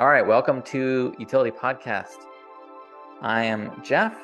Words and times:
All 0.00 0.06
right, 0.06 0.24
welcome 0.24 0.62
to 0.62 1.12
Utility 1.18 1.50
Podcast. 1.50 2.18
I 3.20 3.42
am 3.42 3.82
Jeff. 3.82 4.16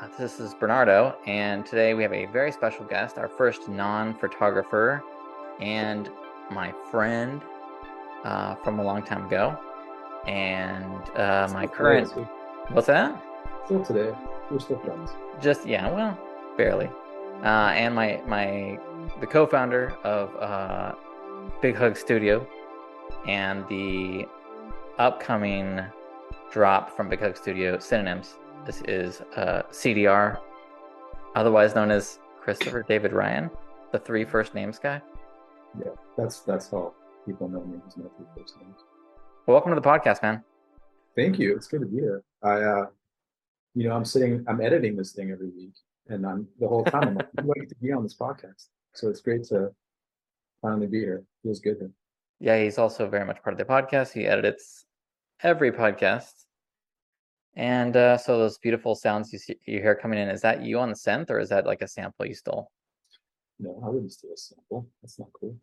Uh, 0.00 0.06
this 0.16 0.38
is 0.38 0.54
Bernardo, 0.54 1.16
and 1.26 1.66
today 1.66 1.94
we 1.94 2.04
have 2.04 2.12
a 2.12 2.26
very 2.26 2.52
special 2.52 2.84
guest, 2.84 3.18
our 3.18 3.26
first 3.26 3.68
non-photographer, 3.68 5.02
and 5.58 6.10
my 6.52 6.72
friend 6.92 7.42
uh, 8.22 8.54
from 8.54 8.78
a 8.78 8.84
long 8.84 9.02
time 9.02 9.26
ago, 9.26 9.58
and 10.28 11.10
uh, 11.16 11.48
my 11.52 11.66
current. 11.66 12.08
What's 12.68 12.86
that? 12.86 13.20
Still 13.64 13.84
today, 13.84 14.16
we're 14.48 14.60
still 14.60 14.78
friends. 14.78 15.10
Just 15.42 15.66
yeah, 15.66 15.90
well, 15.90 16.16
barely. 16.56 16.88
Uh, 17.42 17.72
and 17.74 17.96
my 17.96 18.22
my 18.28 18.78
the 19.18 19.26
co-founder 19.26 19.92
of 20.04 20.36
uh, 20.36 20.94
Big 21.60 21.74
Hugs 21.74 21.98
Studio, 21.98 22.46
and 23.26 23.66
the 23.66 24.28
upcoming 24.98 25.80
drop 26.50 26.90
from 26.90 27.08
Big 27.08 27.20
Hugs 27.20 27.38
Studio 27.38 27.78
Synonyms. 27.78 28.36
This 28.64 28.82
is 28.82 29.20
uh, 29.36 29.62
CDR, 29.70 30.38
otherwise 31.34 31.74
known 31.74 31.90
as 31.90 32.18
Christopher 32.40 32.82
David 32.88 33.12
Ryan, 33.12 33.50
the 33.92 33.98
three 33.98 34.24
first 34.24 34.54
names 34.54 34.78
guy. 34.78 35.00
Yeah, 35.78 35.90
that's 36.16 36.40
that's 36.40 36.70
how 36.70 36.94
people 37.26 37.48
know 37.48 37.62
me 37.64 37.78
as 37.86 37.96
my 37.96 38.04
three 38.16 38.26
first 38.36 38.56
names. 38.60 38.78
Well, 39.46 39.54
welcome 39.54 39.74
to 39.74 39.80
the 39.80 39.86
podcast, 39.86 40.22
man. 40.22 40.42
Thank 41.14 41.38
you. 41.38 41.54
It's 41.54 41.66
good 41.66 41.80
to 41.80 41.86
be 41.86 41.98
here. 41.98 42.22
I, 42.42 42.60
uh, 42.60 42.86
you 43.74 43.88
know, 43.88 43.94
I'm 43.94 44.04
sitting, 44.04 44.44
I'm 44.48 44.60
editing 44.60 44.96
this 44.96 45.12
thing 45.12 45.30
every 45.30 45.50
week, 45.50 45.74
and 46.08 46.26
I'm 46.26 46.46
the 46.58 46.68
whole 46.68 46.84
time 46.84 47.08
I'm 47.08 47.14
like, 47.14 47.28
I'd 47.38 47.46
like 47.46 47.68
to 47.68 47.74
be 47.80 47.92
on 47.92 48.02
this 48.02 48.16
podcast. 48.16 48.66
So 48.94 49.08
it's 49.08 49.20
great 49.20 49.44
to 49.44 49.70
finally 50.62 50.86
be 50.86 51.00
here. 51.00 51.24
Feels 51.42 51.60
good. 51.60 51.76
Here. 51.78 51.90
Yeah, 52.40 52.62
he's 52.62 52.78
also 52.78 53.08
very 53.08 53.24
much 53.24 53.42
part 53.42 53.54
of 53.54 53.58
the 53.58 53.64
podcast. 53.72 54.12
He 54.12 54.26
edits 54.26 54.84
every 55.42 55.72
podcast. 55.72 56.32
And 57.54 57.96
uh, 57.96 58.18
so 58.18 58.38
those 58.38 58.58
beautiful 58.58 58.94
sounds 58.94 59.32
you, 59.32 59.38
see, 59.38 59.56
you 59.66 59.80
hear 59.80 59.94
coming 59.94 60.18
in, 60.18 60.28
is 60.28 60.42
that 60.42 60.62
you 60.62 60.78
on 60.78 60.90
the 60.90 60.94
synth 60.94 61.30
or 61.30 61.38
is 61.38 61.48
that 61.48 61.64
like 61.64 61.80
a 61.80 61.88
sample 61.88 62.26
you 62.26 62.34
stole? 62.34 62.70
No, 63.58 63.80
I 63.84 63.88
wouldn't 63.88 64.12
steal 64.12 64.32
a 64.34 64.36
sample. 64.36 64.86
That's 65.02 65.18
not 65.18 65.28
cool. 65.32 65.56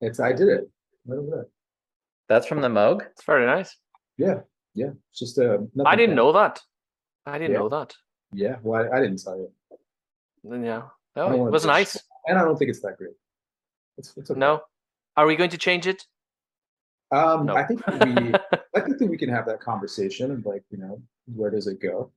It's 0.00 0.18
I 0.18 0.32
did 0.32 0.48
it 0.48 0.68
right 1.06 1.18
over 1.18 1.30
there. 1.30 1.46
That's 2.28 2.46
from 2.46 2.60
the 2.60 2.68
Moog. 2.68 3.06
It's 3.06 3.22
very 3.24 3.46
nice. 3.46 3.76
Yeah, 4.16 4.40
yeah. 4.74 4.90
It's 5.10 5.20
just 5.20 5.38
uh, 5.38 5.58
I 5.86 5.94
didn't 5.94 6.16
know 6.16 6.32
that. 6.32 6.60
I 7.26 7.38
didn't 7.38 7.52
Yeah. 7.52 7.58
know 7.60 7.68
that. 7.68 7.94
Yeah, 8.32 8.56
well, 8.62 8.82
I, 8.92 8.96
I 8.96 9.00
didn't 9.00 9.22
tell 9.22 9.36
you. 9.38 9.50
Yeah. 10.44 10.82
I 11.16 11.28
No, 11.30 11.46
it 11.46 11.50
was 11.52 11.62
be- 11.62 11.68
nice. 11.68 11.96
and 12.26 12.36
I 12.38 12.42
don't 12.42 12.56
think 12.56 12.70
it's 12.70 12.80
that 12.80 12.96
great. 12.98 13.14
It's, 13.96 14.16
it's 14.16 14.30
okay. 14.32 14.38
No. 14.40 14.62
Are 15.18 15.26
we 15.26 15.34
going 15.34 15.50
to 15.50 15.58
change 15.58 15.88
it? 15.88 16.06
Um, 17.10 17.46
No. 17.46 17.56
I 17.56 17.64
think 17.66 17.84
we, 17.88 18.32
I 18.76 18.80
think 18.84 18.98
that 18.98 19.08
we 19.10 19.18
can 19.18 19.28
have 19.28 19.46
that 19.46 19.60
conversation 19.60 20.30
and 20.30 20.44
like, 20.46 20.62
you 20.70 20.78
know, 20.78 21.02
where 21.34 21.50
does 21.50 21.66
it 21.66 21.80
go? 21.82 22.12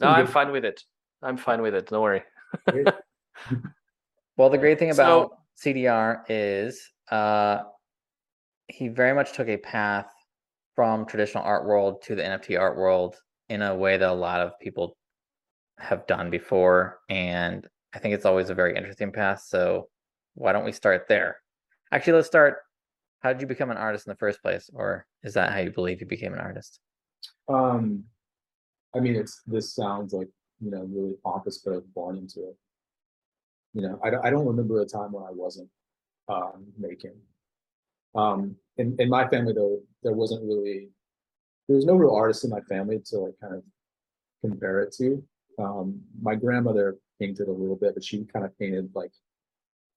No, 0.00 0.06
I'm 0.06 0.26
be 0.26 0.30
fine 0.30 0.52
with 0.52 0.64
it. 0.64 0.84
I'm 1.20 1.36
fine 1.36 1.60
with 1.60 1.74
it. 1.74 1.88
Don't 1.88 2.00
worry. 2.02 2.22
Well, 4.36 4.50
the 4.50 4.58
great 4.58 4.78
thing 4.78 4.92
about 4.92 5.30
So- 5.30 5.70
CDR 5.70 6.22
is 6.28 6.88
uh, 7.10 7.62
he 8.68 8.86
very 8.86 9.12
much 9.12 9.32
took 9.32 9.48
a 9.48 9.56
path 9.56 10.06
from 10.76 11.06
traditional 11.06 11.42
art 11.42 11.66
world 11.66 12.02
to 12.02 12.14
the 12.14 12.22
NFT 12.22 12.56
art 12.56 12.76
world 12.76 13.16
in 13.48 13.62
a 13.62 13.74
way 13.74 13.96
that 13.96 14.08
a 14.08 14.12
lot 14.14 14.40
of 14.40 14.56
people 14.60 14.96
have 15.78 16.06
done 16.06 16.30
before. 16.30 17.00
And 17.08 17.66
I 17.92 17.98
think 17.98 18.14
it's 18.14 18.24
always 18.26 18.48
a 18.48 18.54
very 18.54 18.76
interesting 18.76 19.10
path. 19.10 19.42
So 19.44 19.88
why 20.34 20.52
don't 20.52 20.64
we 20.64 20.70
start 20.70 21.08
there? 21.08 21.40
Actually, 21.92 22.14
let's 22.14 22.28
start. 22.28 22.58
How 23.20 23.32
did 23.32 23.40
you 23.40 23.46
become 23.46 23.70
an 23.70 23.76
artist 23.76 24.06
in 24.06 24.10
the 24.10 24.16
first 24.16 24.42
place? 24.42 24.70
Or 24.72 25.06
is 25.22 25.34
that 25.34 25.52
how 25.52 25.58
you 25.58 25.70
believe 25.70 26.00
you 26.00 26.06
became 26.06 26.32
an 26.32 26.38
artist? 26.38 26.80
Um, 27.48 28.04
I 28.94 29.00
mean, 29.00 29.16
it's 29.16 29.42
this 29.46 29.74
sounds 29.74 30.12
like 30.12 30.28
you 30.60 30.70
know 30.70 30.86
really 30.90 31.14
pompous, 31.24 31.58
but 31.58 31.72
I 31.72 31.76
was 31.76 31.86
born 31.94 32.16
into 32.16 32.40
it. 32.40 32.56
You 33.74 33.82
know, 33.82 34.00
I 34.02 34.10
don't, 34.10 34.24
I 34.24 34.30
don't 34.30 34.46
remember 34.46 34.80
a 34.80 34.86
time 34.86 35.12
when 35.12 35.24
I 35.24 35.30
wasn't 35.30 35.68
um, 36.28 36.66
making. 36.78 37.14
Um, 38.14 38.56
in 38.76 38.96
in 38.98 39.08
my 39.08 39.28
family 39.28 39.52
though, 39.52 39.80
there 40.02 40.12
wasn't 40.12 40.44
really 40.44 40.88
there 41.68 41.76
was 41.76 41.84
no 41.84 41.94
real 41.94 42.14
artist 42.14 42.44
in 42.44 42.50
my 42.50 42.60
family 42.62 43.00
to 43.06 43.18
like 43.18 43.34
kind 43.40 43.54
of 43.54 43.62
compare 44.40 44.80
it 44.80 44.94
to. 44.94 45.22
Um, 45.58 46.00
my 46.20 46.34
grandmother 46.34 46.96
painted 47.20 47.48
a 47.48 47.52
little 47.52 47.76
bit, 47.76 47.94
but 47.94 48.04
she 48.04 48.24
kind 48.24 48.44
of 48.44 48.58
painted 48.58 48.90
like 48.94 49.12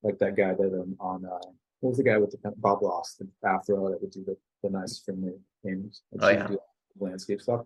like 0.03 0.17
that 0.19 0.35
guy 0.35 0.53
that 0.53 0.73
um, 0.73 0.95
on 0.99 1.25
uh, 1.25 1.49
what 1.81 1.89
was 1.89 1.97
the 1.97 2.03
guy 2.03 2.17
with 2.17 2.31
the 2.31 2.51
Bob 2.57 2.79
Ross, 2.81 3.15
the 3.19 3.27
afro 3.47 3.89
that 3.91 4.01
would 4.01 4.11
do 4.11 4.23
the, 4.25 4.37
the 4.63 4.69
nice 4.69 5.01
friendly 5.03 5.33
paintings. 5.63 6.03
Like 6.11 6.37
Oh, 6.37 6.39
yeah. 6.39 6.47
do 6.47 6.59
landscape 6.99 7.41
stuff. 7.41 7.61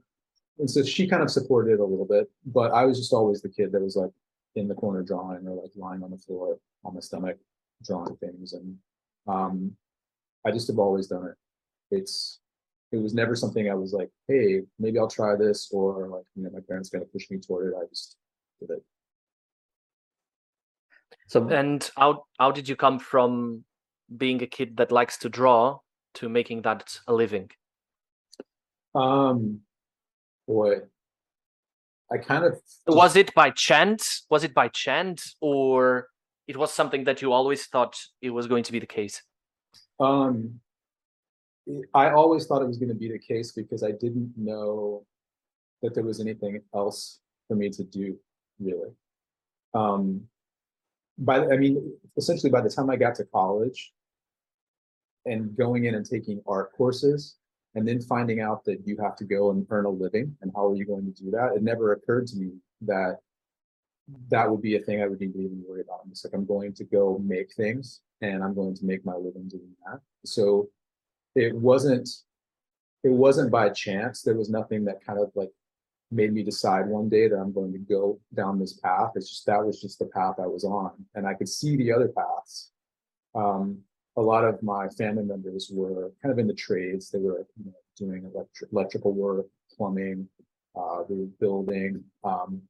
And 0.57 0.69
so 0.69 0.83
she 0.83 1.07
kind 1.07 1.21
of 1.21 1.29
supported 1.29 1.73
it 1.73 1.79
a 1.81 1.85
little 1.85 2.05
bit, 2.05 2.29
but 2.45 2.71
I 2.71 2.85
was 2.85 2.97
just 2.97 3.13
always 3.13 3.41
the 3.41 3.49
kid 3.49 3.71
that 3.73 3.81
was 3.81 3.95
like 3.97 4.11
in 4.55 4.67
the 4.69 4.73
corner 4.75 5.03
drawing 5.03 5.45
or 5.47 5.61
like 5.61 5.71
lying 5.75 6.01
on 6.01 6.11
the 6.11 6.17
floor 6.17 6.57
on 6.85 6.93
my 6.93 7.01
stomach 7.01 7.37
drawing 7.85 8.15
things. 8.17 8.53
And 8.53 8.77
um, 9.27 9.75
I 10.45 10.51
just 10.51 10.67
have 10.67 10.79
always 10.79 11.07
done 11.07 11.25
it. 11.27 11.35
It's 11.95 12.39
it 12.93 12.97
was 12.97 13.13
never 13.13 13.35
something 13.35 13.69
I 13.69 13.73
was 13.73 13.91
like, 13.91 14.09
hey, 14.29 14.61
maybe 14.79 14.97
I'll 14.97 15.09
try 15.09 15.35
this, 15.35 15.69
or 15.73 16.07
like, 16.07 16.23
you 16.35 16.43
know, 16.43 16.51
my 16.51 16.61
parents 16.65 16.89
kind 16.89 17.03
of 17.03 17.11
pushed 17.11 17.29
me 17.31 17.39
toward 17.39 17.73
it. 17.73 17.77
I 17.77 17.85
just 17.89 18.15
did 18.61 18.69
it. 18.69 18.83
So 21.27 21.45
And 21.49 21.89
how 21.97 22.25
how 22.39 22.51
did 22.51 22.69
you 22.69 22.77
come 22.77 22.99
from 22.99 23.65
being 24.15 24.41
a 24.41 24.47
kid 24.47 24.77
that 24.77 24.91
likes 24.91 25.17
to 25.19 25.29
draw 25.29 25.79
to 26.15 26.29
making 26.29 26.61
that 26.63 26.99
a 27.07 27.13
living? 27.13 27.51
Um, 28.93 29.61
boy, 30.47 30.81
I 32.11 32.17
kind 32.17 32.45
of 32.45 32.59
Was 32.87 33.15
it 33.15 33.33
by 33.33 33.49
chance? 33.49 34.25
Was 34.29 34.43
it 34.43 34.53
by 34.53 34.69
chance, 34.69 35.35
or 35.41 36.07
it 36.47 36.57
was 36.57 36.71
something 36.71 37.03
that 37.05 37.21
you 37.21 37.33
always 37.33 37.65
thought 37.65 37.99
it 38.21 38.29
was 38.29 38.47
going 38.47 38.63
to 38.63 38.71
be 38.71 38.79
the 38.79 38.85
case? 38.85 39.21
Um, 39.99 40.59
I 41.93 42.11
always 42.11 42.45
thought 42.45 42.61
it 42.61 42.67
was 42.67 42.77
going 42.77 42.89
to 42.89 42.95
be 42.95 43.11
the 43.11 43.19
case 43.19 43.51
because 43.51 43.83
I 43.83 43.91
didn't 43.91 44.33
know 44.37 45.05
that 45.81 45.95
there 45.95 46.03
was 46.03 46.21
anything 46.21 46.61
else 46.73 47.19
for 47.47 47.55
me 47.55 47.69
to 47.71 47.83
do, 47.83 48.17
really. 48.59 48.91
Um, 49.73 50.21
by 51.17 51.45
I 51.45 51.57
mean, 51.57 51.93
essentially, 52.17 52.51
by 52.51 52.61
the 52.61 52.69
time 52.69 52.89
I 52.89 52.95
got 52.97 53.15
to 53.15 53.25
college 53.25 53.93
and 55.25 55.55
going 55.57 55.85
in 55.85 55.95
and 55.95 56.05
taking 56.05 56.41
art 56.47 56.71
courses, 56.73 57.35
and 57.75 57.87
then 57.87 58.01
finding 58.01 58.41
out 58.41 58.63
that 58.65 58.81
you 58.85 58.97
have 59.01 59.15
to 59.17 59.25
go 59.25 59.51
and 59.51 59.65
earn 59.69 59.85
a 59.85 59.89
living, 59.89 60.35
and 60.41 60.51
how 60.55 60.67
are 60.67 60.75
you 60.75 60.85
going 60.85 61.05
to 61.05 61.23
do 61.23 61.31
that? 61.31 61.53
It 61.55 61.63
never 61.63 61.93
occurred 61.93 62.27
to 62.27 62.37
me 62.37 62.51
that 62.81 63.17
that 64.29 64.49
would 64.49 64.61
be 64.61 64.75
a 64.75 64.79
thing 64.79 65.01
I 65.01 65.07
would 65.07 65.19
need 65.19 65.33
to 65.33 65.39
even 65.39 65.63
worry 65.67 65.81
about. 65.81 66.01
It's 66.09 66.23
like 66.23 66.33
I'm 66.33 66.45
going 66.45 66.73
to 66.73 66.83
go 66.83 67.19
make 67.23 67.53
things 67.53 68.01
and 68.21 68.43
I'm 68.43 68.53
going 68.53 68.75
to 68.75 68.85
make 68.85 69.05
my 69.05 69.15
living 69.15 69.47
doing 69.47 69.71
that. 69.85 69.99
So 70.25 70.69
it 71.35 71.55
wasn't 71.55 72.07
it 73.03 73.09
wasn't 73.09 73.51
by 73.51 73.69
chance. 73.69 74.21
There 74.21 74.35
was 74.35 74.49
nothing 74.49 74.85
that 74.85 75.05
kind 75.05 75.19
of 75.19 75.31
like 75.35 75.51
made 76.11 76.33
me 76.33 76.43
decide 76.43 76.87
one 76.87 77.09
day 77.09 77.27
that 77.27 77.37
I'm 77.37 77.53
going 77.53 77.71
to 77.73 77.79
go 77.79 78.19
down 78.33 78.59
this 78.59 78.73
path. 78.73 79.11
It's 79.15 79.29
just 79.29 79.45
that 79.45 79.63
was 79.63 79.81
just 79.81 79.99
the 79.99 80.05
path 80.05 80.35
I 80.39 80.47
was 80.47 80.63
on. 80.63 80.91
And 81.13 81.27
I 81.27 81.33
could 81.33 81.49
see 81.49 81.75
the 81.75 81.91
other 81.91 82.07
paths. 82.07 82.71
Um, 83.35 83.79
a 84.17 84.21
lot 84.21 84.45
of 84.45 84.61
my 84.63 84.87
family 84.89 85.23
members 85.23 85.69
were 85.73 86.11
kind 86.21 86.31
of 86.31 86.39
in 86.39 86.47
the 86.47 86.53
trades. 86.53 87.09
They 87.09 87.19
were 87.19 87.45
you 87.57 87.65
know, 87.65 87.73
doing 87.97 88.29
electric, 88.33 88.71
electrical 88.71 89.13
work, 89.13 89.47
plumbing, 89.75 90.27
uh, 90.75 91.03
they 91.07 91.15
were 91.15 91.25
building, 91.39 92.03
um, 92.23 92.61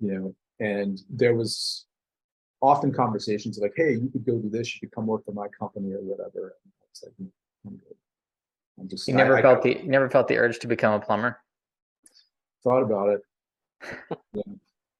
you 0.00 0.12
know, 0.12 0.34
and 0.60 1.00
there 1.08 1.34
was 1.34 1.86
often 2.60 2.92
conversations 2.92 3.58
like, 3.58 3.74
"Hey, 3.76 3.92
you 3.92 4.08
could 4.12 4.24
go 4.24 4.38
do 4.38 4.48
this. 4.48 4.74
You 4.74 4.80
could 4.80 4.94
come 4.94 5.06
work 5.06 5.24
for 5.24 5.32
my 5.32 5.48
company 5.48 5.92
or 5.92 6.02
whatever." 6.02 6.56
And 6.64 6.72
I 6.80 6.86
was 6.90 7.02
like, 7.04 7.12
"Mm, 7.20 7.32
"I'm 7.66 7.76
good." 7.76 7.96
I'm 8.78 8.88
just. 8.88 9.08
you 9.08 9.14
never 9.14 9.36
I 9.36 9.42
felt 9.42 9.62
the 9.62 9.80
you 9.82 9.88
never 9.88 10.08
felt 10.10 10.28
the 10.28 10.38
urge 10.38 10.58
to 10.60 10.66
become 10.66 10.94
a 10.94 11.00
plumber? 11.00 11.38
thought 12.62 12.82
about 12.82 13.08
it. 13.08 13.20
yeah. 14.34 14.42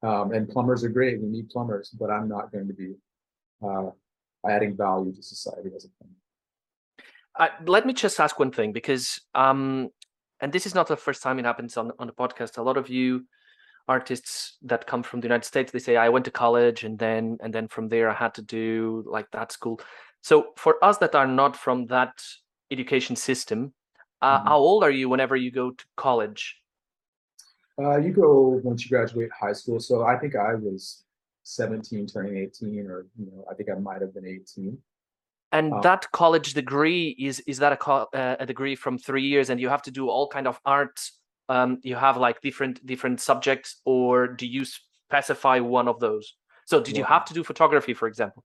um, 0.02 0.32
and 0.32 0.48
plumbers 0.48 0.82
are 0.84 0.88
great. 0.88 1.20
We 1.20 1.28
need 1.28 1.48
plumbers, 1.48 1.90
but 1.90 2.10
I'm 2.10 2.28
not 2.28 2.50
going 2.50 2.66
to 2.66 2.74
be 2.74 2.94
uh, 3.64 3.90
adding 4.48 4.76
value 4.76 5.12
to 5.12 5.22
society 5.22 5.70
as 5.74 5.84
a 5.84 5.88
plumber. 5.88 6.14
Uh, 7.38 7.48
let 7.66 7.86
me 7.86 7.92
just 7.92 8.20
ask 8.20 8.38
one 8.38 8.52
thing 8.52 8.72
because 8.72 9.20
um 9.34 9.88
and 10.40 10.52
this 10.52 10.66
is 10.66 10.74
not 10.74 10.86
the 10.86 10.96
first 10.96 11.22
time 11.22 11.38
it 11.38 11.44
happens 11.44 11.76
on, 11.76 11.90
on 11.98 12.06
the 12.06 12.12
podcast 12.12 12.58
a 12.58 12.62
lot 12.62 12.76
of 12.76 12.90
you 12.90 13.24
artists 13.88 14.58
that 14.62 14.86
come 14.86 15.02
from 15.02 15.20
the 15.20 15.26
united 15.26 15.44
states 15.46 15.72
they 15.72 15.78
say 15.78 15.96
i 15.96 16.08
went 16.10 16.24
to 16.26 16.30
college 16.30 16.84
and 16.84 16.98
then 16.98 17.38
and 17.42 17.52
then 17.54 17.66
from 17.68 17.88
there 17.88 18.10
i 18.10 18.14
had 18.14 18.34
to 18.34 18.42
do 18.42 19.02
like 19.06 19.30
that 19.30 19.50
school 19.50 19.80
so 20.20 20.48
for 20.56 20.76
us 20.84 20.98
that 20.98 21.14
are 21.14 21.26
not 21.26 21.56
from 21.56 21.86
that 21.86 22.12
education 22.70 23.16
system 23.16 23.72
uh, 24.20 24.38
Mhm. 24.38 24.48
how 24.48 24.58
old 24.58 24.84
are 24.84 24.90
you 24.90 25.08
whenever 25.08 25.34
you 25.34 25.50
go 25.50 25.70
to 25.70 25.84
college 25.96 26.62
Uh, 27.80 27.96
you 27.96 28.12
go 28.12 28.60
once 28.62 28.84
you 28.84 28.90
graduate 28.90 29.30
high 29.32 29.54
school. 29.54 29.80
So 29.80 30.04
I 30.04 30.18
think 30.18 30.36
I 30.36 30.54
was 30.54 31.04
17, 31.42 32.06
turning 32.06 32.36
18, 32.36 32.86
or 32.86 33.06
you 33.18 33.26
know, 33.26 33.44
I 33.50 33.54
think 33.54 33.70
I 33.70 33.78
might 33.78 34.00
have 34.00 34.14
been 34.14 34.26
18. 34.26 34.78
And 35.52 35.72
Um, 35.72 35.80
that 35.82 36.10
college 36.12 36.54
degree 36.54 37.14
is 37.18 37.40
is 37.40 37.58
that 37.58 37.72
a 37.72 37.76
co- 37.76 38.08
uh, 38.14 38.36
a 38.40 38.46
degree 38.46 38.74
from 38.74 38.98
three 38.98 39.22
years, 39.22 39.50
and 39.50 39.60
you 39.60 39.68
have 39.68 39.82
to 39.82 39.90
do 39.90 40.08
all 40.08 40.28
kind 40.28 40.46
of 40.46 40.58
art? 40.64 40.98
Um, 41.48 41.78
you 41.82 41.96
have 41.96 42.16
like 42.16 42.40
different 42.40 42.84
different 42.86 43.20
subjects, 43.20 43.80
or 43.84 44.28
do 44.28 44.46
you 44.46 44.64
specify 44.64 45.60
one 45.60 45.88
of 45.88 46.00
those? 46.00 46.34
So, 46.64 46.80
did 46.80 46.96
you 46.96 47.04
have 47.04 47.24
to 47.26 47.34
do 47.34 47.44
photography, 47.44 47.92
for 47.92 48.08
example? 48.08 48.44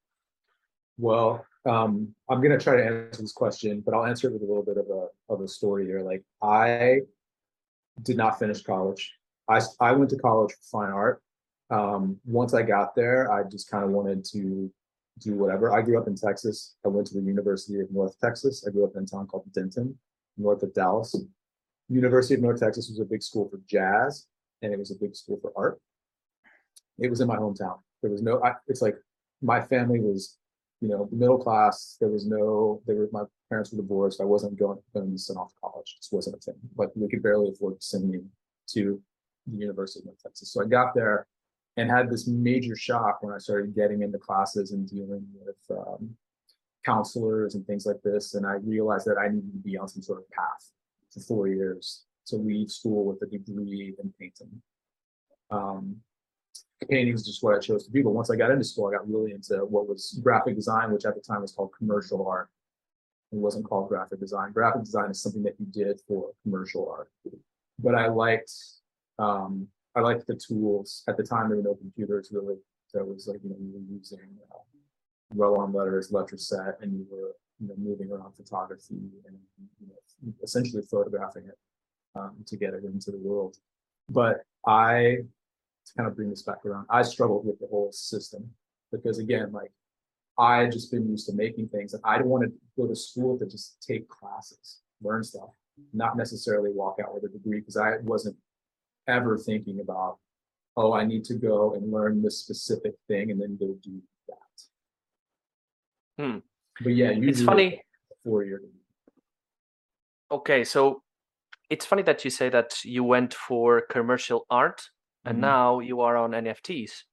Well, 0.98 1.46
um, 1.66 2.16
I'm 2.30 2.42
gonna 2.42 2.60
try 2.60 2.76
to 2.76 2.86
answer 2.86 3.22
this 3.22 3.32
question, 3.32 3.82
but 3.86 3.94
I'll 3.94 4.06
answer 4.06 4.28
it 4.28 4.34
with 4.34 4.42
a 4.42 4.46
little 4.46 4.64
bit 4.64 4.78
of 4.78 4.90
a 4.90 5.08
of 5.34 5.42
a 5.42 5.48
story 5.48 5.86
here. 5.86 6.02
Like 6.02 6.24
I 6.42 7.02
did 8.02 8.18
not 8.18 8.38
finish 8.40 8.62
college. 8.64 9.14
i 9.48 9.62
i 9.80 9.92
went 9.94 10.10
to 10.10 10.18
college 10.18 10.52
for 10.52 10.82
fine 10.82 10.92
art. 10.92 11.22
Um, 11.70 12.20
once 12.26 12.54
I 12.54 12.64
got 12.64 12.96
there, 12.96 13.32
I 13.32 13.44
just 13.44 13.70
kind 13.70 13.84
of 13.84 13.92
wanted 13.92 14.24
to 14.26 14.72
do 15.20 15.34
whatever. 15.34 15.74
I 15.74 15.82
grew 15.82 16.00
up 16.00 16.08
in 16.08 16.16
Texas. 16.16 16.76
I 16.86 16.90
went 16.90 17.08
to 17.08 17.16
the 17.16 17.22
University 17.22 17.80
of 17.80 17.92
North 17.92 18.18
Texas. 18.20 18.66
I 18.68 18.72
grew 18.72 18.86
up 18.86 18.96
in 18.96 19.04
a 19.04 19.06
town 19.06 19.28
called 19.28 19.52
Denton, 19.54 19.98
north 20.38 20.64
of 20.64 20.74
Dallas. 20.74 21.16
University 21.90 22.36
of 22.36 22.42
North 22.42 22.60
Texas 22.60 22.90
was 22.90 23.00
a 23.00 23.06
big 23.06 23.24
school 23.24 23.50
for 23.50 23.60
jazz, 23.68 24.28
and 24.62 24.74
it 24.74 24.80
was 24.80 24.92
a 24.92 24.96
big 24.96 25.16
school 25.16 25.40
for 25.42 25.52
art. 25.56 25.80
It 27.00 27.10
was 27.10 27.22
in 27.22 27.28
my 27.28 27.38
hometown. 27.38 27.80
There 28.02 28.12
was 28.12 28.22
no. 28.22 28.44
I, 28.44 28.54
it's 28.68 28.82
like 28.82 28.96
my 29.42 29.62
family 29.62 30.00
was 30.00 30.38
you 30.82 30.90
know, 30.90 31.10
middle 31.12 31.38
class. 31.38 31.98
There 32.00 32.10
was 32.10 32.26
no, 32.26 32.82
they 32.86 32.94
were, 32.94 33.10
my 33.12 33.24
parents 33.50 33.72
were 33.72 33.82
divorced. 33.82 34.22
I 34.22 34.26
wasn't 34.26 34.60
going, 34.60 34.80
going 34.94 35.06
to 35.06 35.12
be 35.12 35.18
sent 35.18 35.40
off 35.40 35.50
to 35.50 35.60
college. 35.62 35.98
It 36.00 36.16
wasn't 36.16 36.36
a 36.36 36.40
thing. 36.40 36.56
But 36.76 36.96
we 36.96 37.08
could 37.08 37.24
barely 37.24 37.50
afford 37.50 37.80
to 37.80 37.86
send 37.86 38.10
me 38.10 38.22
to 38.74 39.02
the 39.48 39.58
University 39.58 40.02
of 40.02 40.06
North 40.06 40.22
Texas. 40.22 40.52
So 40.52 40.62
I 40.62 40.68
got 40.68 40.94
there 40.94 41.28
and 41.78 41.90
had 41.90 42.10
this 42.10 42.28
major 42.28 42.76
shock 42.76 43.22
when 43.22 43.34
I 43.34 43.38
started 43.38 43.76
getting 43.76 44.02
into 44.02 44.18
classes 44.18 44.72
and 44.72 44.90
dealing 44.90 45.26
with 45.46 45.78
um, 45.78 46.16
counselors 46.84 47.56
and 47.56 47.66
things 47.66 47.86
like 47.86 48.02
this. 48.04 48.34
And 48.34 48.46
I 48.46 48.56
realized 48.64 49.06
that 49.06 49.18
I 49.18 49.28
needed 49.28 49.54
to 49.54 49.60
be 49.60 49.78
on 49.78 49.88
some 49.88 50.02
sort 50.02 50.20
of 50.20 50.30
path 50.32 50.72
for 51.14 51.20
four 51.22 51.48
years 51.48 52.04
to 52.28 52.36
leave 52.36 52.72
school 52.72 53.06
with 53.06 53.22
a 53.22 53.26
degree 53.28 53.96
in 54.02 54.14
painting. 54.20 54.62
Um, 55.52 55.98
painting 56.90 57.14
is 57.14 57.26
just 57.26 57.44
what 57.44 57.56
I 57.56 57.60
chose 57.60 57.86
to 57.86 57.92
do. 57.92 58.04
But 58.04 58.12
once 58.12 58.32
I 58.32 58.36
got 58.36 58.52
into 58.52 58.64
school, 58.64 58.88
I 58.88 58.98
got 58.98 59.08
really 59.08 59.32
into 59.32 59.58
what 59.66 59.88
was 59.88 60.20
graphic 60.24 60.56
design, 60.56 60.92
which 60.92 61.06
at 61.06 61.16
the 61.16 61.22
time 61.22 61.42
was 61.42 61.52
called 61.52 61.72
commercial 61.78 62.28
art. 62.28 62.50
It 63.32 63.38
wasn't 63.38 63.66
called 63.66 63.90
graphic 63.90 64.20
design. 64.20 64.52
Graphic 64.52 64.84
design 64.84 65.12
is 65.12 65.22
something 65.22 65.44
that 65.44 65.56
you 65.60 65.66
did 65.66 66.00
for 66.08 66.32
commercial 66.44 66.90
art. 66.90 67.12
But 67.80 67.94
I 67.94 68.08
liked, 68.08 68.52
um, 69.20 69.68
I 69.98 70.02
liked 70.02 70.28
the 70.28 70.36
tools. 70.36 71.04
At 71.08 71.18
the 71.18 71.24
time, 71.24 71.50
there 71.50 71.58
were 71.58 71.64
no 71.64 71.74
computers 71.74 72.30
really. 72.32 72.58
So 72.86 73.00
it 73.00 73.08
was 73.08 73.28
like, 73.28 73.40
you 73.44 73.50
know, 73.50 73.56
you 73.60 73.74
were 73.74 73.96
using 73.98 74.30
uh, 74.54 74.60
roll-on 75.34 75.74
letters, 75.74 76.12
Letraset, 76.12 76.76
and 76.82 76.94
you 76.94 77.06
were, 77.10 77.36
you 77.60 77.68
know, 77.68 77.74
moving 77.78 78.12
around 78.12 78.34
photography 78.34 79.10
and 79.26 79.38
you 79.82 79.88
know, 79.88 80.34
essentially 80.44 80.84
photographing 80.84 81.46
it 81.48 81.58
um, 82.16 82.36
to 82.46 82.56
get 82.56 82.76
it 82.76 82.84
into 82.84 83.10
the 83.10 83.18
world. 83.18 83.58
But 84.10 84.42
I 84.68 85.18
to 85.88 85.94
kind 85.96 86.08
of 86.08 86.16
bring 86.16 86.30
this 86.30 86.44
back 86.44 86.64
around, 86.64 86.86
I 86.92 87.02
struggled 87.02 87.46
with 87.46 87.60
the 87.60 87.68
whole 87.68 87.92
system 87.92 88.48
because 88.92 89.18
again, 89.18 89.52
like 89.52 89.72
I 90.38 90.60
had 90.60 90.72
just 90.72 90.92
been 90.92 91.10
used 91.10 91.26
to 91.28 91.34
making 91.34 91.70
things 91.70 91.94
and 91.96 92.04
I 92.06 92.18
didn't 92.18 92.30
want 92.30 92.44
to 92.44 92.54
go 92.80 92.88
to 92.88 92.96
school 92.96 93.40
to 93.40 93.48
just 93.48 93.82
take 93.82 94.08
classes, 94.08 94.82
learn 95.02 95.24
stuff, 95.24 95.50
not 95.92 96.18
necessarily 96.18 96.72
walk 96.72 96.98
out 97.04 97.16
with 97.16 97.24
a 97.24 97.30
degree 97.30 97.62
because 97.62 97.78
I 97.78 97.98
wasn't 98.04 98.36
ever 99.08 99.38
thinking 99.38 99.80
about, 99.80 100.18
oh, 100.76 100.94
I 100.94 101.06
need 101.06 101.24
to 101.26 101.36
go 101.36 101.74
and 101.74 101.92
learn 101.92 102.22
this 102.22 102.40
specific 102.40 102.94
thing 103.08 103.32
and 103.32 103.42
then 103.42 103.58
go 103.60 103.76
do 103.82 104.02
that. 104.28 106.24
Hmm. 106.24 106.38
But 106.84 106.94
yeah, 106.94 107.10
usually 107.12 107.30
It's 107.30 107.42
funny. 107.42 107.82
four 108.24 108.44
year. 108.44 108.62
Okay, 110.32 110.64
so 110.64 111.02
it's 111.70 111.86
funny 111.86 112.04
that 112.04 112.24
you 112.26 112.32
say 112.32 112.50
that 112.50 112.84
you 112.84 113.04
went 113.04 113.34
for 113.34 113.82
commercial 113.82 114.46
art 114.50 114.90
and 115.26 115.38
Mhm. 115.38 115.42
now 115.42 115.80
you 115.80 116.02
are 116.02 116.16
on 116.18 116.32
NFTs. 116.34 117.04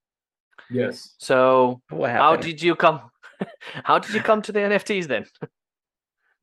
Yes. 0.70 1.14
So 1.18 1.82
What 1.90 2.10
how 2.10 2.36
did 2.36 2.62
you 2.62 2.74
come? 2.76 3.10
how 3.84 3.98
did 3.98 4.14
you 4.14 4.20
come 4.20 4.42
to 4.42 4.52
the 4.52 4.60
NFTs 4.60 5.06
then? 5.08 5.26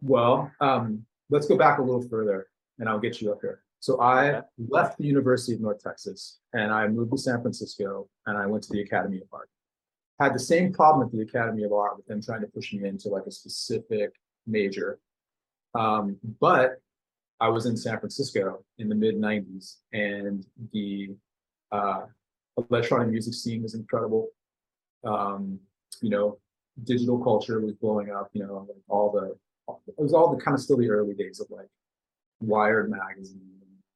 Well, 0.02 0.52
um, 0.60 1.06
let's 1.30 1.48
go 1.48 1.58
back 1.58 1.80
a 1.80 1.82
little 1.82 2.08
further 2.10 2.48
and 2.80 2.90
I'll 2.90 3.00
get 3.00 3.22
you 3.22 3.32
up 3.32 3.40
here. 3.42 3.64
So 3.82 4.00
I 4.00 4.42
left 4.70 5.00
the 5.00 5.06
University 5.06 5.56
of 5.56 5.60
North 5.60 5.82
Texas 5.84 6.38
and 6.54 6.72
I 6.72 6.88
moved 6.88 7.12
to 7.14 7.18
San 7.18 7.42
Francisco 7.42 8.08
and 8.28 8.38
I 8.38 8.46
went 8.46 8.64
to 8.66 8.74
the 8.74 8.82
Academy 8.82 9.18
of 9.18 9.24
Art. 9.34 9.50
Had 10.20 10.36
the 10.36 10.40
same 10.40 10.72
problem 10.72 11.08
at 11.08 11.12
the 11.12 11.22
Academy 11.22 11.64
of 11.64 11.74
Art 11.74 11.98
with 11.98 12.06
them 12.06 12.22
trying 12.22 12.42
to 12.42 12.48
push 12.48 12.74
me 12.74 12.88
into 12.88 13.10
like 13.10 13.26
a 13.26 13.32
specific 13.32 14.12
major. 14.46 15.00
Um, 15.74 16.18
but 16.40 16.76
I 17.40 17.50
was 17.50 17.66
in 17.66 17.76
San 17.76 17.98
Francisco 17.98 18.64
in 18.78 18.88
the 18.88 18.94
mid 18.94 19.16
90s 19.16 19.78
and 19.92 20.46
the 20.72 21.16
uh, 21.72 22.02
electronic 22.70 23.08
music 23.08 23.34
scene 23.34 23.64
was 23.64 23.74
incredible. 23.74 24.28
Um, 25.04 25.60
you 26.04 26.12
know, 26.12 26.38
digital 26.84 27.18
culture 27.18 27.60
was 27.60 27.74
blowing 27.74 28.12
up, 28.12 28.30
you 28.34 28.46
know, 28.46 28.68
like 28.68 28.78
all 28.88 29.12
the 29.12 29.36
it 29.88 29.98
was 29.98 30.14
all 30.14 30.36
the 30.36 30.42
kind 30.42 30.54
of 30.54 30.62
still 30.62 30.78
the 30.78 30.90
early 30.90 31.16
days 31.16 31.40
of 31.40 31.48
like 31.50 31.68
Wired 32.42 32.92
magazine, 32.92 33.51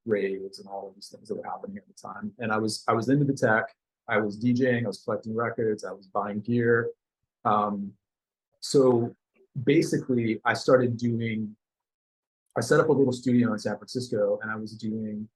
raves, 0.06 0.60
and 0.60 0.68
all 0.68 0.88
of 0.88 0.96
these 0.96 1.10
things 1.10 1.28
that 1.28 1.36
were 1.36 1.44
happening 1.44 1.78
at 1.78 1.88
the 1.88 1.94
time. 1.94 2.32
And 2.40 2.52
I 2.52 2.58
was 2.58 2.84
I 2.88 2.94
was 2.94 3.10
into 3.10 3.26
the 3.26 3.34
tech. 3.34 3.66
I 4.08 4.18
was 4.18 4.40
DJing. 4.40 4.84
I 4.84 4.88
was 4.88 5.02
collecting 5.04 5.36
records. 5.36 5.84
I 5.84 5.92
was 5.92 6.08
buying 6.08 6.42
gear. 6.42 6.90
Um, 7.44 7.92
so 8.60 9.16
basically, 9.64 10.42
I 10.46 10.54
started 10.54 10.98
doing. 10.98 11.56
I 12.58 12.62
set 12.62 12.80
up 12.80 12.90
a 12.90 12.94
little 12.94 13.14
studio 13.14 13.52
in 13.54 13.60
San 13.60 13.78
Francisco, 13.78 14.40
and 14.42 14.50
I 14.50 14.56
was 14.56 14.72
doing 14.74 15.28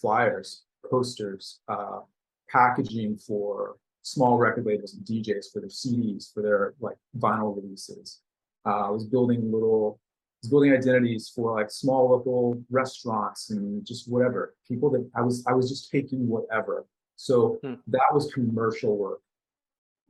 flyers, 0.00 0.64
posters, 0.90 1.60
uh, 1.68 2.00
packaging 2.48 3.18
for 3.18 3.76
small 4.02 4.38
record 4.38 4.64
labels 4.64 4.94
and 4.94 5.04
DJs 5.04 5.52
for 5.52 5.60
their 5.60 5.68
CDs, 5.68 6.32
for 6.32 6.42
their 6.42 6.74
like 6.80 6.96
vinyl 7.18 7.56
releases. 7.56 8.20
Uh, 8.64 8.86
I 8.86 8.90
was 8.90 9.04
building 9.04 9.52
little, 9.52 10.00
was 10.46 10.50
building 10.50 10.72
identities 10.72 11.32
for 11.34 11.56
like 11.58 11.70
small 11.70 12.10
local 12.10 12.62
restaurants 12.70 13.50
and 13.50 13.84
just 13.84 14.10
whatever 14.10 14.54
people 14.68 14.90
that 14.90 15.08
I 15.14 15.22
was, 15.22 15.44
I 15.46 15.52
was 15.52 15.68
just 15.68 15.90
taking 15.90 16.28
whatever. 16.28 16.86
So 17.16 17.58
Hmm. 17.62 17.74
that 17.88 18.08
was 18.12 18.32
commercial 18.32 18.96
work. 18.96 19.20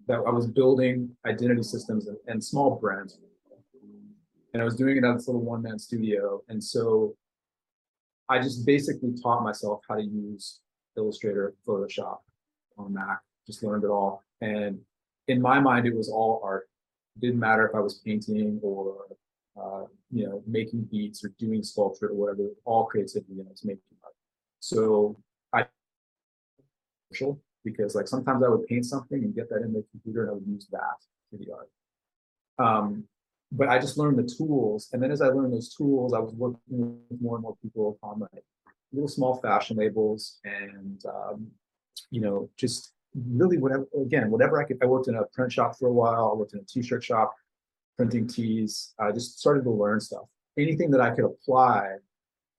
That 0.08 0.20
I 0.26 0.30
was 0.30 0.46
building 0.46 1.16
identity 1.26 1.62
systems 1.62 2.06
and, 2.06 2.16
and 2.28 2.42
small 2.44 2.76
brands, 2.76 3.18
and 4.52 4.62
I 4.62 4.64
was 4.64 4.76
doing 4.76 4.96
it 4.96 5.04
at 5.04 5.14
this 5.16 5.26
little 5.26 5.42
one 5.42 5.62
man 5.62 5.78
studio. 5.78 6.42
And 6.48 6.62
so 6.62 7.16
I 8.28 8.40
just 8.40 8.64
basically 8.66 9.14
taught 9.20 9.42
myself 9.42 9.80
how 9.88 9.96
to 9.96 10.02
use 10.04 10.60
Illustrator, 10.96 11.54
Photoshop 11.66 12.18
on 12.78 12.92
Mac. 12.92 13.20
Just 13.46 13.62
learned 13.64 13.84
it 13.84 13.90
all, 13.90 14.22
and 14.40 14.78
in 15.28 15.40
my 15.42 15.58
mind, 15.60 15.86
it 15.86 15.94
was 15.96 16.08
all 16.08 16.40
art 16.44 16.68
didn't 17.18 17.38
matter 17.38 17.66
if 17.66 17.74
I 17.74 17.80
was 17.80 17.94
painting 18.04 18.60
or 18.62 19.06
uh, 19.60 19.84
you 20.10 20.26
know 20.26 20.42
making 20.46 20.82
beats 20.90 21.24
or 21.24 21.28
doing 21.38 21.62
sculpture 21.62 22.08
or 22.08 22.14
whatever. 22.14 22.48
All 22.64 22.84
creativity 22.84 23.32
and 23.32 23.46
I 23.46 23.50
was 23.50 23.64
making 23.64 23.82
art. 24.04 24.14
So 24.60 25.16
I 25.52 25.66
because 27.64 27.94
like 27.94 28.08
sometimes 28.08 28.42
I 28.44 28.48
would 28.48 28.66
paint 28.66 28.86
something 28.86 29.22
and 29.22 29.34
get 29.34 29.48
that 29.50 29.62
in 29.62 29.72
the 29.72 29.84
computer 29.90 30.22
and 30.22 30.30
I 30.30 30.34
would 30.34 30.46
use 30.46 30.66
that 30.70 30.98
for 31.30 31.38
the 31.38 31.52
art. 31.52 31.70
Um, 32.58 33.04
but 33.52 33.68
I 33.68 33.78
just 33.78 33.96
learned 33.96 34.18
the 34.18 34.34
tools, 34.36 34.88
and 34.92 35.02
then 35.02 35.12
as 35.12 35.22
I 35.22 35.28
learned 35.28 35.52
those 35.52 35.72
tools, 35.72 36.12
I 36.12 36.18
was 36.18 36.32
working 36.34 36.60
with 37.08 37.20
more 37.20 37.36
and 37.36 37.42
more 37.42 37.56
people 37.62 37.98
on 38.02 38.20
like 38.20 38.44
little 38.92 39.08
small 39.08 39.36
fashion 39.36 39.76
labels 39.76 40.40
and 40.44 41.02
um, 41.06 41.46
you 42.10 42.20
know 42.20 42.48
just 42.56 42.92
really 43.14 43.58
whatever 43.58 43.86
again 44.02 44.30
whatever 44.30 44.60
i 44.60 44.64
could 44.64 44.78
i 44.82 44.86
worked 44.86 45.08
in 45.08 45.14
a 45.14 45.24
print 45.32 45.50
shop 45.50 45.76
for 45.78 45.88
a 45.88 45.92
while 45.92 46.30
i 46.32 46.34
worked 46.34 46.52
in 46.52 46.60
a 46.60 46.64
t-shirt 46.64 47.02
shop 47.02 47.34
printing 47.96 48.26
tees 48.26 48.94
i 48.98 49.10
just 49.10 49.38
started 49.38 49.64
to 49.64 49.70
learn 49.70 50.00
stuff. 50.00 50.24
Anything 50.58 50.90
that 50.90 51.00
i 51.00 51.10
could 51.10 51.24
apply 51.24 51.96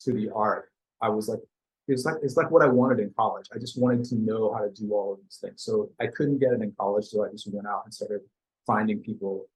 to 0.01 0.13
the 0.13 0.29
art 0.33 0.71
i 1.01 1.09
was 1.09 1.27
like 1.27 1.39
it's 1.87 2.05
like 2.05 2.15
it's 2.21 2.37
like 2.37 2.51
what 2.51 2.63
i 2.63 2.67
wanted 2.67 2.99
in 2.99 3.13
college. 3.17 3.47
I 3.53 3.59
just 3.59 3.79
wanted 3.79 4.03
to 4.05 4.15
know 4.15 4.53
how 4.53 4.59
to 4.59 4.69
do 4.69 4.93
all 4.93 5.13
of 5.13 5.19
these 5.21 5.39
things. 5.41 5.63
So 5.63 5.89
i 5.99 6.07
couldn't 6.07 6.39
get 6.39 6.53
it 6.53 6.61
in 6.61 6.73
college 6.79 7.05
so 7.05 7.25
i 7.25 7.29
just 7.29 7.51
went 7.51 7.67
out 7.67 7.83
and 7.85 7.93
started 7.93 8.21
finding 8.65 8.99
people 8.99 9.47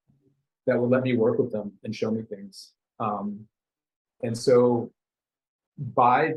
that 0.66 0.78
would 0.78 0.90
let 0.90 1.02
me 1.02 1.16
work 1.16 1.38
with 1.38 1.52
them 1.52 1.72
and 1.84 1.94
show 1.94 2.10
me 2.10 2.22
things. 2.22 2.72
Um, 3.00 3.46
and 4.22 4.36
so 4.36 4.92
by 5.78 6.34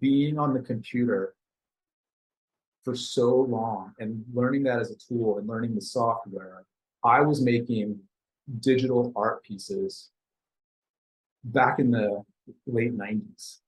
being 0.00 0.38
on 0.38 0.54
the 0.54 0.60
computer 0.60 1.34
for 2.84 2.94
so 2.94 3.36
long 3.36 3.92
and 3.98 4.24
learning 4.32 4.64
that 4.64 4.80
as 4.80 4.90
a 4.90 4.96
tool 4.96 5.38
and 5.38 5.48
learning 5.48 5.74
the 5.74 5.80
software, 5.80 6.64
I 7.04 7.20
was 7.20 7.40
making 7.40 8.00
digital 8.60 9.12
art 9.16 9.42
pieces 9.42 10.10
back 11.44 11.78
in 11.78 11.90
the 11.90 12.22
late 12.66 12.96
90s. 12.96 13.58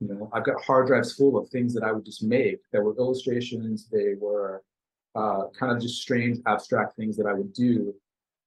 You 0.00 0.08
know, 0.08 0.30
I've 0.32 0.44
got 0.44 0.62
hard 0.64 0.88
drives 0.88 1.14
full 1.14 1.36
of 1.36 1.48
things 1.48 1.72
that 1.74 1.84
I 1.84 1.92
would 1.92 2.04
just 2.04 2.22
make. 2.22 2.58
that 2.72 2.82
were 2.82 2.96
illustrations, 2.96 3.88
they 3.90 4.14
were 4.18 4.62
uh, 5.14 5.44
kind 5.58 5.72
of 5.72 5.80
just 5.80 6.02
strange 6.02 6.38
abstract 6.46 6.96
things 6.96 7.16
that 7.16 7.26
I 7.26 7.34
would 7.34 7.52
do 7.52 7.94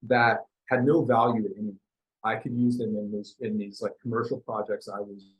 that 0.02 0.44
had 0.68 0.84
no 0.84 1.04
value 1.04 1.42
to 1.42 1.54
anyone. 1.56 1.78
I 2.24 2.36
could 2.36 2.52
use 2.52 2.76
them 2.76 2.96
in 2.96 3.12
these 3.12 3.36
in 3.40 3.56
these 3.56 3.80
like 3.80 3.92
commercial 4.02 4.40
projects 4.40 4.88
I 4.88 5.00
was, 5.00 5.30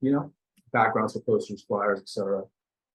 you 0.00 0.12
know, 0.12 0.32
backgrounds 0.72 1.12
for 1.12 1.20
posters, 1.20 1.62
flyers, 1.62 2.00
etc. 2.00 2.42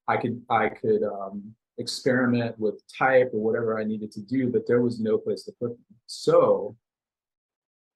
I 0.08 0.18
could 0.18 0.42
I 0.50 0.70
could 0.70 1.04
um, 1.04 1.56
experiment 1.78 2.58
with 2.58 2.82
type 2.88 3.32
or 3.34 3.42
whatever 3.42 3.80
I 3.80 3.84
needed 3.84 4.12
to 4.14 4.22
do, 4.22 4.50
but 4.50 4.68
there 4.68 4.82
was 4.82 5.00
no 5.00 5.18
place 5.18 5.44
to 5.44 5.52
put 5.60 5.70
them. 5.70 5.86
So 6.08 6.76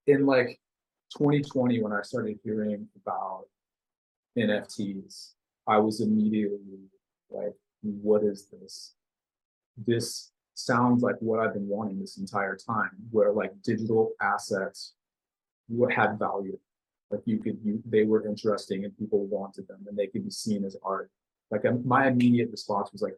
in 0.08 0.26
like 0.26 0.60
2020, 1.18 1.82
when 1.82 1.94
I 1.94 2.02
started 2.02 2.40
hearing 2.44 2.88
about 3.02 3.46
NFTs, 4.38 5.32
I 5.68 5.78
was 5.78 6.02
immediately 6.02 6.90
like, 7.30 7.54
what 7.82 8.24
is 8.24 8.48
this? 8.50 8.96
This 9.78 10.32
sounds 10.56 11.02
like 11.02 11.16
what 11.20 11.40
I've 11.40 11.54
been 11.54 11.68
wanting 11.68 12.00
this 12.00 12.18
entire 12.18 12.58
time, 12.58 12.92
where 13.12 13.32
like 13.32 13.54
digital 13.64 14.12
assets 14.22 14.94
had 15.96 16.20
value. 16.20 16.58
Like 17.12 17.22
you 17.26 17.40
could, 17.40 17.58
you, 17.64 17.82
they 17.86 18.04
were 18.04 18.28
interesting 18.28 18.84
and 18.84 18.98
people 18.98 19.26
wanted 19.26 19.68
them 19.68 19.86
and 19.88 19.98
they 19.98 20.08
could 20.08 20.26
be 20.26 20.32
seen 20.32 20.64
as 20.66 20.76
art. 20.84 21.10
Like 21.50 21.66
um, 21.66 21.82
my 21.86 22.08
immediate 22.08 22.52
response 22.52 22.92
was 22.92 23.02
like, 23.02 23.16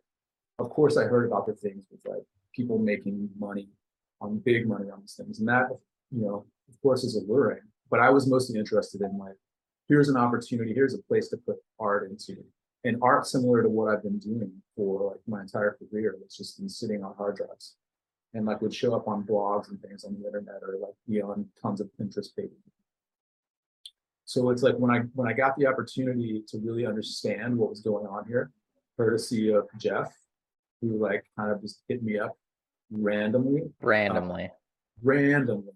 of 0.62 0.70
course 0.70 0.98
I 0.98 1.03
heard 1.03 1.25
about 1.25 1.48
the 1.48 1.53
things 1.53 1.86
with 1.91 2.00
like 2.06 2.24
people 2.53 2.77
making 2.77 3.30
money 3.38 3.68
on 4.22 4.39
big 4.39 4.68
money 4.68 4.89
on 4.89 5.01
these 5.01 5.15
things. 5.15 5.39
And 5.39 5.48
that, 5.48 5.68
you 6.12 6.22
know, 6.22 6.46
of 6.70 6.82
course 6.82 7.03
is 7.03 7.15
alluring, 7.15 7.62
but 7.89 8.00
I 8.00 8.10
was 8.10 8.27
mostly 8.27 8.60
interested 8.60 9.01
in 9.01 9.18
like, 9.18 9.36
here's 9.88 10.10
an 10.10 10.18
opportunity, 10.18 10.74
here's 10.74 10.94
a 10.94 11.01
place 11.03 11.30
to 11.30 11.38
put 11.38 11.58
art 11.80 12.10
into. 12.10 12.38
And 12.84 12.98
art 13.01 13.27
similar 13.27 13.62
to 13.62 13.70
what 13.70 13.94
I've 13.94 14.03
been 14.03 14.20
doing 14.20 14.51
for 14.75 15.12
like 15.12 15.20
my 15.27 15.41
entire 15.41 15.77
career, 15.77 16.18
it's 16.24 16.38
just 16.38 16.58
been 16.60 16.70
sitting 16.70 17.03
on 17.03 17.15
hard 17.15 17.38
drives 17.38 17.75
and 18.34 18.46
like 18.46 18.62
would 18.62 18.74
show 18.74 18.96
up 18.96 19.08
on 19.08 19.24
blogs 19.24 19.70
and 19.70 19.82
things 19.82 20.03
on 20.03 20.18
the 20.20 20.25
internet 20.25 20.62
or 20.62 20.77
like 20.80 20.94
be 21.08 21.22
on 21.22 21.48
tons 21.62 21.82
of 21.82 21.89
Pinterest 22.00 22.36
pages. 22.36 22.58
So 24.25 24.50
it's 24.50 24.63
like 24.63 24.75
when 24.77 24.91
I 24.91 25.00
when 25.13 25.27
I 25.27 25.34
got 25.34 25.58
the 25.58 25.68
opportunity 25.68 26.41
to 26.48 26.58
really 26.60 26.86
understand 26.86 27.58
what 27.58 27.70
was 27.70 27.82
going 27.82 28.08
on 28.08 28.25
here, 28.25 28.51
courtesy 28.96 29.53
of 29.53 29.68
Jeff, 29.77 30.13
who 30.81 30.97
like 30.97 31.23
kind 31.38 31.51
of 31.51 31.61
just 31.61 31.81
hit 31.88 32.03
me 32.03 32.19
up 32.19 32.38
randomly. 32.91 33.63
Randomly. 33.81 34.45
Uh, 34.45 34.50
randomly. 35.03 35.73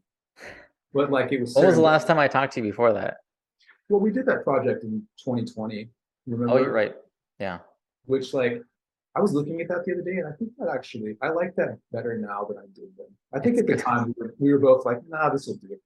But 0.94 1.12
like 1.12 1.32
it 1.32 1.42
was. 1.42 1.54
What 1.54 1.66
was 1.66 1.76
the 1.76 1.82
last 1.82 2.08
time 2.08 2.20
I 2.20 2.28
talked 2.28 2.54
to 2.54 2.62
you 2.62 2.66
before 2.66 2.94
that? 2.94 3.18
Well, 3.90 4.00
we 4.00 4.12
did 4.12 4.26
that 4.26 4.44
project 4.44 4.84
in 4.84 5.04
2020. 5.24 5.90
Remember? 6.28 6.54
Oh, 6.54 6.58
you're 6.58 6.72
right. 6.72 6.96
Yeah. 7.40 7.60
Which 8.06 8.34
like 8.34 8.62
I 9.16 9.22
was 9.22 9.34
looking 9.34 9.62
at 9.62 9.68
that 9.70 9.86
the 9.86 9.94
other 9.94 10.02
day, 10.02 10.18
and 10.18 10.28
I 10.28 10.32
think 10.32 10.52
that 10.58 10.70
actually 10.70 11.18
I 11.22 11.30
like 11.30 11.56
that 11.56 11.78
better 11.92 12.18
now 12.18 12.46
than 12.46 12.58
I 12.58 12.66
did 12.74 12.90
then. 12.98 13.08
I 13.34 13.40
think 13.40 13.58
at 13.58 13.68
the 13.68 13.78
time 13.78 14.08
we 14.08 14.14
were, 14.18 14.36
we 14.40 14.52
were 14.52 14.60
both 14.60 14.86
like, 14.86 15.00
"Nah, 15.08 15.30
this 15.30 15.48
will 15.48 15.56
do." 15.56 15.78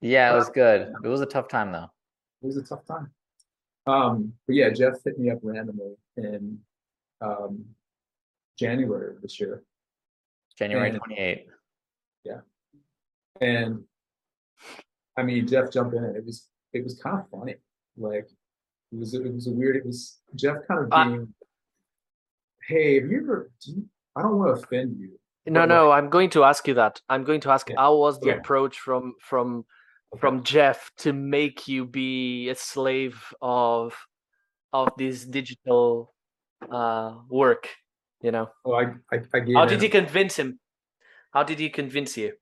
Yeah, 0.00 0.32
it 0.32 0.36
was 0.36 0.48
good. 0.48 0.92
It 1.04 1.08
was 1.08 1.20
a 1.20 1.26
tough 1.26 1.48
time 1.48 1.72
though. 1.72 1.90
It 2.42 2.46
was 2.46 2.56
a 2.56 2.62
tough 2.62 2.86
time. 2.86 3.10
Um, 3.86 4.32
but 4.46 4.56
yeah, 4.56 4.70
Jeff 4.70 4.94
hit 5.04 5.18
me 5.18 5.30
up 5.30 5.38
randomly 5.42 5.94
and 6.16 6.58
um, 7.20 7.64
January 8.58 9.14
of 9.16 9.22
this 9.22 9.38
year. 9.40 9.62
January 10.58 10.90
And- 10.90 10.98
28. 11.04 11.46
And 13.40 13.84
I 15.16 15.22
mean, 15.22 15.46
Jeff 15.46 15.70
jumped 15.72 15.94
in. 15.94 16.04
and 16.04 16.16
It 16.16 16.24
was 16.24 16.48
it 16.72 16.84
was 16.84 17.00
kind 17.02 17.20
of 17.20 17.28
funny. 17.30 17.54
Like 17.96 18.28
it 18.92 18.98
was 18.98 19.14
it 19.14 19.32
was 19.32 19.46
a 19.46 19.50
weird. 19.50 19.76
It 19.76 19.86
was 19.86 20.20
Jeff 20.34 20.56
kind 20.68 20.80
of 20.84 20.88
Ah. 20.92 21.04
being, 21.04 21.34
"Hey, 22.68 23.00
have 23.00 23.10
you 23.10 23.20
ever? 23.22 23.50
Do 23.64 23.72
you, 23.72 23.88
I 24.14 24.22
don't 24.22 24.38
want 24.38 24.56
to 24.56 24.62
offend 24.62 24.98
you. 24.98 25.18
No, 25.46 25.60
But, 25.62 25.66
no, 25.66 25.90
I'm 25.90 26.10
going 26.10 26.28
to 26.30 26.44
ask 26.44 26.68
you 26.68 26.74
that. 26.74 27.00
I'm 27.08 27.24
going 27.24 27.40
to 27.42 27.50
ask 27.50 27.68
Yeah. 27.70 27.76
how 27.78 27.96
was 27.96 28.20
the 28.20 28.30
Okay. 28.30 28.38
approach 28.38 28.78
from 28.78 29.14
from 29.20 29.64
from 30.18 30.42
Jeff 30.42 30.90
to 30.98 31.12
make 31.14 31.66
you 31.66 31.86
be 31.86 32.50
a 32.50 32.54
slave 32.54 33.32
of 33.40 33.96
of 34.72 34.88
this 34.98 35.24
digital 35.24 36.14
uh 36.70 37.20
work, 37.30 37.68
you 38.22 38.30
know? 38.30 38.50
Oh, 38.64 38.74
I 38.74 38.94
I, 39.12 39.22
I 39.34 39.40
gave 39.40 39.54
How 39.54 39.64
did 39.64 39.76
him, 39.76 39.80
he 39.80 39.88
convince 39.88 40.36
him? 40.36 40.58
How 41.32 41.42
did 41.42 41.58
he 41.58 41.68
convince 41.70 42.16
you? 42.16 42.32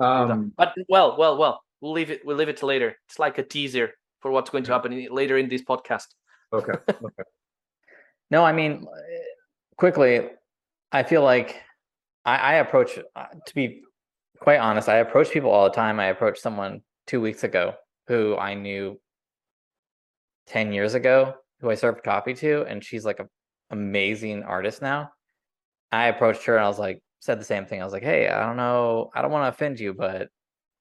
um 0.00 0.52
But 0.56 0.74
well, 0.88 1.16
well, 1.18 1.36
well, 1.38 1.62
we'll 1.80 1.92
leave 1.92 2.10
it 2.10 2.24
we'll 2.24 2.36
leave 2.36 2.48
it 2.48 2.58
to 2.58 2.66
later. 2.66 2.96
It's 3.08 3.18
like 3.18 3.38
a 3.38 3.42
teaser 3.42 3.92
for 4.20 4.30
what's 4.30 4.50
going 4.50 4.64
to 4.64 4.72
happen 4.72 4.92
in, 4.92 5.12
later 5.12 5.38
in 5.38 5.48
this 5.48 5.62
podcast. 5.62 6.06
okay 6.52 6.72
okay 6.88 7.24
No, 8.30 8.44
I 8.44 8.52
mean, 8.52 8.86
quickly, 9.76 10.28
I 10.92 11.02
feel 11.02 11.22
like 11.22 11.62
I, 12.24 12.36
I 12.36 12.54
approach, 12.54 12.98
uh, 13.16 13.26
to 13.46 13.54
be 13.54 13.82
quite 14.38 14.58
honest, 14.58 14.88
I 14.88 14.96
approach 14.96 15.30
people 15.30 15.50
all 15.50 15.64
the 15.64 15.74
time. 15.74 15.98
I 15.98 16.06
approached 16.06 16.42
someone 16.42 16.82
two 17.06 17.20
weeks 17.20 17.42
ago 17.44 17.74
who 18.06 18.36
I 18.36 18.54
knew 18.54 19.00
10 20.48 20.72
years 20.72 20.94
ago, 20.94 21.34
who 21.60 21.70
I 21.70 21.74
served 21.74 22.04
coffee 22.04 22.34
to, 22.34 22.64
and 22.68 22.84
she's 22.84 23.04
like 23.04 23.20
an 23.20 23.28
amazing 23.70 24.42
artist 24.42 24.82
now. 24.82 25.10
I 25.90 26.08
approached 26.08 26.44
her 26.44 26.56
and 26.56 26.64
I 26.64 26.68
was 26.68 26.78
like, 26.78 27.02
said 27.20 27.40
the 27.40 27.44
same 27.44 27.66
thing. 27.66 27.80
I 27.80 27.84
was 27.84 27.92
like, 27.92 28.02
hey, 28.02 28.28
I 28.28 28.46
don't 28.46 28.56
know, 28.56 29.10
I 29.14 29.22
don't 29.22 29.30
want 29.30 29.44
to 29.44 29.48
offend 29.48 29.80
you, 29.80 29.92
but 29.94 30.28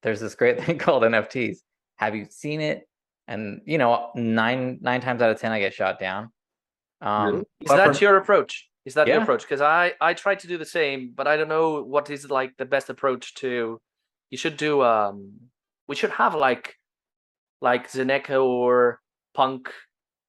there's 0.03 0.20
this 0.20 0.36
great 0.36 0.62
thing 0.63 0.77
called 0.77 1.03
NFTs. 1.03 1.58
Have 1.98 2.15
you 2.15 2.25
seen 2.29 2.62
it? 2.62 2.88
And 3.27 3.62
you 3.65 3.77
know, 3.77 4.12
nine 4.15 4.77
nine 4.82 5.01
times 5.01 5.22
out 5.22 5.29
of 5.32 5.39
ten, 5.39 5.51
I 5.51 5.60
get 5.60 5.74
shot 5.74 6.00
down. 6.00 6.29
Um, 7.01 7.25
Really? 7.27 7.46
Is 7.62 7.67
that 7.70 7.96
for- 7.96 8.03
your 8.03 8.17
approach? 8.17 8.70
Is 8.86 8.94
that 8.94 9.08
your 9.08 9.22
approach? 9.22 9.41
Because 9.41 9.60
I 9.60 9.94
I 10.00 10.13
try 10.13 10.36
to 10.36 10.48
do 10.48 10.58
the 10.58 10.65
same, 10.65 11.12
but 11.13 11.27
I 11.27 11.36
don't 11.36 11.50
know 11.50 11.84
what 11.84 12.10
is 12.10 12.29
like 12.29 12.56
the 12.58 12.65
best 12.65 12.89
approach 12.89 13.34
to. 13.36 13.82
You 14.29 14.38
should 14.38 14.56
do 14.56 14.82
um. 14.82 15.34
We 15.89 15.96
should 15.96 16.12
have 16.12 16.36
like, 16.36 16.75
like 17.62 17.89
Zeneca 17.91 18.41
or 18.44 19.01
Punk 19.34 19.74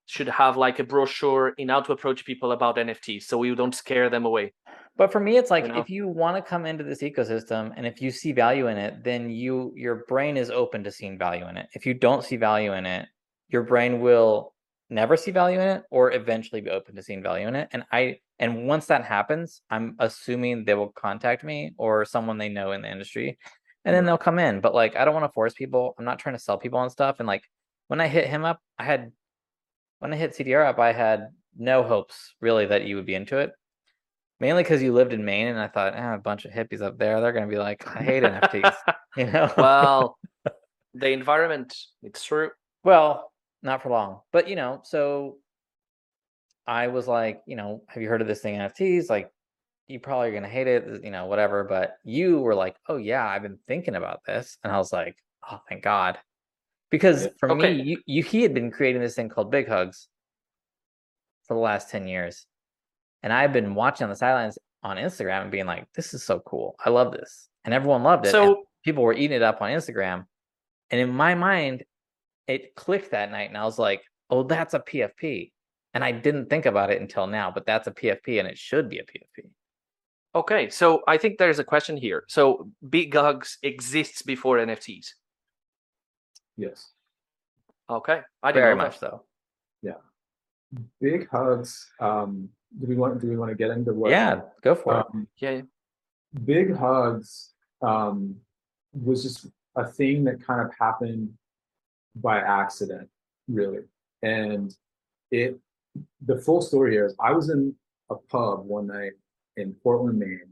should 0.09 0.29
have 0.29 0.57
like 0.57 0.79
a 0.79 0.85
brochure 0.85 1.51
in 1.59 1.69
how 1.69 1.81
to 1.83 1.93
approach 1.93 2.25
people 2.25 2.53
about 2.53 2.77
NFTs, 2.77 3.25
so 3.25 3.37
we 3.37 3.55
don't 3.55 3.75
scare 3.75 4.09
them 4.09 4.25
away. 4.25 4.55
But 4.97 5.13
for 5.13 5.21
me, 5.21 5.37
it's 5.37 5.51
like 5.51 5.67
know? 5.67 5.79
if 5.79 5.91
you 5.91 6.09
want 6.09 6.37
to 6.37 6.43
come 6.43 6.65
into 6.65 6.83
this 6.83 7.03
ecosystem 7.03 7.73
and 7.77 7.87
if 7.87 8.01
you 8.01 8.11
see 8.11 8.33
value 8.33 8.69
in 8.69 8.79
it, 8.79 9.05
then 9.05 9.31
you 9.31 9.73
your 9.77 10.05
brain 10.09 10.37
is 10.39 10.51
open 10.51 10.83
to 10.85 10.91
seeing 10.91 11.19
value 11.19 11.47
in 11.47 11.59
it. 11.59 11.69
If 11.75 11.85
you 11.85 11.93
don't 11.93 12.25
see 12.25 12.37
value 12.37 12.73
in 12.73 12.87
it, 12.87 13.07
your 13.49 13.63
brain 13.63 14.01
will 14.01 14.55
never 14.89 15.15
see 15.17 15.31
value 15.31 15.61
in 15.61 15.69
it 15.69 15.85
or 15.91 16.13
eventually 16.13 16.63
be 16.63 16.71
open 16.71 16.97
to 16.97 17.03
seeing 17.03 17.23
value 17.23 17.47
in 17.47 17.55
it. 17.55 17.69
And 17.73 17.85
I 17.93 18.21
and 18.39 18.67
once 18.67 18.87
that 18.87 19.05
happens, 19.05 19.61
I'm 19.69 19.95
assuming 19.99 20.65
they 20.65 20.75
will 20.75 20.93
contact 20.93 21.45
me 21.45 21.75
or 21.77 22.07
someone 22.07 22.39
they 22.39 22.49
know 22.49 22.73
in 22.73 22.81
the 22.81 22.91
industry 22.91 23.39
and 23.85 23.95
then 23.95 24.01
mm-hmm. 24.01 24.07
they'll 24.07 24.19
come 24.19 24.39
in. 24.39 24.63
But 24.63 24.75
like 24.75 24.97
I 24.97 25.05
don't 25.05 25.15
want 25.15 25.27
to 25.27 25.33
force 25.33 25.53
people. 25.53 25.95
I'm 25.99 26.07
not 26.07 26.19
trying 26.19 26.35
to 26.35 26.43
sell 26.43 26.57
people 26.57 26.79
on 26.79 26.89
stuff. 26.89 27.17
And 27.19 27.29
like 27.29 27.43
when 27.89 28.01
I 28.01 28.09
hit 28.09 28.27
him 28.27 28.45
up, 28.45 28.61
I 28.79 28.85
had 28.85 29.13
when 29.99 30.13
I 30.13 30.17
hit 30.17 30.37
CDR 30.37 30.67
up, 30.67 30.79
I 30.79 30.93
had 30.93 31.29
no 31.57 31.83
hopes 31.83 32.35
really 32.41 32.67
that 32.67 32.85
you 32.85 32.97
would 32.97 33.07
be 33.07 33.15
into 33.15 33.39
it 33.39 33.53
mainly 34.41 34.63
because 34.63 34.83
you 34.83 34.93
lived 34.93 35.13
in 35.13 35.25
Maine, 35.25 35.49
and 35.49 35.59
I 35.59 35.69
thought, 35.69 35.95
ah, 35.97 36.15
a 36.15 36.19
bunch 36.19 36.45
of 36.45 36.53
hippies 36.53 36.83
up 36.83 36.99
there, 36.99 37.21
they're 37.21 37.33
gonna 37.33 37.47
be 37.47 37.59
like, 37.59 37.87
I 37.87 38.03
hate 38.03 38.23
NFTs, 38.23 38.75
you 39.17 39.27
know. 39.27 39.53
well, 39.57 40.19
the 40.95 41.11
environment, 41.11 41.75
it's 42.03 42.25
true. 42.25 42.51
well, 42.85 43.33
not 43.63 43.83
for 43.83 43.91
long, 43.91 44.21
but 44.33 44.49
you 44.49 44.57
know, 44.57 44.81
so 44.85 45.37
I 46.67 46.89
was 46.89 47.09
like, 47.09 47.43
you 47.47 47.57
know, 47.57 47.83
have 47.89 48.03
you 48.03 48.09
heard 48.09 48.23
of 48.23 48.29
this 48.29 48.41
thing 48.41 48.57
NFTs? 48.57 49.11
Like, 49.11 49.31
you 49.89 49.99
probably 49.99 50.29
are 50.29 50.35
gonna 50.35 50.49
hate 50.49 50.69
it, 50.69 51.03
you 51.03 51.11
know, 51.11 51.27
whatever. 51.27 51.65
But 51.65 51.97
you 52.05 52.41
were 52.41 52.55
like, 52.55 52.77
oh 52.89 52.99
yeah, 52.99 53.27
I've 53.27 53.43
been 53.43 53.59
thinking 53.67 53.97
about 53.97 54.21
this, 54.27 54.59
and 54.63 54.73
I 54.73 54.79
was 54.79 54.93
like, 54.93 55.17
oh, 55.51 55.61
thank 55.69 55.83
God, 55.83 56.19
because 56.91 57.25
Yeah. 57.25 57.31
for 57.39 57.51
Okay. 57.53 57.75
me, 57.77 57.83
you, 57.83 58.03
you 58.07 58.23
he 58.23 58.43
had 58.43 58.55
been 58.55 58.71
creating 58.71 59.03
this 59.03 59.15
thing 59.15 59.29
called 59.29 59.51
Big 59.51 59.69
Hugs 59.69 60.09
for 61.47 61.55
the 61.55 61.61
last 61.61 61.91
ten 61.91 62.07
years. 62.07 62.47
And 63.23 63.33
I've 63.33 63.53
been 63.53 63.75
watching 63.75 64.05
on 64.05 64.11
the 64.11 64.17
sidelines 64.17 64.59
on 64.83 64.97
Instagram 64.97 65.43
and 65.43 65.51
being 65.51 65.67
like, 65.67 65.87
this 65.95 66.15
is 66.15 66.23
so 66.23 66.39
cool. 66.41 66.77
I 66.85 66.91
love 66.91 67.11
this. 67.13 67.49
And 67.65 67.75
everyone 67.75 68.03
loved 68.05 68.27
it. 68.27 68.31
So 68.31 68.65
people 68.85 69.03
were 69.03 69.13
eating 69.13 69.37
it 69.37 69.43
up 69.43 69.61
on 69.61 69.71
Instagram. 69.71 70.25
And 70.91 71.01
in 71.01 71.11
my 71.11 71.35
mind, 71.35 71.83
it 72.47 72.75
clicked 72.77 73.11
that 73.11 73.31
night. 73.33 73.49
And 73.49 73.59
I 73.59 73.65
was 73.65 73.79
like, 73.79 74.03
oh, 74.31 74.45
that's 74.45 74.75
a 74.75 74.79
PFP. 74.81 75.51
And 75.95 76.05
I 76.05 76.13
didn't 76.13 76.49
think 76.49 76.67
about 76.67 76.91
it 76.91 77.01
until 77.01 77.27
now, 77.27 77.51
but 77.51 77.67
that's 77.67 77.89
a 77.89 77.91
PFP 77.91 78.39
and 78.39 78.47
it 78.47 78.57
should 78.57 78.89
be 78.89 78.99
a 78.99 79.03
PFP. 79.03 79.51
okay, 80.35 80.71
so 80.71 81.03
I 81.09 81.17
think 81.17 81.39
there's 81.39 81.59
a 81.59 81.65
question 81.65 81.97
here. 81.97 82.23
So 82.29 82.71
Big 82.89 83.13
Hugs 83.15 83.59
exists 83.63 84.23
before 84.23 84.59
NFTs. 84.59 85.09
Yes 86.59 86.93
Okay, 87.91 88.21
I 88.43 88.53
didn't 88.53 88.63
Very 88.65 88.75
know 88.75 88.83
that. 88.83 88.89
much 88.89 88.99
so. 88.99 89.23
Yeah. 89.81 90.01
Big 91.01 91.27
hugs. 91.31 91.89
Um, 92.01 92.51
do 92.79 92.87
we 92.87 92.97
want 92.97 93.19
do 93.23 93.29
we 93.29 93.37
want 93.39 93.51
to 93.51 93.55
get 93.57 93.71
into 93.71 93.95
what? 93.95 94.11
Yeah, 94.11 94.43
go 94.61 94.75
for 94.75 95.01
it. 95.01 95.07
Um, 95.15 95.27
Yeah, 95.39 95.51
yeah. 95.53 95.63
big 96.45 96.77
hugs 96.77 97.55
um, 97.81 98.37
was 98.93 99.23
just 99.23 99.47
a 99.75 99.87
thing 99.87 100.25
that 100.25 100.45
kind 100.47 100.61
of 100.61 100.71
happened 100.79 101.33
by 102.15 102.41
accident, 102.41 103.09
really. 103.49 103.85
And 104.23 104.75
it, 105.31 105.59
the 106.27 106.37
full 106.39 106.61
story 106.61 106.93
here 106.93 107.07
is 107.07 107.15
I 107.19 107.33
was 107.33 107.49
in 107.49 107.75
a 108.11 108.17
pub 108.17 108.67
one 108.67 108.89
night 108.89 109.13
in 109.57 109.73
Portland, 109.83 110.19
Maine. 110.19 110.51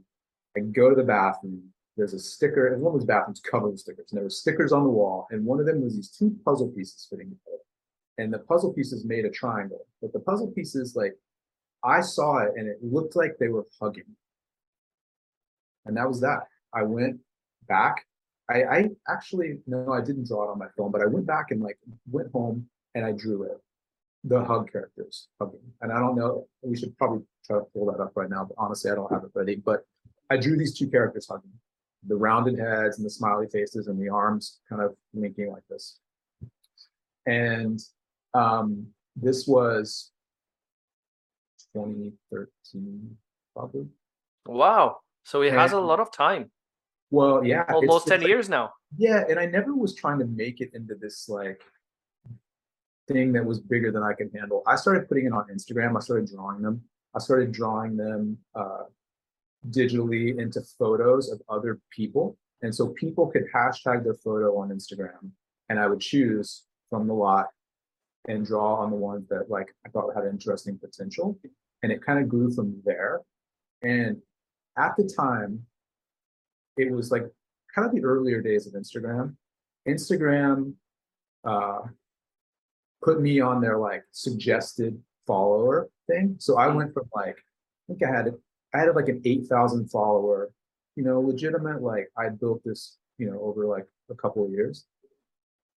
I 0.57 0.61
go 0.61 0.89
to 0.89 0.95
the 0.95 1.03
bathroom 1.03 1.61
there's 1.97 2.13
a 2.13 2.19
sticker, 2.19 2.73
and 2.73 2.81
one 2.81 2.93
of 2.93 3.01
the 3.01 3.07
bathrooms 3.07 3.39
covered 3.39 3.71
with 3.71 3.79
stickers, 3.79 4.07
and 4.11 4.17
there 4.17 4.23
were 4.23 4.29
stickers 4.29 4.71
on 4.71 4.83
the 4.83 4.89
wall, 4.89 5.27
and 5.31 5.43
one 5.43 5.59
of 5.59 5.65
them 5.65 5.81
was 5.81 5.95
these 5.95 6.09
two 6.09 6.37
puzzle 6.45 6.69
pieces 6.69 7.07
fitting 7.09 7.29
together. 7.29 7.63
And 8.19 8.33
the 8.33 8.39
puzzle 8.39 8.73
pieces 8.73 9.03
made 9.03 9.25
a 9.25 9.29
triangle, 9.29 9.85
but 10.01 10.13
the 10.13 10.19
puzzle 10.19 10.51
pieces, 10.51 10.95
like, 10.95 11.13
I 11.83 12.01
saw 12.01 12.39
it 12.39 12.53
and 12.55 12.67
it 12.67 12.79
looked 12.81 13.15
like 13.15 13.37
they 13.39 13.47
were 13.47 13.65
hugging. 13.79 14.15
And 15.85 15.95
that 15.97 16.07
was 16.07 16.21
that. 16.21 16.41
I 16.73 16.83
went 16.83 17.19
back. 17.67 18.05
I, 18.49 18.63
I 18.63 18.89
actually 19.07 19.59
no, 19.67 19.91
I 19.91 20.01
didn't 20.01 20.27
draw 20.27 20.45
it 20.45 20.51
on 20.51 20.59
my 20.59 20.67
phone, 20.75 20.91
but 20.91 21.01
I 21.01 21.05
went 21.05 21.27
back 21.27 21.51
and 21.51 21.61
like 21.61 21.77
went 22.09 22.31
home 22.31 22.67
and 22.95 23.05
I 23.05 23.11
drew 23.11 23.43
it. 23.43 23.57
The 24.23 24.43
hug 24.43 24.71
characters 24.71 25.27
hugging. 25.39 25.59
And 25.81 25.91
I 25.91 25.99
don't 25.99 26.17
know, 26.17 26.47
we 26.61 26.75
should 26.77 26.97
probably 26.97 27.23
try 27.45 27.59
to 27.59 27.65
pull 27.73 27.85
that 27.91 28.01
up 28.01 28.13
right 28.15 28.29
now, 28.29 28.45
but 28.45 28.55
honestly, 28.57 28.89
I 28.89 28.95
don't 28.95 29.11
have 29.11 29.23
it 29.23 29.31
ready. 29.33 29.55
But 29.55 29.85
I 30.29 30.37
drew 30.37 30.57
these 30.57 30.77
two 30.77 30.87
characters 30.87 31.27
hugging 31.29 31.51
the 32.07 32.15
rounded 32.15 32.57
heads 32.57 32.97
and 32.97 33.05
the 33.05 33.09
smiley 33.09 33.47
faces 33.47 33.87
and 33.87 34.01
the 34.01 34.09
arms 34.09 34.59
kind 34.69 34.81
of 34.81 34.95
linking 35.13 35.51
like 35.51 35.63
this. 35.69 35.99
And 37.25 37.79
um, 38.33 38.87
this 39.15 39.47
was 39.47 40.11
2013, 41.73 43.17
probably. 43.55 43.87
Wow. 44.45 44.99
So 45.23 45.41
he 45.41 45.49
has 45.49 45.73
a 45.73 45.79
lot 45.79 45.99
of 45.99 46.11
time. 46.11 46.51
Well, 47.09 47.43
yeah, 47.43 47.63
Almost 47.69 48.07
it's 48.07 48.11
10 48.11 48.19
like- 48.21 48.27
years 48.27 48.49
now. 48.49 48.71
Yeah, 48.97 49.23
and 49.29 49.37
I 49.39 49.45
never 49.45 49.75
was 49.75 49.93
trying 49.95 50.19
to 50.19 50.25
make 50.25 50.61
it 50.61 50.71
into 50.73 50.95
this 50.95 51.27
like 51.27 51.61
thing 53.07 53.33
that 53.33 53.45
was 53.45 53.59
bigger 53.59 53.91
than 53.91 54.03
I 54.03 54.13
can 54.13 54.29
handle. 54.31 54.63
I 54.65 54.75
started 54.77 55.07
putting 55.09 55.25
it 55.25 55.33
on 55.33 55.45
Instagram. 55.53 55.97
I 55.97 55.99
started 55.99 56.29
drawing 56.33 56.61
them. 56.61 56.81
I 57.15 57.19
started 57.19 57.51
drawing 57.51 57.97
them 57.97 58.37
uh, 58.55 58.83
digitally 59.69 60.39
into 60.39 60.61
photos 60.77 61.29
of 61.31 61.41
other 61.49 61.79
people, 61.91 62.37
and 62.61 62.73
so 62.73 62.89
people 62.89 63.27
could 63.27 63.45
hashtag 63.53 64.03
their 64.03 64.13
photo 64.15 64.57
on 64.57 64.69
Instagram, 64.69 65.31
and 65.69 65.79
I 65.79 65.87
would 65.87 65.99
choose 65.99 66.63
from 66.89 67.07
the 67.07 67.13
lot 67.13 67.47
and 68.27 68.45
draw 68.45 68.75
on 68.75 68.91
the 68.91 68.97
ones 68.97 69.27
that 69.29 69.49
like 69.49 69.73
I 69.85 69.89
thought 69.89 70.15
had 70.15 70.25
interesting 70.25 70.77
potential, 70.77 71.39
and 71.83 71.91
it 71.91 72.03
kind 72.03 72.19
of 72.19 72.29
grew 72.29 72.53
from 72.53 72.81
there. 72.85 73.21
And 73.81 74.17
at 74.77 74.95
the 74.97 75.03
time, 75.03 75.63
it 76.77 76.91
was 76.91 77.11
like 77.11 77.25
kind 77.73 77.87
of 77.87 77.93
the 77.93 78.03
earlier 78.03 78.41
days 78.41 78.67
of 78.67 78.73
Instagram. 78.73 79.35
Instagram 79.87 80.73
uh, 81.43 81.79
put 83.03 83.21
me 83.21 83.39
on 83.39 83.61
their 83.61 83.77
like 83.77 84.03
suggested 84.11 84.99
follower 85.25 85.89
thing. 86.07 86.35
So 86.39 86.57
I 86.57 86.67
went 86.67 86.93
from 86.93 87.09
like, 87.13 87.37
I 87.37 87.93
think 87.93 88.03
I 88.03 88.15
had 88.15 88.33
I 88.73 88.79
had 88.79 88.95
like 88.95 89.09
an 89.09 89.21
eight 89.25 89.47
thousand 89.47 89.89
follower, 89.89 90.49
you 90.95 91.03
know, 91.03 91.19
legitimate. 91.21 91.81
Like 91.81 92.09
I 92.17 92.29
built 92.29 92.61
this, 92.63 92.97
you 93.17 93.29
know, 93.29 93.39
over 93.41 93.65
like 93.65 93.85
a 94.09 94.15
couple 94.15 94.45
of 94.45 94.51
years. 94.51 94.85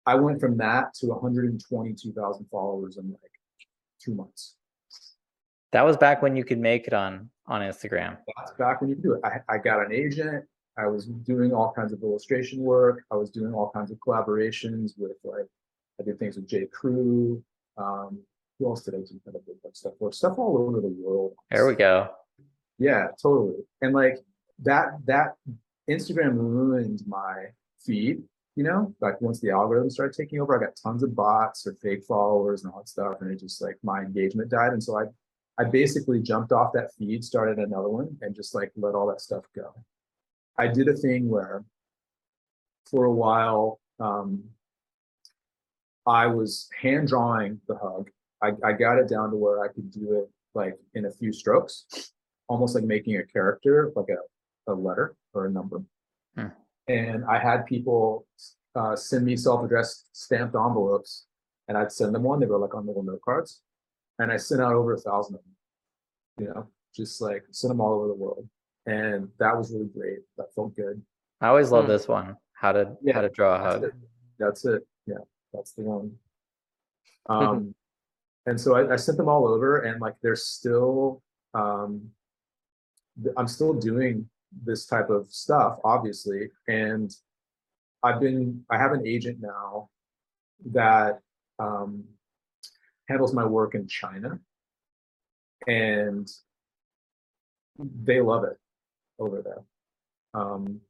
I 0.07 0.15
went 0.15 0.41
from 0.41 0.57
that 0.57 0.95
to 0.95 1.07
122,000 1.07 2.47
followers 2.51 2.97
in 2.97 3.11
like 3.11 3.31
two 4.03 4.15
months. 4.15 4.57
That 5.73 5.85
was 5.85 5.97
back 5.97 6.23
when 6.23 6.35
you 6.35 6.45
could 6.45 6.59
make 6.59 6.87
it 6.87 6.95
on 6.95 7.31
on 7.47 7.61
Instagram. 7.61 8.17
That's 8.37 8.53
back 8.59 8.81
when 8.81 8.91
you 8.91 8.97
could 8.97 9.05
do 9.05 9.13
it. 9.15 9.21
I, 9.25 9.41
I 9.49 9.59
got 9.59 9.85
an 9.85 9.93
agent. 9.93 10.45
I 10.77 10.87
was 10.87 11.07
doing 11.07 11.53
all 11.53 11.73
kinds 11.73 11.93
of 11.93 12.03
illustration 12.03 12.61
work. 12.61 13.05
I 13.11 13.17
was 13.17 13.31
doing 13.31 13.53
all 13.53 13.71
kinds 13.71 13.91
of 13.91 13.99
collaborations 13.99 14.93
with 14.97 15.13
like 15.25 15.47
I 16.01 16.05
did 16.05 16.19
things 16.19 16.37
with 16.37 16.49
J. 16.49 16.67
Crew. 16.67 17.43
Um, 17.77 18.21
who 18.59 18.67
else 18.69 18.83
did 18.83 18.95
I 18.95 18.99
do 18.99 19.21
kind 19.25 19.37
of 19.37 19.77
stuff 19.77 19.93
for? 19.99 20.13
Stuff 20.13 20.39
all 20.39 20.59
over 20.59 20.81
the 20.81 20.89
world. 20.89 21.35
There 21.51 21.67
we 21.67 21.75
go. 21.75 22.11
Yeah, 22.81 23.09
totally. 23.23 23.63
And 23.83 23.95
like 23.95 24.19
that 24.63 24.87
that 25.05 25.35
Instagram 25.89 26.37
ruined 26.37 27.03
my 27.07 27.45
feed, 27.85 28.23
you 28.57 28.65
know, 28.65 28.95
like 29.01 29.21
once 29.21 29.39
the 29.39 29.51
algorithm 29.51 29.91
started 29.91 30.17
taking 30.17 30.41
over, 30.41 30.57
I 30.57 30.65
got 30.67 30.81
tons 30.83 31.03
of 31.03 31.15
bots 31.15 31.67
or 31.67 31.75
fake 31.75 32.05
followers 32.09 32.65
and 32.65 32.73
all 32.73 32.81
that 32.81 32.89
stuff. 32.89 33.19
And 33.21 33.31
it 33.31 33.39
just 33.39 33.61
like 33.63 33.77
my 33.83 34.01
engagement 34.01 34.51
died. 34.51 34.73
And 34.73 34.83
so 34.83 34.99
I 34.99 35.05
I 35.59 35.65
basically 35.65 36.23
jumped 36.23 36.53
off 36.53 36.73
that 36.73 36.95
feed, 36.95 37.23
started 37.23 37.59
another 37.59 37.91
one, 37.91 38.17
and 38.23 38.35
just 38.35 38.55
like 38.55 38.73
let 38.77 38.95
all 38.95 39.07
that 39.09 39.21
stuff 39.21 39.45
go. 39.55 39.75
I 40.57 40.67
did 40.67 40.89
a 40.89 40.95
thing 40.95 41.29
where 41.29 41.65
for 42.91 43.05
a 43.05 43.13
while 43.13 43.79
um 44.01 44.43
I 46.07 46.29
was 46.29 46.71
hand 46.81 47.09
drawing 47.09 47.61
the 47.69 47.77
hug. 47.77 48.11
I, 48.43 48.53
I 48.65 48.73
got 48.73 48.99
it 48.99 49.07
down 49.07 49.31
to 49.33 49.37
where 49.37 49.63
I 49.63 49.69
could 49.69 49.91
do 49.91 50.19
it 50.19 50.31
like 50.55 50.79
in 50.95 51.05
a 51.05 51.11
few 51.11 51.31
strokes 51.31 51.85
almost 52.51 52.75
like 52.75 52.85
making 52.85 53.17
a 53.17 53.25
character, 53.25 53.93
like 53.95 54.09
a, 54.11 54.73
a 54.73 54.75
letter 54.75 55.15
or 55.33 55.47
a 55.47 55.51
number. 55.51 55.79
Hmm. 56.37 56.49
And 56.89 57.25
I 57.25 57.39
had 57.39 57.65
people 57.65 58.27
uh, 58.75 58.97
send 58.97 59.25
me 59.25 59.37
self-addressed 59.37 60.09
stamped 60.13 60.57
envelopes, 60.57 61.27
and 61.69 61.79
I'd 61.79 61.93
send 61.93 62.13
them 62.15 62.25
one. 62.25 62.41
They 62.41 62.47
were 62.47 62.59
like 62.59 62.75
on 62.75 62.87
little 62.87 63.05
note 63.05 63.21
cards, 63.25 63.63
and 64.19 64.33
I 64.33 64.37
sent 64.37 64.61
out 64.61 64.75
over 64.75 64.95
a 64.95 64.99
thousand 64.99 65.37
of 65.37 65.41
them. 65.43 65.55
You 66.41 66.47
know, 66.55 66.67
just 66.95 67.21
like 67.21 67.45
sent 67.53 67.71
them 67.71 67.81
all 67.81 67.95
over 67.95 68.09
the 68.09 68.15
world, 68.15 68.49
and 68.87 69.29
that 69.39 69.57
was 69.57 69.73
really 69.73 69.87
great. 69.97 70.19
That 70.37 70.53
felt 70.55 70.75
good. 70.75 71.01
I 71.41 71.49
always 71.49 71.71
love 71.71 71.85
Hmm. 71.85 71.93
this 71.93 72.09
one. 72.09 72.37
How 72.55 72.73
to 72.73 72.97
Yeah, 73.03 73.15
how 73.15 73.21
to 73.23 73.29
draw 73.31 73.55
a 73.55 73.59
That's 73.63 73.75
hug. 73.75 73.85
it. 73.85 73.93
That's 74.39 74.65
it. 74.67 74.83
Yeah, 75.07 75.23
that's 75.55 75.73
the 75.73 75.83
one. 75.83 76.13
Um, 77.29 77.75
and 78.47 78.59
so 78.61 78.75
I, 78.75 78.95
I 78.95 78.97
sent 78.97 79.19
them 79.19 79.29
all 79.29 79.47
over, 79.47 79.83
and 79.83 80.01
like 80.01 80.15
they're 80.23 80.35
still, 80.35 81.23
um, 81.55 82.01
th- 82.01 82.11
I'm 83.37 83.49
still 83.49 83.75
doing 83.75 84.29
this 84.65 84.87
type 84.87 85.11
of 85.11 85.27
stuff, 85.31 85.79
obviously, 85.85 86.51
and 86.69 87.11
I've 88.03 88.21
been, 88.21 88.65
I 88.71 88.79
have 88.79 88.93
an 88.93 89.07
agent 89.07 89.39
now 89.41 89.91
that 90.73 91.21
um, 91.59 92.05
handles 93.09 93.35
my 93.35 93.45
work 93.45 93.75
in 93.75 93.87
China, 93.87 94.39
and 95.67 96.29
they 97.79 98.21
love 98.21 98.45
it 98.45 98.57
over 99.19 99.43
there. 99.43 99.63
Um, 100.33 100.81